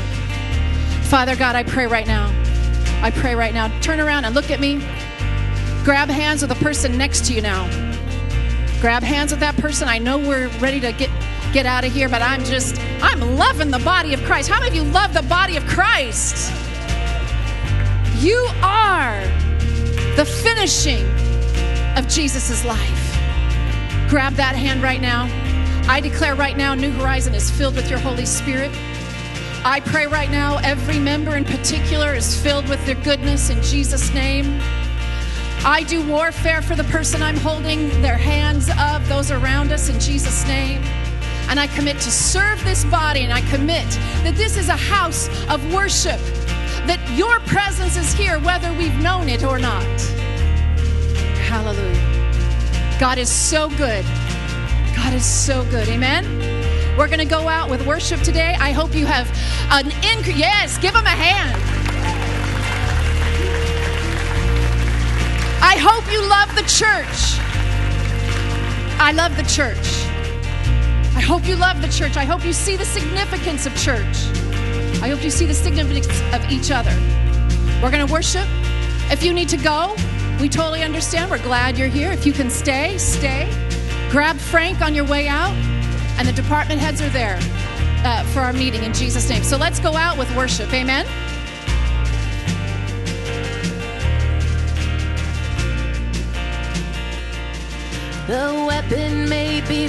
Father 1.03 1.37
God, 1.37 1.57
I 1.57 1.65
pray 1.65 1.87
right 1.87 2.07
now. 2.07 2.33
I 3.03 3.11
pray 3.11 3.35
right 3.35 3.53
now. 3.53 3.69
Turn 3.81 4.01
around 4.01 4.25
and 4.25 4.35
look 4.35 4.51
at 4.51 4.61
me. 4.61 4.77
Grab 5.85 6.09
hands 6.09 6.41
with 6.41 6.49
the 6.49 6.65
person 6.65 6.97
next 6.97 7.27
to 7.27 7.35
you 7.35 7.43
now. 7.43 7.69
Grab 8.81 9.03
hands 9.03 9.31
with 9.31 9.41
that 9.41 9.57
person. 9.57 9.89
I 9.89 9.99
know 9.99 10.19
we're 10.19 10.49
ready 10.59 10.81
to 10.81 10.93
get 10.93 11.11
get 11.55 11.67
out 11.67 11.85
of 11.85 11.93
here, 11.93 12.09
but 12.09 12.21
I'm 12.21 12.45
just 12.45 12.81
I'm 13.01 13.37
loving 13.37 13.71
the 13.71 13.79
body 13.79 14.13
of 14.13 14.21
Christ. 14.25 14.51
How 14.51 14.59
many 14.59 14.77
of 14.77 14.85
you 14.85 14.93
love 14.93 15.15
the 15.15 15.23
body 15.23 15.57
of 15.57 15.65
Christ? 15.67 16.53
You 18.19 18.49
are 18.61 19.21
the 20.17 20.25
finishing 20.25 21.07
of 21.97 22.09
Jesus' 22.09 22.65
life. 22.65 24.11
Grab 24.11 24.33
that 24.35 24.57
hand 24.57 24.83
right 24.83 25.01
now. 25.01 25.29
I 25.89 26.01
declare 26.01 26.35
right 26.35 26.57
now, 26.57 26.75
New 26.75 26.91
Horizon 26.91 27.35
is 27.37 27.51
filled 27.53 27.77
with 27.77 27.89
your 27.89 28.01
Holy 28.01 28.27
Spirit. 28.27 28.73
I 29.65 29.81
pray 29.87 30.07
right 30.07 30.31
now, 30.31 30.59
every 30.65 30.99
member 30.99 31.37
in 31.37 31.45
particular 31.45 32.15
is 32.15 32.37
filled 32.43 32.69
with 32.69 32.85
their 32.85 32.97
goodness 32.97 33.51
in 33.51 33.63
Jesus' 33.63 34.13
name. 34.13 34.61
I 35.65 35.85
do 35.87 36.07
warfare 36.09 36.63
for 36.63 36.75
the 36.75 36.85
person 36.85 37.23
I'm 37.23 37.37
holding 37.37 37.89
their 38.03 38.17
hands 38.17 38.69
of, 38.79 39.09
those 39.09 39.31
around 39.31 39.71
us 39.71 39.89
in 39.89 40.01
Jesus' 40.01 40.45
name. 40.47 40.83
And 41.49 41.61
I 41.61 41.66
commit 41.68 41.97
to 42.01 42.11
serve 42.11 42.62
this 42.64 42.84
body, 42.86 43.20
and 43.20 43.32
I 43.32 43.40
commit 43.51 43.88
that 44.24 44.34
this 44.36 44.57
is 44.57 44.68
a 44.68 44.76
house 44.76 45.28
of 45.49 45.61
worship, 45.72 46.18
that 46.86 47.01
your 47.16 47.38
presence 47.40 47.97
is 47.97 48.12
here 48.12 48.38
whether 48.40 48.72
we've 48.72 48.97
known 48.97 49.28
it 49.28 49.45
or 49.45 49.59
not. 49.59 50.01
Hallelujah. 51.47 52.99
God 52.99 53.18
is 53.18 53.30
so 53.30 53.68
good. 53.70 54.05
God 54.97 55.12
is 55.12 55.24
so 55.24 55.64
good. 55.70 55.88
Amen. 55.88 56.24
We're 56.97 57.09
going 57.09 57.18
to 57.18 57.24
go 57.24 57.49
out 57.49 57.68
with 57.68 57.84
worship 57.86 58.20
today. 58.20 58.57
I 58.61 58.72
hope 58.72 58.95
you 58.95 59.07
have 59.07 59.28
an 59.70 59.86
increase. 60.05 60.38
Yes, 60.38 60.78
give 60.78 60.95
them 60.95 61.05
a 61.05 61.11
hand. 61.11 61.61
I 65.61 65.76
hope 65.76 66.11
you 66.12 66.20
love 66.28 66.55
the 66.55 66.62
church. 66.62 67.38
I 69.01 69.12
love 69.12 69.36
the 69.36 69.42
church. 69.42 70.14
I 71.25 71.27
hope 71.27 71.49
you 71.49 71.57
love 71.57 71.81
the 71.81 71.89
church. 71.89 72.18
I 72.18 72.27
hope 72.27 72.45
you 72.45 72.53
see 72.53 72.77
the 72.77 72.85
significance 72.85 73.64
of 73.64 73.75
church. 73.77 74.29
I 75.01 75.09
hope 75.09 75.25
you 75.25 75.31
see 75.31 75.47
the 75.47 75.55
significance 75.55 76.07
of 76.35 76.45
each 76.53 76.70
other. 76.70 76.95
We're 77.83 77.91
going 77.91 78.07
to 78.07 78.12
worship. 78.12 78.45
If 79.11 79.22
you 79.25 79.33
need 79.33 79.49
to 79.49 79.57
go, 79.57 79.97
we 80.39 80.51
totally 80.51 80.83
understand. 80.83 81.31
We're 81.31 81.43
glad 81.43 81.79
you're 81.79 81.89
here. 81.89 82.12
If 82.12 82.27
you 82.27 82.35
can 82.35 82.51
stay, 82.51 82.99
stay. 82.99 83.49
Grab 84.11 84.37
Frank 84.37 84.83
on 84.83 84.95
your 84.95 85.07
way 85.07 85.27
out, 85.27 85.55
and 86.18 86.29
the 86.29 86.33
department 86.33 86.79
heads 86.79 87.01
are 87.01 87.09
there 87.09 87.39
uh, 88.05 88.22
for 88.35 88.41
our 88.41 88.53
meeting 88.53 88.83
in 88.83 88.93
Jesus' 88.93 89.27
name. 89.31 89.45
So 89.45 89.57
let's 89.57 89.81
go 89.81 89.97
out 89.97 90.18
with 90.18 90.29
worship. 90.37 90.70
Amen. 90.75 91.07
The 98.27 98.64
weapon 98.66 99.29
may 99.29 99.61
be 99.68 99.87